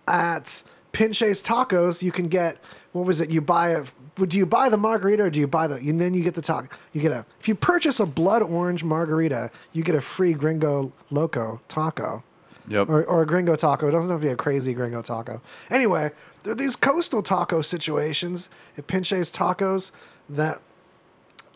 [0.09, 0.62] at
[0.93, 2.59] Pinche's Tacos, you can get
[2.93, 3.31] what was it?
[3.31, 3.85] You buy a
[4.24, 6.43] do you buy the margarita or do you buy the and then you get the
[6.43, 6.68] taco?
[6.93, 10.93] You get a if you purchase a blood orange margarita, you get a free Gringo
[11.10, 12.22] Loco taco
[12.68, 12.88] Yep.
[12.88, 13.88] or, or a gringo taco.
[13.88, 15.40] It doesn't have to be a crazy gringo taco.
[15.70, 16.10] Anyway,
[16.43, 19.93] there are these coastal taco situations at Pinche's Tacos
[20.28, 20.60] that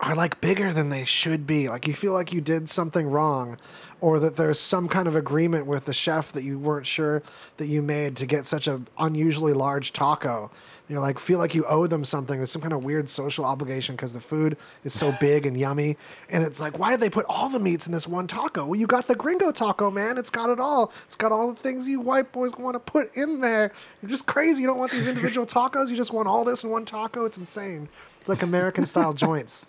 [0.01, 1.69] are like bigger than they should be.
[1.69, 3.59] Like you feel like you did something wrong,
[4.01, 7.23] or that there's some kind of agreement with the chef that you weren't sure
[7.59, 10.51] that you made to get such an unusually large taco.
[10.91, 12.37] You know, like feel like you owe them something.
[12.37, 15.97] There's some kind of weird social obligation because the food is so big and yummy.
[16.29, 18.67] And it's like, why did they put all the meats in this one taco?
[18.67, 20.19] Well, you got the gringo taco, man.
[20.19, 20.93] It's got it all.
[21.07, 23.71] It's got all the things you white boys want to put in there.
[24.03, 24.63] You're just crazy.
[24.63, 25.91] You don't want these individual tacos.
[25.91, 27.25] You just want all this in one taco.
[27.25, 27.89] It's insane.
[28.19, 29.67] It's like American style joints.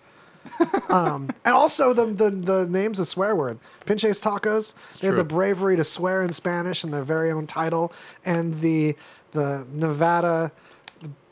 [0.88, 3.60] Um, and also the, the the name's a swear word.
[3.86, 4.74] Pinche's Tacos.
[4.98, 7.92] they have the bravery to swear in Spanish in their very own title,
[8.24, 8.96] and the
[9.30, 10.50] the Nevada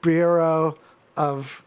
[0.02, 0.76] Bureau
[1.16, 1.62] of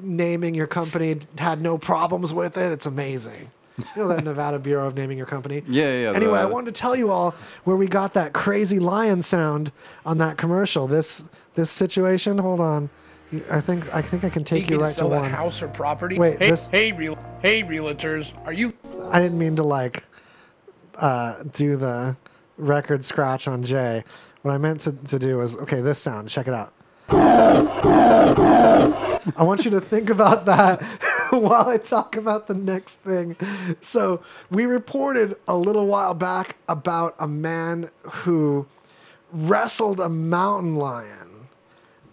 [0.00, 2.72] naming your company had no problems with it.
[2.72, 3.50] It's amazing.
[3.96, 5.62] You know that Nevada Bureau of Naming Your Company.
[5.68, 6.12] Yeah, yeah.
[6.12, 9.72] Anyway, I wanted to tell you all where we got that crazy lion sound
[10.04, 10.86] on that commercial.
[10.86, 11.24] This
[11.54, 12.38] this situation.
[12.38, 12.90] Hold on.
[13.50, 15.30] I think I think I can take Eager you right to sell that one.
[15.30, 16.18] house or property.
[16.18, 18.74] Wait, hey, this- hey, real, hey, realtors, are you?
[19.08, 20.02] I didn't mean to like
[20.96, 22.16] uh, do the
[22.58, 24.04] record scratch on Jay.
[24.42, 25.80] What I meant to, to do was okay.
[25.80, 26.28] This sound.
[26.28, 26.72] Check it out.
[29.36, 30.82] I want you to think about that
[31.30, 33.36] while I talk about the next thing.
[33.80, 38.66] So, we reported a little while back about a man who
[39.32, 41.48] wrestled a mountain lion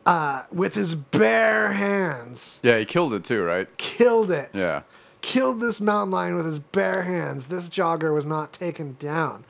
[0.06, 2.60] uh, with his bare hands.
[2.64, 3.68] Yeah, he killed it too, right?
[3.78, 4.50] Killed it.
[4.54, 4.84] Yeah.
[5.22, 7.48] Killed this mountain lion with his bare hands.
[7.48, 9.44] This jogger was not taken down.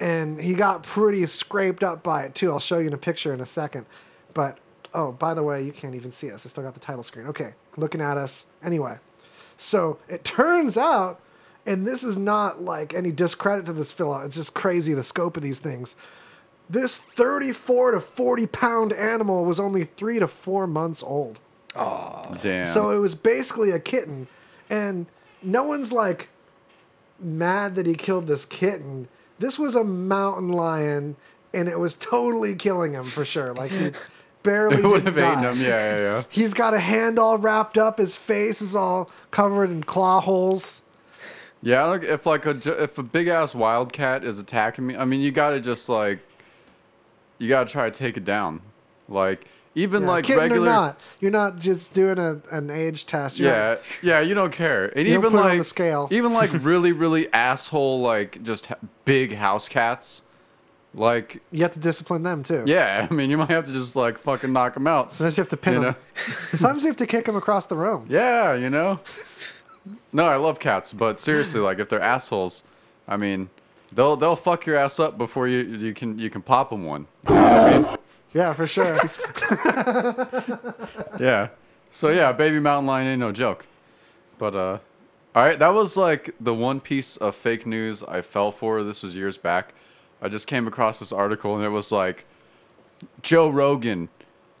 [0.00, 2.50] And he got pretty scraped up by it too.
[2.50, 3.86] I'll show you in a picture in a second.
[4.34, 4.58] But
[4.94, 6.46] oh, by the way, you can't even see us.
[6.46, 7.26] I still got the title screen.
[7.26, 8.46] Okay, looking at us.
[8.62, 8.98] Anyway,
[9.56, 11.20] so it turns out,
[11.66, 14.24] and this is not like any discredit to this fella.
[14.24, 15.96] It's just crazy the scope of these things.
[16.68, 21.38] This 34 to 40 pound animal was only three to four months old.
[21.74, 22.66] Oh, damn.
[22.66, 24.28] So it was basically a kitten,
[24.70, 25.06] and
[25.42, 26.28] no one's like
[27.18, 29.08] mad that he killed this kitten.
[29.38, 31.16] This was a mountain lion,
[31.52, 33.54] and it was totally killing him for sure.
[33.54, 33.92] Like he
[34.42, 35.60] barely it would have eaten him.
[35.60, 36.22] Yeah, yeah, yeah.
[36.30, 37.98] He's got a hand all wrapped up.
[37.98, 40.82] His face is all covered in claw holes.
[41.62, 45.04] Yeah, I don't, if like a if a big ass wildcat is attacking me, I
[45.04, 46.18] mean, you gotta just like,
[47.38, 48.60] you gotta try to take it down.
[49.08, 50.66] Like even Yeah, like regular.
[50.66, 53.38] not, you're not just doing a, an age test.
[53.38, 56.08] You're Yeah, yeah, you don't care, and even put it on like the scale.
[56.10, 58.66] even like really, really asshole like just
[59.04, 60.22] big house cats,
[60.94, 62.64] like You have to discipline them too.
[62.66, 65.14] yeah, I mean, you might have to just like fucking knock them out.
[65.14, 65.92] Sometimes you have to pin You them.
[65.94, 66.34] know?
[66.58, 68.06] Sometimes you have to kick them across the room.
[68.08, 69.00] Yeah, you know.
[70.12, 72.62] No, I love cats, but seriously, like if they're assholes,
[73.08, 73.48] I mean,
[73.90, 77.06] they'll they'll fuck your ass up before you you can you can pop them one.
[77.28, 77.96] You know I mean?
[78.34, 78.98] Yeah, for sure.
[81.18, 81.48] Yeah.
[81.90, 83.66] So yeah, baby mountain lion ain't no joke.
[84.38, 84.78] But uh,
[85.34, 88.82] all right, that was like the one piece of fake news I fell for.
[88.82, 89.74] This was years back.
[90.22, 92.24] I just came across this article and it was like
[93.22, 94.08] Joe Rogan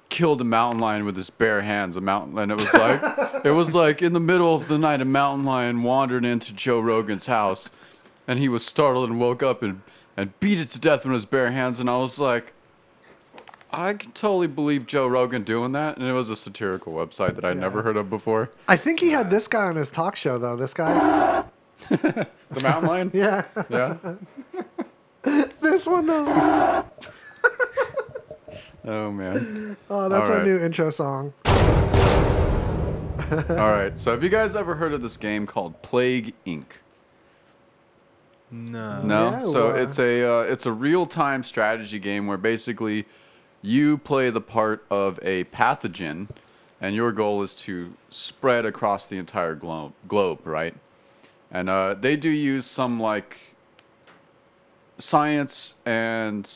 [0.08, 1.96] killed a mountain lion with his bare hands.
[1.96, 3.00] A mountain, and it was like
[3.44, 6.80] it was like in the middle of the night, a mountain lion wandered into Joe
[6.80, 7.70] Rogan's house,
[8.28, 9.80] and he was startled and woke up and
[10.16, 11.80] and beat it to death with his bare hands.
[11.80, 12.52] And I was like.
[13.74, 17.44] I can totally believe Joe Rogan doing that, and it was a satirical website that
[17.46, 18.50] I'd never heard of before.
[18.68, 20.56] I think he had this guy on his talk show though.
[20.56, 21.44] This guy.
[21.88, 23.10] The mountain lion?
[23.14, 23.44] Yeah.
[23.70, 23.96] Yeah.
[25.62, 26.84] This one though.
[28.84, 29.76] Oh man.
[29.88, 30.46] Oh, that's All our right.
[30.48, 31.32] new intro song.
[31.46, 31.52] All
[33.70, 33.92] right.
[33.96, 36.64] So have you guys ever heard of this game called Plague Inc?
[38.50, 39.00] No.
[39.02, 39.30] No.
[39.30, 43.06] Yeah, so well- it's a uh, it's a real time strategy game where basically
[43.62, 46.28] you play the part of a pathogen,
[46.80, 49.92] and your goal is to spread across the entire globe.
[50.08, 50.74] Globe, right?
[51.52, 53.51] And uh, they do use some like
[55.02, 56.50] science and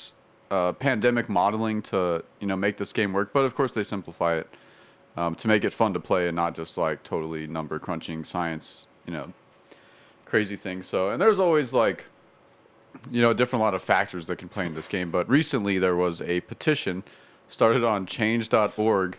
[0.50, 4.36] uh, pandemic modeling to you know make this game work, but of course they simplify
[4.36, 4.48] it
[5.16, 8.86] um, to make it fun to play and not just like totally number crunching science,
[9.06, 9.32] you know,
[10.24, 10.86] crazy things.
[10.86, 12.06] So and there's always like
[13.10, 15.10] you know, a different lot of factors that can play in this game.
[15.10, 17.02] But recently there was a petition
[17.48, 19.18] started on change.org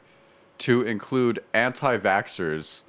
[0.57, 2.81] to include anti-vaxxers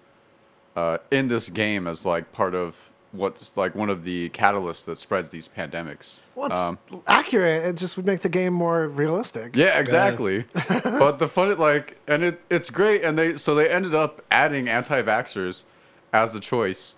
[0.74, 4.99] uh, in this game as like part of what's like one of the catalysts that
[4.99, 6.21] spreads these pandemics.
[6.35, 7.65] Well, it's Um, accurate.
[7.65, 9.57] It just would make the game more realistic.
[9.57, 10.45] yeah, exactly.
[10.69, 14.69] but the funny, like, and it it's great, and they so they ended up adding
[14.69, 15.65] anti-vaxxers
[16.13, 16.97] as a choice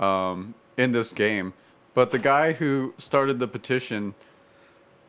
[0.00, 1.52] um, in this game.
[1.94, 4.14] But the guy who started the petition,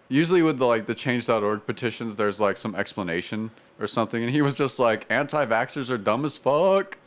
[0.09, 3.49] usually with the like the Change.org petitions, there's like some explanation
[3.79, 6.97] or something, and he was just like, "Anti-vaxxers are dumb as fuck."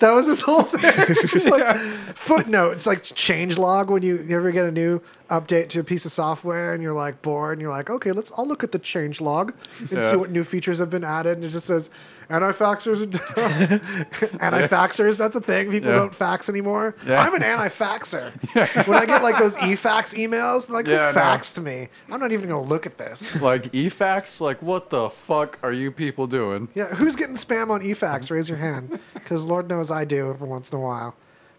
[0.00, 0.82] That was his whole thing.
[0.84, 1.78] it's like
[2.14, 2.72] footnote.
[2.72, 6.04] It's like change log when you, you ever get a new update to a piece
[6.06, 8.78] of software and you're like bored and you're like, okay, let's I'll look at the
[8.78, 10.10] change log and Yeah.
[10.10, 11.36] see what new features have been added.
[11.38, 11.90] And it just says
[12.28, 13.00] anti-faxers.
[14.40, 15.16] anti-faxers.
[15.16, 15.70] That's a thing.
[15.70, 15.96] People Yeah.
[15.96, 16.94] don't fax anymore.
[17.06, 17.20] Yeah.
[17.20, 18.32] I'm an anti-faxer.
[18.86, 21.88] when I get like those e-fax emails, like, Yeah, who faxed me?
[22.10, 23.40] I'm not even gonna look at this.
[23.40, 26.68] Like efax, like what the fuck are you people doing?
[26.74, 28.30] Yeah, who's getting spam on eFax?
[28.30, 31.14] Raise your hand, because Lord knows I do every once in a while.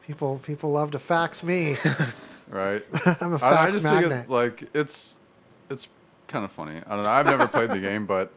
[0.06, 1.76] People, people love to fax me.
[2.50, 2.84] right?
[3.22, 5.18] I'm a I, I fax just think it's like it's
[5.70, 5.88] it's
[6.28, 6.82] kind of funny.
[6.88, 7.10] I don't know.
[7.10, 8.32] I've never played the game, but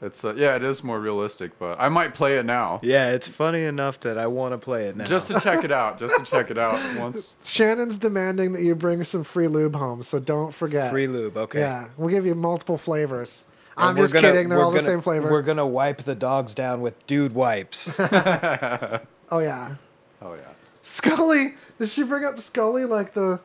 [0.00, 3.28] It's uh, yeah, it is more realistic, but I might play it now Yeah, it's
[3.28, 5.04] funny enough that I want to play it now.
[5.04, 5.98] just to check it out.
[6.00, 7.36] Just to check it out once.
[7.44, 10.90] Shannon's demanding that you bring some free lube home, so don't forget.
[10.90, 11.36] free lube.
[11.36, 11.60] Okay.
[11.60, 13.44] Yeah, we'll give you multiple flavors.
[13.76, 14.48] And I'm just gonna- kidding.
[14.48, 15.30] They're all the gonna- same flavor.
[15.30, 17.92] We're gonna wipe the dogs down with dude wipes.
[17.98, 19.76] oh yeah,
[20.20, 20.40] Oh yeah.
[20.82, 21.54] Scully.
[21.78, 23.40] Did she bring up Scully like the?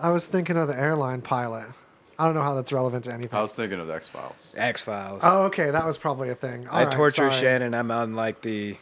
[0.00, 1.66] I was thinking of the airline pilot.
[2.18, 3.36] I don't know how that's relevant to anything.
[3.38, 4.52] I was thinking of X Files.
[4.56, 5.22] X Files.
[5.24, 6.68] Oh, okay, that was probably a thing.
[6.68, 7.40] I All right, torture sorry.
[7.40, 7.74] Shannon.
[7.74, 8.76] I'm on like the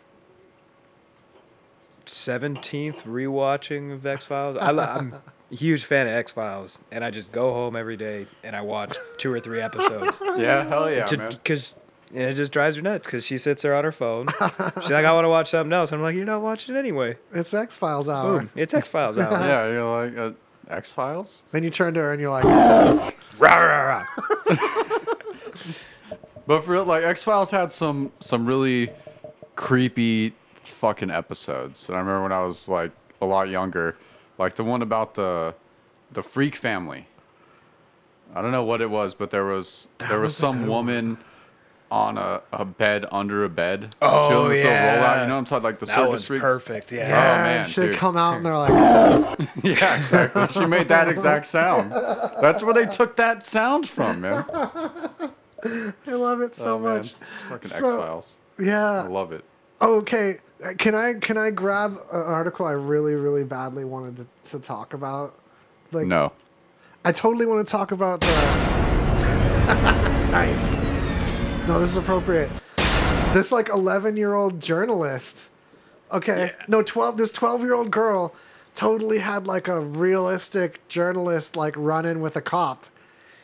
[2.06, 4.56] seventeenth rewatching of X Files.
[4.60, 8.56] I'm a huge fan of X Files, and I just go home every day and
[8.56, 10.20] I watch two or three episodes.
[10.38, 11.30] Yeah, hell yeah, man.
[11.30, 11.74] Because
[12.14, 13.06] it just drives her nuts.
[13.06, 14.26] Because she sits there on her phone.
[14.80, 15.90] She's like, I want to watch something else.
[15.92, 17.16] I'm like, you're not watching it anyway.
[17.34, 18.40] It's X Files hour.
[18.40, 18.50] Boom.
[18.54, 19.32] It's X Files hour.
[19.46, 20.32] Yeah, you're like uh,
[20.68, 21.42] X Files.
[21.52, 22.44] Then you turn to her and you're like,
[23.38, 24.04] Rah, rah,
[24.48, 24.56] rah.
[26.48, 28.88] But for real, like X Files had some some really
[29.54, 30.32] creepy
[30.62, 31.90] fucking episodes.
[31.90, 32.90] And I remember when I was like
[33.20, 33.98] a lot younger,
[34.38, 35.54] like the one about the
[36.10, 37.06] the freak family.
[38.34, 41.18] I don't know what it was, but there was there was, was some woman
[41.90, 43.94] on a, a bed under a bed.
[44.02, 44.98] Oh, She was this little yeah.
[44.98, 45.22] rollout.
[45.22, 46.42] You know what I'm talking like the That circus freaks?
[46.42, 46.92] perfect.
[46.92, 47.04] Yeah.
[47.04, 47.96] Oh, yeah, Oh, man, she'd dude.
[47.96, 50.46] come out and they're like, Yeah, exactly.
[50.52, 51.92] she made that exact sound.
[51.92, 54.44] That's where they took that sound from, man.
[55.64, 57.14] I love it so oh man, much.
[57.48, 58.34] fucking So- X Files.
[58.58, 59.02] Yeah.
[59.02, 59.44] I love it.
[59.80, 60.38] Okay.
[60.78, 64.92] Can I can I grab an article I really really badly wanted to, to talk
[64.92, 65.34] about?
[65.92, 66.32] Like, No.
[67.04, 68.26] I totally want to talk about the.
[70.32, 70.87] nice.
[71.68, 72.48] No, this is appropriate.
[73.34, 75.50] This like 11 year old journalist.
[76.10, 76.52] Okay.
[76.66, 77.18] No, 12.
[77.18, 78.34] This 12 year old girl
[78.74, 82.86] totally had like a realistic journalist like run in with a cop.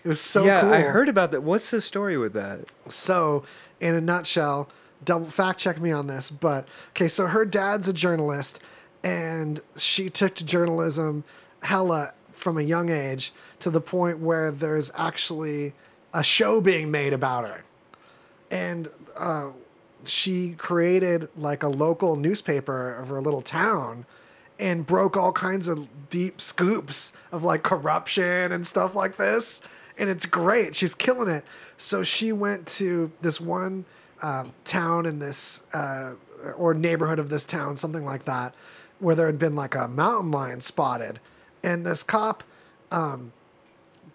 [0.03, 0.73] It was so yeah, cool.
[0.73, 1.43] I heard about that.
[1.43, 2.61] What's the story with that?
[2.89, 3.45] So,
[3.79, 4.71] in a nutshell,
[5.05, 8.59] double fact check me on this, but okay, so her dad's a journalist
[9.03, 11.25] and she took to journalism
[11.63, 15.75] hella from a young age to the point where there's actually
[16.15, 17.65] a show being made about her.
[18.51, 19.49] And uh,
[20.05, 24.07] she created like a local newspaper of her little town
[24.59, 29.62] and broke all kinds of deep scoops of like corruption and stuff like this.
[29.99, 30.77] And it's great.
[30.77, 31.45] She's killing it.
[31.77, 33.85] So she went to this one
[34.23, 36.15] um, town in this, uh,
[36.57, 38.55] or neighborhood of this town, something like that,
[38.99, 41.21] where there had been like a mountain lion spotted.
[41.62, 42.45] And this cop
[42.91, 43.33] um,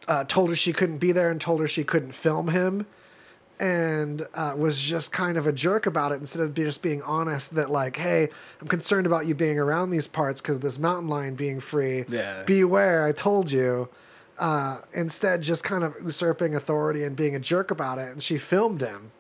[0.07, 2.85] uh, told her she couldn't be there and told her she couldn't film him
[3.59, 7.55] and uh, was just kind of a jerk about it instead of just being honest
[7.55, 8.29] that like hey
[8.61, 12.43] i'm concerned about you being around these parts because this mountain lion being free Yeah.
[12.43, 13.89] beware i told you
[14.37, 18.37] uh, instead just kind of usurping authority and being a jerk about it and she
[18.37, 19.11] filmed him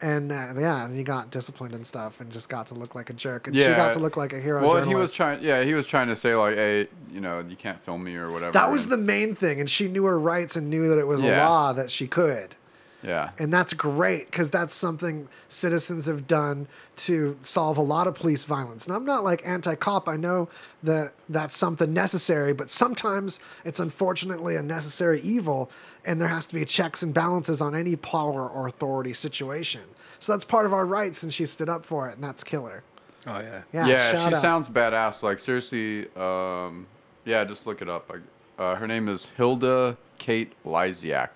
[0.00, 3.08] and uh, yeah and he got disciplined and stuff and just got to look like
[3.10, 5.42] a jerk and she got to look like a hero Well, he was trying.
[5.42, 8.30] Yeah, he was trying to say like, "Hey, you know, you can't film me or
[8.30, 10.98] whatever." that was and- the main thing and she knew her rights and knew that
[10.98, 12.54] it was a law that she could
[13.02, 13.30] Yeah.
[13.38, 16.66] And that's great because that's something citizens have done
[16.96, 18.86] to solve a lot of police violence.
[18.86, 20.08] And I'm not like anti cop.
[20.08, 20.48] I know
[20.82, 25.70] that that's something necessary, but sometimes it's unfortunately a necessary evil.
[26.04, 29.82] And there has to be checks and balances on any power or authority situation.
[30.18, 32.82] So that's part of our rights, and she stood up for it, and that's killer.
[33.26, 33.62] Oh yeah.
[33.72, 34.40] Yeah, Yeah, she out.
[34.40, 35.22] sounds badass.
[35.22, 36.86] Like seriously, um,
[37.24, 38.10] yeah, just look it up.
[38.58, 41.28] Uh, her name is Hilde Kate Lysiak.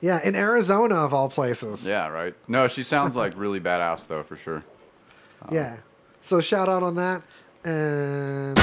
[0.00, 1.86] Yeah, in Arizona of all places.
[1.86, 2.34] Yeah, right.
[2.48, 4.64] No, she sounds like really badass though, for sure.
[5.50, 5.78] Yeah.
[6.20, 7.22] So shout out on that.
[7.64, 8.58] And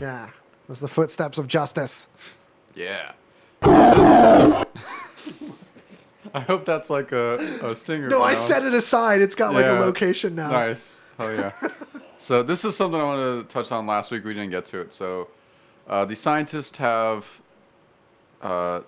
[0.00, 0.30] yeah,
[0.66, 2.08] there's the footsteps of justice.
[2.74, 3.12] Yeah.
[3.62, 4.64] I
[6.40, 8.08] hope that's like a, a stinger.
[8.08, 9.20] No, I set it aside.
[9.20, 10.50] It's got like a location now.
[10.50, 11.02] Nice.
[11.18, 11.52] Oh yeah.
[12.16, 14.24] so this is something I wanted to touch on last week.
[14.24, 14.92] We didn't get to it.
[14.92, 15.28] So
[15.88, 17.40] uh, the scientists have
[18.42, 18.80] uh,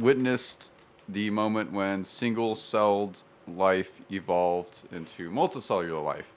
[0.00, 0.72] witnessed
[1.08, 6.32] the moment when single-celled life evolved into multicellular life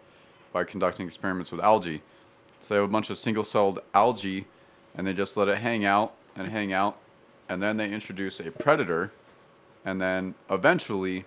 [0.52, 2.02] by conducting experiments with algae.
[2.60, 4.46] So they have a bunch of single-celled algae,
[4.96, 6.98] and they just let it hang out and hang out,
[7.50, 9.12] and then they introduce a predator,
[9.86, 11.26] and then eventually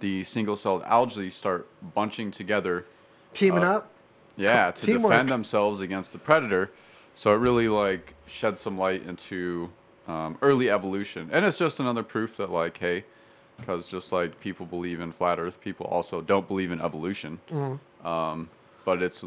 [0.00, 2.84] the single-celled algae start bunching together
[3.32, 3.90] Teaming Uh, up.
[4.36, 5.10] yeah, to Teamwork.
[5.12, 6.70] defend themselves against the predator.
[7.14, 9.70] So it really like sheds some light into
[10.08, 13.04] um, early evolution, and it's just another proof that like, hey,
[13.58, 17.40] because just like people believe in flat Earth, people also don't believe in evolution.
[17.50, 17.78] Mhm.
[18.04, 18.48] Um,
[18.84, 19.24] but it's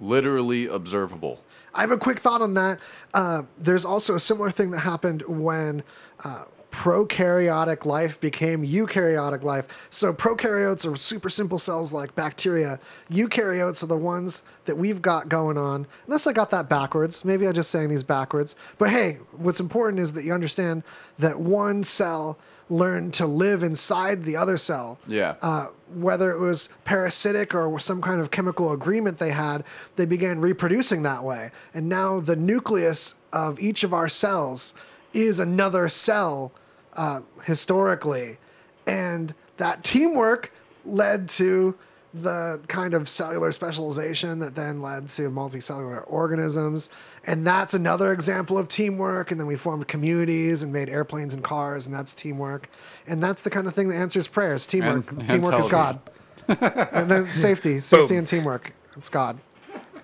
[0.00, 1.40] literally observable.
[1.74, 2.78] I have a quick thought on that.
[3.12, 5.82] Uh, there's also a similar thing that happened when
[6.24, 9.66] uh, prokaryotic life became eukaryotic life.
[9.90, 12.78] So prokaryotes are super simple cells like bacteria.
[13.10, 15.86] Eukaryotes are the ones that we've got going on.
[16.06, 17.24] Unless I got that backwards.
[17.24, 18.54] Maybe I'm just saying these backwards.
[18.78, 20.82] But hey, what's important is that you understand
[21.18, 22.38] that one cell
[22.68, 25.36] learned to live inside the other cell Yeah.
[25.40, 29.62] uh, whether it was parasitic or some kind of chemical agreement they had,
[29.94, 31.52] they began reproducing that way.
[31.72, 34.74] And now the nucleus of each of our cells
[35.16, 36.52] is another cell
[36.94, 38.38] uh, historically.
[38.86, 40.52] And that teamwork
[40.84, 41.74] led to
[42.14, 46.88] the kind of cellular specialization that then led to multicellular organisms.
[47.24, 49.30] And that's another example of teamwork.
[49.30, 52.70] And then we formed communities and made airplanes and cars, and that's teamwork.
[53.06, 54.66] And that's the kind of thing that answers prayers.
[54.66, 55.10] Teamwork.
[55.10, 56.00] And- and teamwork is God.
[56.48, 58.18] and then safety, safety Boom.
[58.18, 58.72] and teamwork.
[58.96, 59.38] It's God.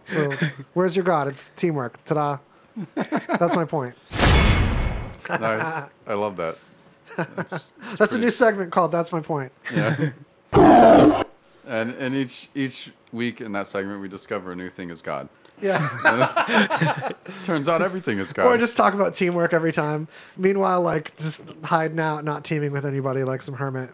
[0.06, 0.32] So
[0.74, 1.28] where's your God?
[1.28, 2.02] It's teamwork.
[2.04, 2.38] Ta-da.
[3.38, 3.94] That's my point.
[5.28, 5.88] Nice.
[6.06, 6.58] I love that.
[7.98, 10.12] That's a new segment called "That's My Point." Yeah.
[11.66, 15.28] and and each each week in that segment, we discover a new thing is God.
[15.60, 17.12] Yeah.
[17.44, 18.46] Turns out everything is God.
[18.46, 20.08] Or just talk about teamwork every time.
[20.36, 23.90] Meanwhile, like just hiding out, not teaming with anybody, like some hermit.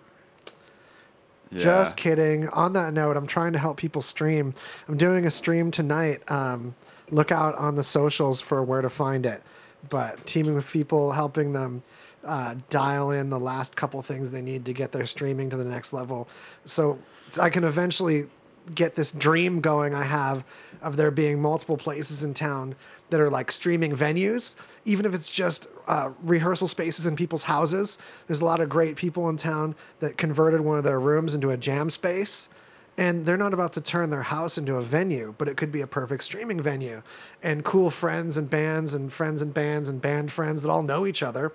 [1.51, 1.63] yeah.
[1.63, 2.49] Just kidding.
[2.49, 4.55] On that note, I'm trying to help people stream.
[4.89, 6.23] I'm doing a stream tonight.
[6.31, 6.75] Um,
[7.11, 9.43] look out on the socials for where to find it.
[9.89, 11.83] But teaming with people, helping them
[12.25, 15.65] uh, dial in the last couple things they need to get their streaming to the
[15.65, 16.29] next level.
[16.65, 16.99] So
[17.41, 18.27] I can eventually
[18.75, 20.45] get this dream going I have
[20.83, 22.75] of there being multiple places in town
[23.11, 27.99] that are like streaming venues, even if it's just uh, rehearsal spaces in people's houses.
[28.27, 31.51] There's a lot of great people in town that converted one of their rooms into
[31.51, 32.51] a jam space.
[32.99, 35.81] And they're not about to turn their house into a venue, but it could be
[35.81, 37.03] a perfect streaming venue.
[37.43, 41.07] And cool friends and bands and friends and bands and band friends that all know
[41.07, 41.53] each other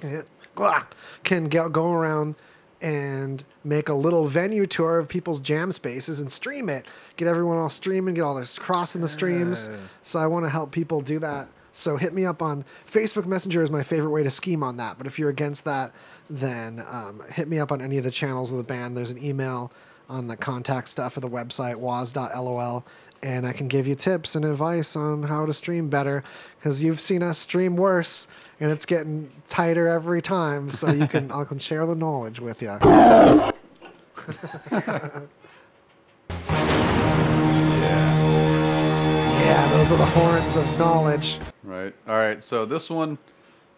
[0.00, 0.24] can-
[0.54, 0.84] glah,
[1.24, 2.36] can get, go around
[2.80, 6.86] and make a little venue tour of people's jam spaces and stream it.
[7.16, 9.68] Get everyone all streaming, get all this crossing the streams.
[10.02, 11.48] So I want to help people do that.
[11.72, 14.98] So hit me up on Facebook Messenger is my favorite way to scheme on that.
[14.98, 15.92] But if you're against that,
[16.28, 18.96] then um, hit me up on any of the channels of the band.
[18.96, 19.72] There's an email
[20.10, 22.84] on the contact stuff of the website waz.lol
[23.22, 26.24] and I can give you tips and advice on how to stream better
[26.58, 28.26] because you've seen us stream worse
[28.58, 30.70] and it's getting tighter every time.
[30.70, 32.68] So you can I can share the knowledge with you.
[39.50, 41.38] yeah, those are the horns of knowledge.
[41.62, 41.94] Right.
[42.08, 42.42] All right.
[42.42, 43.18] So this one.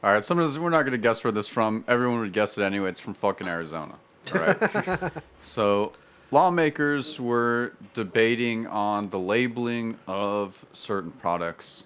[0.04, 0.24] All right.
[0.24, 1.84] Sometimes we're not going to guess where this from.
[1.86, 2.90] Everyone would guess it anyway.
[2.90, 3.94] It's from fucking Arizona.
[4.34, 5.12] All right.
[5.42, 5.92] so
[6.32, 11.84] lawmakers were debating on the labeling of certain products.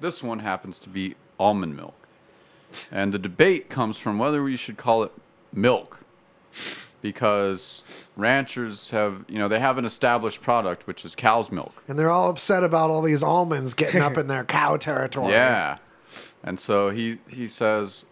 [0.00, 1.94] This one happens to be almond milk.
[2.92, 5.12] And the debate comes from whether we should call it
[5.52, 6.00] milk
[7.00, 7.82] because
[8.16, 11.82] ranchers have, you know, they have an established product which is cow's milk.
[11.88, 15.32] And they're all upset about all these almonds getting up in their cow territory.
[15.32, 15.78] Yeah.
[16.42, 18.04] And so he he says,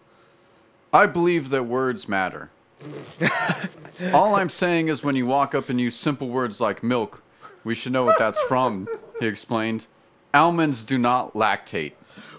[0.91, 2.49] I believe that words matter.
[4.13, 7.23] All I'm saying is when you walk up and use simple words like milk,
[7.63, 8.87] we should know what that's from,
[9.19, 9.87] he explained.
[10.33, 11.93] Almonds do not lactate.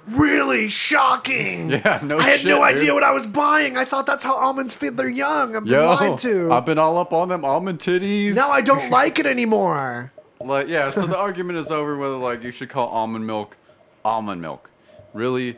[0.06, 1.70] Really shocking.
[1.78, 3.76] Yeah, no I had shit, no idea what I was buying.
[3.76, 5.54] I thought that's how almonds feed their young.
[5.54, 6.50] I'm Yo, lied to.
[6.50, 8.34] I've been all up on them almond titties.
[8.34, 10.12] now I don't like it anymore.
[10.40, 13.56] Like, yeah, so the argument is over whether like you should call almond milk
[14.04, 14.70] almond milk.
[15.12, 15.56] Really,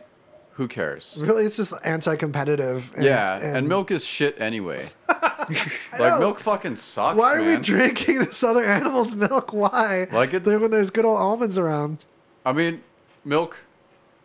[0.60, 1.16] who cares?
[1.18, 2.92] Really, it's just anti-competitive.
[2.94, 4.90] and- yeah, and, milk is shit anyway.
[5.08, 7.56] like milk fucking sucks, Why are man.
[7.60, 9.54] we drinking this other animal's milk?
[9.54, 10.06] Why?
[10.12, 12.04] Like it- There- when there's good old almonds around.
[12.44, 12.82] I mean,
[13.24, 13.60] milk.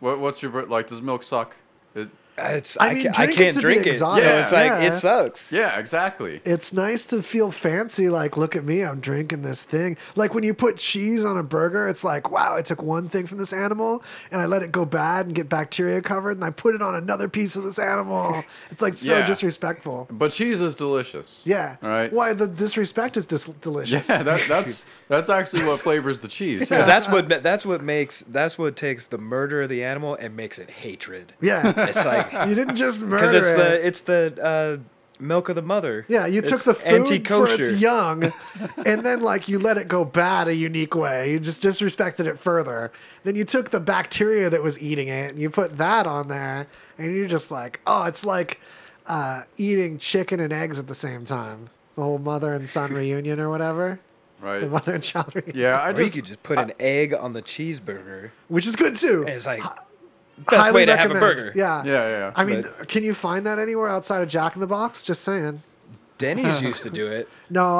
[0.00, 0.88] What, what's your like?
[0.88, 1.56] Does milk suck?
[1.94, 3.90] It, It's, I I, mean, ca- I drink it can't to drink it.
[3.90, 4.22] exotic.
[4.24, 4.80] So it's like, Yeah.
[4.82, 5.50] it sucks.
[5.52, 6.40] yeah, exactly.
[6.44, 8.08] It's nice to feel fancy.
[8.10, 9.96] Like, look at me, I'm drinking this thing.
[10.16, 13.26] Like when you put cheese on a burger, it's like, wow, I took one thing
[13.26, 16.50] from this animal and I let it go bad and get bacteria covered, and I
[16.50, 18.44] put it on another piece of this animal.
[18.70, 19.26] It's like so Yeah.
[19.26, 20.06] disrespectful.
[20.10, 21.42] But cheese is delicious.
[21.44, 21.76] Yeah.
[21.82, 22.12] All right.
[22.12, 24.08] Why the disrespect is dis- delicious.
[24.08, 26.60] Yeah, that, that's that's actually what flavors the cheese.
[26.60, 26.84] Because Yeah.
[26.86, 30.58] that's what that's what makes that's what takes the murder of the animal and makes
[30.58, 31.32] it hatred.
[31.40, 31.72] Yeah.
[31.88, 33.56] It's like you didn't just murder because it's it.
[33.56, 34.76] the it's the uh,
[35.18, 36.04] milk of the mother.
[36.08, 37.54] Yeah, you took the food for anti-kosher.
[37.54, 38.32] its young,
[38.84, 41.30] and then like you let it go bad a unique way.
[41.32, 42.92] You just disrespected it further.
[43.24, 46.66] Then you took the bacteria that was eating it, and you put that on there,
[46.98, 48.60] and you're just like, oh, it's like
[49.06, 51.70] uh, eating chicken and eggs at the same time.
[51.94, 54.00] The whole mother and son reunion or whatever.
[54.40, 55.56] The mother and child reunion.
[55.56, 58.30] Yeah, I Or you just could just put an egg on the cheeseburger.
[58.48, 59.20] which is good too.
[59.20, 59.62] And it's like
[60.50, 61.52] Best way to have a burger.
[61.56, 61.82] Yeah.
[61.84, 62.32] Yeah, yeah, yeah.
[62.36, 65.02] I mean, can you find that anywhere outside of Jack in the Box?
[65.04, 65.62] Just saying.
[66.18, 67.28] Denny's used to do it.
[67.50, 67.78] No,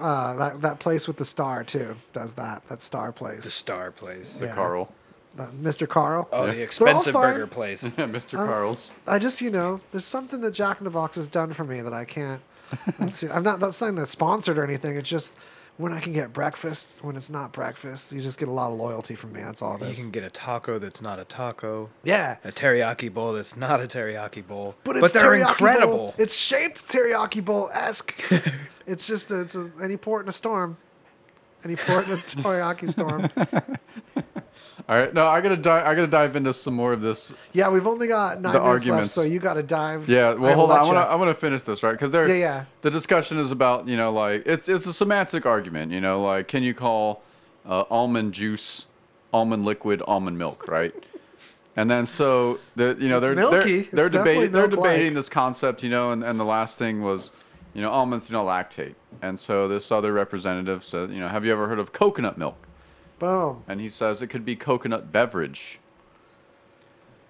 [0.00, 2.66] uh, that that place with the star too does that.
[2.68, 3.42] That star place.
[3.42, 4.34] The Star Place.
[4.34, 4.54] The Yeah.
[4.54, 4.92] Carl.
[5.38, 5.88] Uh, Mr.
[5.88, 6.28] Carl.
[6.32, 6.52] Oh, Yeah.
[6.54, 7.82] the expensive burger place.
[7.84, 8.38] Mr.
[8.38, 8.92] Um, Carl's.
[9.06, 11.80] I just, you know, there's something that Jack in the Box has done for me
[11.80, 12.40] that I can't.
[13.10, 14.96] see, I'm not that's saying that's sponsored or anything.
[14.96, 15.34] It's just
[15.80, 18.78] when I can get breakfast, when it's not breakfast, you just get a lot of
[18.78, 19.40] loyalty from me.
[19.40, 19.96] That's all it You is.
[19.98, 21.88] can get a taco that's not a taco.
[22.04, 22.36] Yeah.
[22.44, 24.74] A teriyaki bowl that's not a teriyaki bowl.
[24.84, 25.96] But it's but they're teriyaki incredible.
[25.96, 26.14] Bowl.
[26.18, 28.14] It's shaped teriyaki bowl esque.
[28.86, 30.76] it's just a, it's a, any port in a storm.
[31.64, 33.28] Any port in a teriyaki storm.
[34.90, 35.86] All right, no, I gotta dive.
[35.86, 37.32] I gotta dive into some more of this.
[37.52, 39.16] Yeah, we've only got nine The minutes arguments.
[39.16, 40.08] left, so you got to dive.
[40.08, 40.84] Yeah, well, hold on.
[40.84, 41.10] I to.
[41.12, 42.26] I want to finish this right because there.
[42.26, 42.64] Yeah, yeah.
[42.82, 45.92] The discussion is about you know like it's it's a semantic argument.
[45.92, 47.22] You know, like can you call
[47.64, 48.88] uh, almond juice
[49.32, 50.92] almond liquid almond milk, right?
[51.76, 53.82] And then so the you know It's they're milky.
[53.82, 57.30] they're, they're debating they're debating this concept, you know, and, and the last thing was,
[57.74, 61.44] you know, almonds do not lactate, and so this other representative said, you know, have
[61.44, 62.66] you ever heard of coconut milk?
[63.20, 63.62] Boom.
[63.68, 65.78] and he says it could be coconut beverage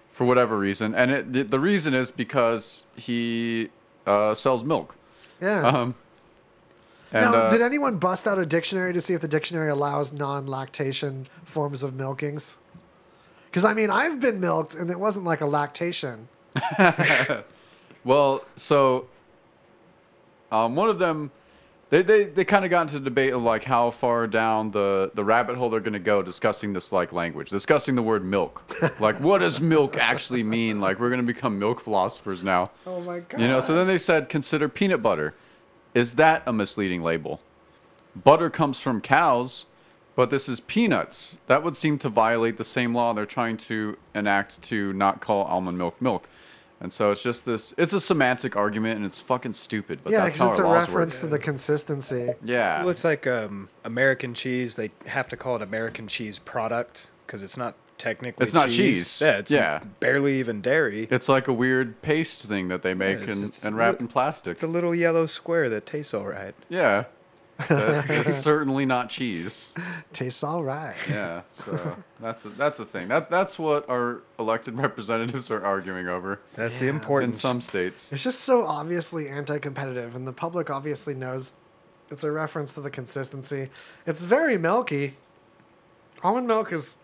[0.09, 3.69] for whatever reason and it, the- the reason is because he
[4.07, 4.95] uh, sells milk
[5.39, 5.61] Yeah.
[5.67, 5.95] um,
[7.13, 10.13] and now, uh, did anyone bust out a dictionary to see if the dictionary allows
[10.13, 12.55] non-lactation forms of milkings?
[13.47, 16.29] Because I mean, I've been milked, and it wasn't like a lactation.
[18.05, 19.07] well so
[20.53, 21.31] um, one of them
[21.91, 25.11] they, they, they kind of got into the debate of like how far down the,
[25.13, 28.63] the rabbit hole they're going to go discussing this like language discussing the word milk
[28.99, 33.01] like what does milk actually mean like we're going to become milk philosophers now Oh
[33.01, 33.39] my god!
[33.39, 35.35] You know, so then they said consider peanut butter.
[35.93, 37.41] Is that a misleading label?
[38.15, 39.65] Butter comes from cows,
[40.15, 41.37] but this is peanuts.
[41.47, 45.43] That would seem to violate the same law they're trying to enact to not call
[45.43, 46.27] almond milk milk.
[46.81, 50.23] And so it's just this it's a semantic argument and it's fucking stupid, but yeah,
[50.23, 51.21] that's how because it's our a laws reference work.
[51.21, 52.29] to the consistency.
[52.43, 52.79] Yeah.
[52.81, 54.75] Well, it's like um, American cheese.
[54.75, 58.43] They have to call it American cheese product because it's not technically.
[58.43, 59.21] It's not cheese.
[59.21, 59.81] Yeah, it's Yeah.
[59.99, 61.07] barely even dairy.
[61.11, 63.99] It's like a weird paste thing that they make it's- and, it's and wrap li-
[64.01, 64.53] in plastic.
[64.53, 66.55] It's a little yellow square that tastes all right.
[66.67, 67.03] Yeah.
[67.69, 69.73] That is certainly not cheese.
[70.13, 70.95] Tastes all right.
[71.09, 73.07] Yeah, so that's a, that's a thing.
[73.07, 76.39] That that's what our elected representatives are arguing over.
[76.55, 77.41] That's the important in importance.
[77.41, 78.13] some states.
[78.13, 81.53] It's just so obviously anti-competitive, and the public obviously knows
[82.09, 83.69] it's a reference to the consistency.
[84.05, 85.13] It's very milky.
[86.23, 86.95] Almond milk is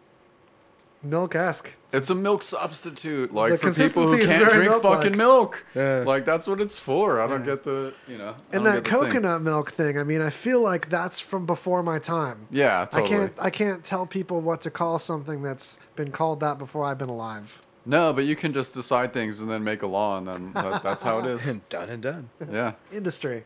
[1.03, 1.71] milk-esque.
[1.93, 4.97] It's a milk substitute, like The for people who can't drink milk-like.
[5.03, 5.65] fucking milk.
[5.73, 6.03] Yeah.
[6.05, 7.21] Like that's what it's for.
[7.21, 8.35] I don't get the you know.
[8.51, 8.99] And that get the thing.
[9.11, 12.47] coconut milk thing, I mean, I feel like that's from before my time.
[12.51, 13.03] Yeah, totally.
[13.03, 16.83] I can't I can't tell people what to call something that's been called that before
[16.85, 17.59] I've been alive.
[17.85, 20.83] No, but you can just decide things and then make a law, and then that,
[20.83, 21.47] that's how it is.
[21.47, 22.29] And done and done.
[22.51, 23.45] Yeah, Industry.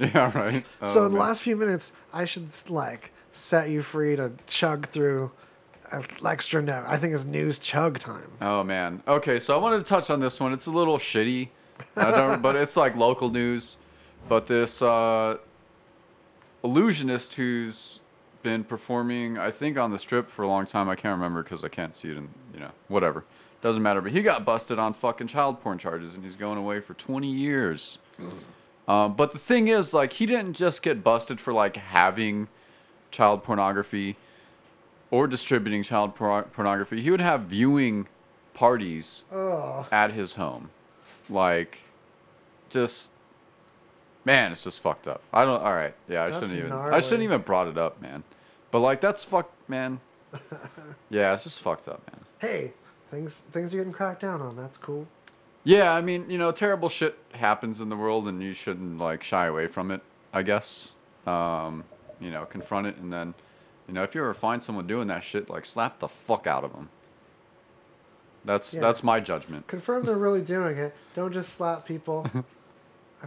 [0.00, 0.64] yeah, right.
[0.86, 4.88] so Oh, in the last few minutes, I should like set you free to chug
[4.88, 5.30] through an
[6.24, 6.84] extra note.
[6.86, 8.30] I think it's news chug time.
[8.40, 9.02] Oh man.
[9.06, 10.52] Okay, so I wanted to touch on this one.
[10.52, 11.48] It's a little shitty,
[11.94, 13.76] but it's like local news.
[14.28, 15.38] But this uh,
[16.62, 18.00] illusionist who's
[18.42, 20.88] been performing, I think, on the strip for a long time.
[20.88, 23.24] I can't remember because I can't see it, and you know, whatever.
[23.62, 24.00] Doesn't matter.
[24.00, 27.28] But he got busted on fucking child porn charges, and he's going away for 20
[27.28, 27.98] years.
[28.88, 32.48] Um, but the thing is, like, he didn't just get busted for like having
[33.12, 34.16] child pornography
[35.12, 37.00] or distributing child por- pornography.
[37.02, 38.08] He would have viewing
[38.54, 39.86] parties Oh.
[39.92, 40.70] at his home,
[41.30, 41.82] like,
[42.70, 43.10] just
[44.24, 45.20] man, it's just fucked up.
[45.32, 45.60] I don't.
[45.62, 46.72] All right, yeah, I That's shouldn't even.
[46.72, 47.00] I gnarly.
[47.02, 48.24] shouldn't even brought it up, man.
[48.70, 50.00] But like, that's fucked, man.
[51.10, 52.22] yeah, it's just fucked up, man.
[52.38, 52.72] Hey,
[53.10, 54.56] things things are getting cracked down on.
[54.56, 55.06] That's cool.
[55.64, 59.22] Yeah, I mean, you know, terrible shit happens in the world, and you shouldn't like
[59.22, 60.00] shy away from it.
[60.32, 60.94] I guess,
[61.26, 61.84] um,
[62.20, 63.34] you know, confront it, and then,
[63.88, 66.64] you know, if you ever find someone doing that shit, like slap the fuck out
[66.64, 66.88] of them.
[68.44, 68.80] That's Yeah.
[68.80, 69.66] that's my judgment.
[69.68, 70.94] Confirm they're really doing it.
[71.14, 72.26] Don't just slap people.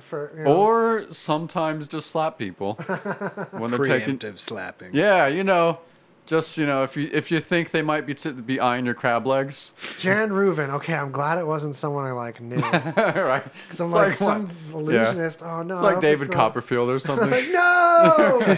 [0.01, 2.73] For, you know, Or sometimes just slap people
[3.51, 4.17] when they're taking.
[4.19, 4.89] Preemptive slapping.
[4.93, 5.79] Yeah, you know,
[6.25, 8.93] just you know, if you if you think they might be t- be eyeing your
[8.95, 10.69] crab legs, Jan Rouven.
[10.71, 12.55] Okay, I'm glad it wasn't someone I like knew.
[12.61, 13.43] right?
[13.63, 15.41] Because I'm It's like, like some illusionist.
[15.43, 16.35] Oh no, It's I like hope David not.
[16.37, 17.29] Copperfield or something.
[17.51, 18.57] no,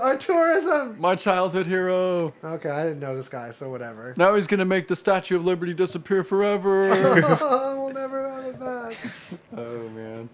[0.00, 1.00] our tourism.
[1.00, 2.32] My childhood hero.
[2.42, 4.14] Okay, I didn't know this guy, so whatever.
[4.16, 6.90] Now he's gonna make the Statue of Liberty disappear forever.
[7.40, 8.96] Oh, we'll never have it back.
[9.56, 10.28] oh man.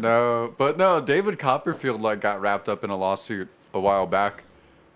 [0.00, 4.44] no, but no, David Copperfield like got wrapped up in a lawsuit a while back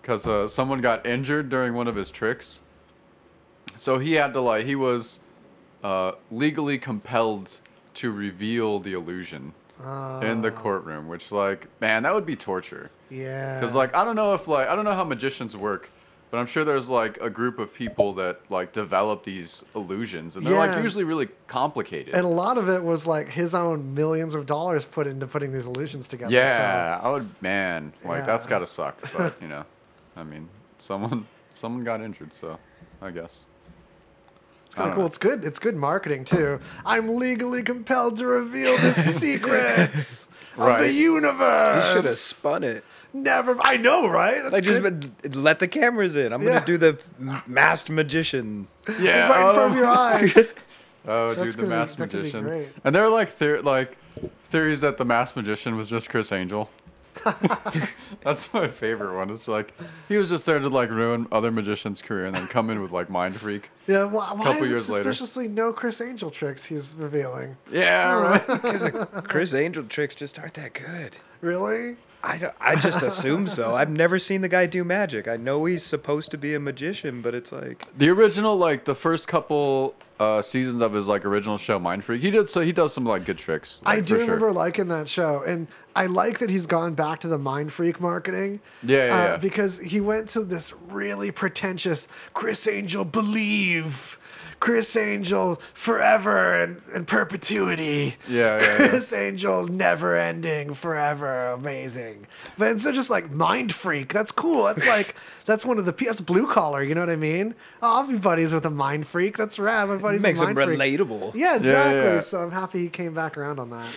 [0.02, 2.60] because uh, someone got injured during one of his tricks,
[3.76, 5.20] So he had to like he was
[5.82, 7.60] uh, legally compelled
[7.94, 9.54] to reveal the illusion
[10.22, 12.90] in the courtroom, which like man, that would be torture.
[13.10, 13.58] Yeah.
[13.58, 15.90] Because like I don't know if like I don't know how magicians work,
[16.30, 20.46] but I'm sure there's like a group of people that like develop these illusions, and
[20.46, 20.72] they're Yeah.
[20.74, 22.14] like usually really complicated.
[22.14, 25.52] and a lot of it was like his own millions of dollars put into putting
[25.52, 26.32] these illusions together.
[26.32, 28.96] yeah, I would man, like that's gotta suck.
[29.16, 29.64] But you know,
[30.16, 30.48] I mean,
[30.78, 32.58] someone someone got injured, so
[33.00, 33.44] I guess.
[34.66, 35.04] It's kind of cool.
[35.04, 35.44] Uh, it's good.
[35.44, 36.58] It's good marketing too.
[36.86, 41.88] I'm legally compelled to reveal the secrets of the universe.
[41.88, 42.82] You should have spun it.
[43.12, 43.60] Never.
[43.60, 44.40] I know, right?
[44.42, 45.20] That's Like just good.
[45.22, 46.32] been- let the cameras in.
[46.32, 46.54] I'm Yeah.
[46.54, 46.98] gonna do the
[47.46, 48.66] masked magician.
[48.98, 49.80] Yeah, right in oh, front of oh.
[49.80, 50.38] your eyes.
[51.04, 52.70] Oh, That's dude, the gonna masked be magician.
[52.84, 53.98] And there are like theor- like
[54.44, 56.70] theories that the masked magician was just Criss Angel.
[58.22, 59.30] That's my favorite one.
[59.30, 59.74] It's like
[60.08, 62.92] he was just there to like ruin other magicians' career and then come in with
[62.92, 63.70] like Mind Freak.
[63.86, 64.04] Yeah.
[64.04, 65.12] Why, why Couple is it years later.
[65.12, 67.56] suspiciously no Criss Angel tricks he's revealing?
[67.70, 68.46] Yeah, right.
[68.62, 68.88] Because
[69.26, 71.16] Criss Angel tricks just aren't that good.
[71.40, 71.96] Really?
[72.24, 73.74] I, I just assume so.
[73.74, 75.26] I've never seen the guy do magic.
[75.26, 78.94] I know he's supposed to be a magician, but it's like The original, like the
[78.94, 82.70] first couple uh, seasons of his like original show, Mind Freak, he did so he
[82.72, 83.82] does some like good tricks.
[83.84, 84.18] I do for sure.
[84.18, 85.66] remember liking that show, and
[85.96, 88.60] I like that he's gone back to the mind freak marketing.
[88.82, 89.36] Yeah, yeah, uh, yeah.
[89.38, 94.16] Because he went to this really pretentious Criss Angel believe,
[94.62, 98.14] Criss Angel forever and, and perpetuity.
[98.28, 98.88] Yeah, yeah, yeah.
[98.90, 102.28] Criss Angel never ending forever, amazing.
[102.56, 104.12] But instead, just like mind freak.
[104.12, 104.66] That's cool.
[104.66, 105.16] That's like
[105.46, 106.80] that's one of the pe- that's blue collar.
[106.80, 107.56] You know what I mean?
[107.82, 109.36] Oh, I'll be buddies with a mind freak.
[109.36, 109.88] That's rad.
[109.88, 110.78] My buddy's makes a him mind freak.
[110.78, 111.34] relatable.
[111.34, 111.96] Yeah, exactly.
[111.96, 112.20] yeah.
[112.20, 113.96] So I'm happy he came back around on that.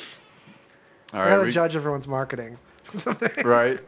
[1.14, 2.58] All I gotta we- judge everyone's marketing.
[3.46, 3.80] right.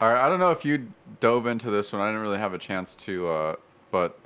[0.00, 0.24] All right.
[0.24, 2.00] I don't know if you dove into this one.
[2.00, 3.56] I didn't really have a chance to, uh,
[3.90, 4.19] but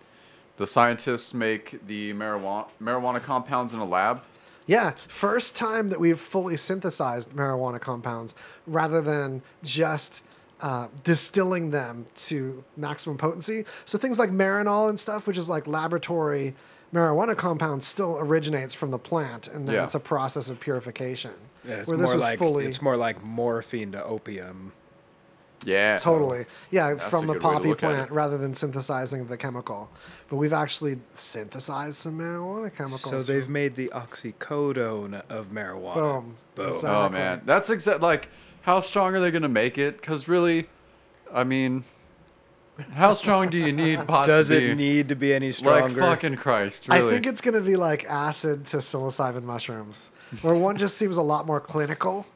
[0.57, 4.23] the scientists make the marijuana marijuana compounds in a lab.
[4.67, 8.35] Yeah, first time that we've fully synthesized marijuana compounds
[8.67, 10.23] rather than just
[10.61, 13.67] uh, distilling them to maximum potency.
[13.85, 16.55] So things like marinol and stuff, which is like laboratory
[16.95, 19.85] marijuana compound, still originates from the plant, and then Yeah.
[19.85, 21.33] it's a process of purification.
[21.69, 24.73] yeah, it's where this more was like fully it's more like morphine to opium.
[25.65, 25.99] Yeah.
[25.99, 26.47] Totally.
[26.71, 29.37] Yeah, That's from the good way to poppy look at plant rather than synthesizing the
[29.37, 29.89] chemical.
[30.29, 33.03] But we've actually synthesized some marijuana chemicals.
[33.03, 35.95] So they've made the oxycodone of marijuana.
[35.95, 36.37] Boom.
[36.55, 36.67] Boom.
[36.69, 36.89] Exactly.
[36.91, 38.01] Oh man, that's exact.
[38.01, 38.29] Like,
[38.63, 39.97] how strong are they gonna make it?
[40.01, 40.67] Because really,
[41.33, 41.85] I mean,
[42.95, 44.71] how strong do you need pot Does to be?
[44.71, 45.83] it need to be any stronger?
[45.83, 46.11] like stronger?
[46.15, 50.11] fucking Christ, I think it's going to be like acid to psilocybin mushrooms,
[50.43, 52.27] where one just seems a lot more clinical.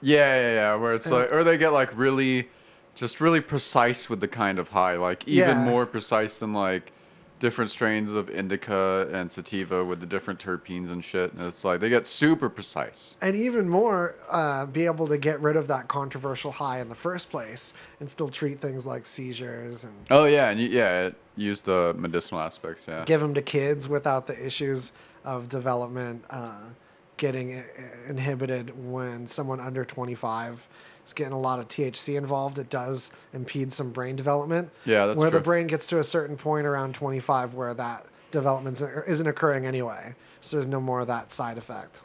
[0.00, 0.74] Yeah, yeah, yeah.
[0.76, 2.48] Where it's like, or they get like really,
[2.94, 5.64] just really precise with the kind of high, like even Yeah.
[5.64, 6.92] more precise than like
[7.38, 11.32] different strains of indica and sativa with the different terpenes and shit.
[11.32, 13.16] And it's like they get super precise.
[13.20, 16.94] And even more, uh, be able to get rid of that controversial high in the
[16.94, 21.14] first place and still treat things like seizures and Oh yeah, and y- yeah, it
[21.36, 22.86] use the medicinal aspects.
[22.88, 23.04] Yeah.
[23.04, 24.92] give them to kids without the issues
[25.24, 26.50] of development uh,
[27.16, 27.62] getting
[28.08, 30.66] inhibited when someone under 25
[31.08, 32.58] is getting a lot of THC involved.
[32.58, 34.70] It does impede some brain development.
[34.84, 38.80] Yeah, that's where the brain gets to a certain point around 25 where that development
[39.06, 40.14] isn't occurring anyway.
[40.40, 42.02] So there's no more of that side effect.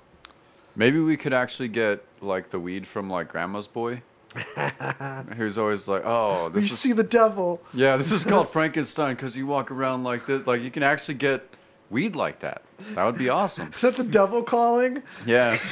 [0.75, 4.01] Maybe we could actually get like the weed from like Grandma's boy.
[5.38, 7.61] Who's always like, oh, this you is see the devil.
[7.71, 10.47] yeah, this is called Frankenstein because you walk around like this.
[10.47, 11.47] Like you can actually get
[11.91, 12.63] weed like that.
[12.95, 13.71] That would be awesome.
[13.75, 15.03] Is that the devil calling?
[15.25, 15.59] Yeah.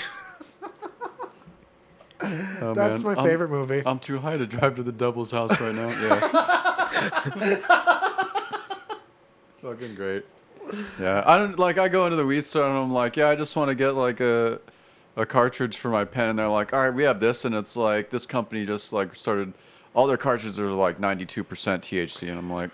[2.24, 3.16] Oh, That's man.
[3.16, 3.84] my I'm- favorite movie.
[3.86, 5.90] I'm too high to drive to the devil's house right now.
[5.90, 7.58] Yeah.
[9.62, 10.26] Fucking great.
[11.00, 11.78] Yeah, I don't like.
[11.78, 13.92] I go into the weed store and I'm like, yeah, I just want to get
[13.92, 14.60] like a
[15.16, 17.76] a cartridge for my pen, and they're like, all right, we have this, and it's
[17.76, 19.54] like this company just like started.
[19.94, 22.70] All their cartridges are like 92% THC, and I'm like,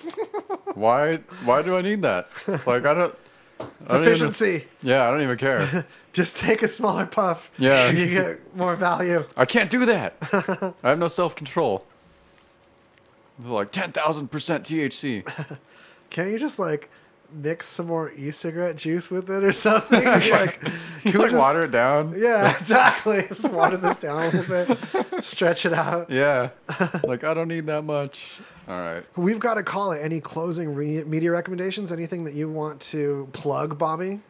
[0.74, 1.16] why?
[1.44, 2.28] Why do I need that?
[2.66, 3.14] Like, I don't.
[3.60, 4.66] It's I don't even- efficiency.
[4.82, 5.86] yeah, I don't even care.
[6.12, 7.50] Just take a smaller puff.
[7.58, 7.88] Yeah.
[7.88, 9.24] and you get more value.
[9.36, 10.16] I can't do that.
[10.82, 11.86] I have no self control.
[13.42, 15.56] Like 10,000% THC.
[16.10, 16.90] Can't you just like
[17.32, 20.02] mix some more e-cigarette juice with it or something?
[20.04, 20.60] It's like,
[21.04, 22.14] You can we like just- water it down?
[22.18, 23.26] Yeah, exactly.
[23.28, 26.10] Just water this down a little bit, stretch it out.
[26.10, 26.50] Yeah.
[27.04, 28.40] like, I don't need that much.
[28.70, 29.04] All right.
[29.16, 29.98] We've got to call it.
[29.98, 31.90] Any closing re- media recommendations?
[31.90, 34.20] Anything that you want to plug, Bobby?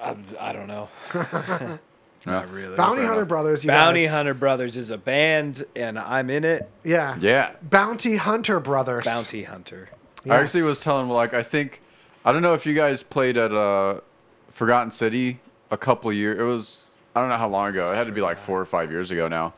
[0.00, 0.88] I, I don't know.
[2.26, 2.74] Not really.
[2.74, 3.28] Bounty Hunter enough.
[3.28, 3.64] Brothers.
[3.64, 4.12] You Bounty guys.
[4.12, 6.70] Hunter Brothers is a band, and I'm in it.
[6.84, 7.18] Yeah.
[7.20, 7.52] Yeah.
[7.62, 9.04] Bounty Hunter Brothers.
[9.04, 9.90] Bounty Hunter.
[10.24, 11.82] I actually was telling like I think
[12.24, 14.00] I don't know if you guys played at uh,
[14.48, 15.40] Forgotten City
[15.70, 16.38] a couple years.
[16.38, 17.92] It was I don't know how long ago.
[17.92, 19.52] It had to be like four or five years ago now.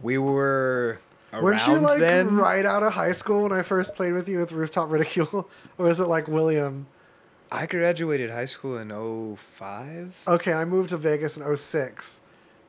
[0.00, 0.98] We were
[1.42, 2.36] Weren't you like then.
[2.36, 5.48] right out of high school when I first played with you with Rooftop Ridicule?
[5.78, 6.86] or is it like William?
[7.50, 8.90] I graduated high school in
[9.36, 10.22] 05.
[10.26, 12.20] Okay, I moved to Vegas in 06.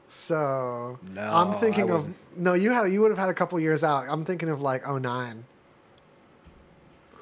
[0.08, 2.54] So No, I'm thinking I of no.
[2.54, 4.06] You had you would have had a couple years out.
[4.08, 5.44] I'm thinking of like 09.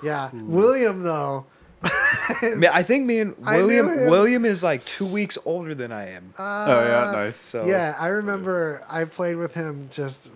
[0.04, 1.46] Yeah, William though.
[1.84, 4.08] I think me and William.
[4.08, 6.34] William is like two weeks older than I am.
[6.38, 7.38] Uh, oh yeah, nice.
[7.38, 10.30] So Yeah, I remember I played with him just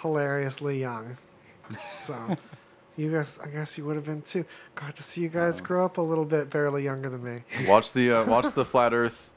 [0.00, 1.16] hilariously young.
[2.04, 2.38] So
[2.96, 4.44] you guys, I guess you would have been too.
[4.74, 7.42] Got to see you guys grow up a little bit, barely younger than me.
[7.66, 9.28] Watch the uh, watch the flat Earth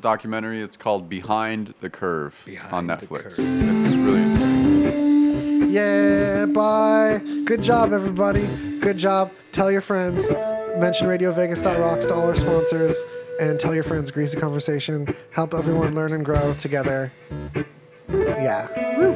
[0.00, 0.62] documentary.
[0.62, 3.36] It's called Behind the Curve on Behind the Netflix.
[3.36, 3.38] Curve.
[3.38, 5.70] It's really interesting.
[5.70, 7.20] Yeah, bye.
[7.44, 8.46] Good job, everybody.
[8.80, 9.30] Good job.
[9.52, 10.30] Tell your friends.
[10.78, 12.96] Mention RadioVegas.rocks to all our sponsors.
[13.40, 15.14] And tell your friends Greasy Conversation.
[15.30, 17.12] Help everyone learn and grow together.
[18.08, 18.96] Yeah.
[18.96, 19.04] Woo.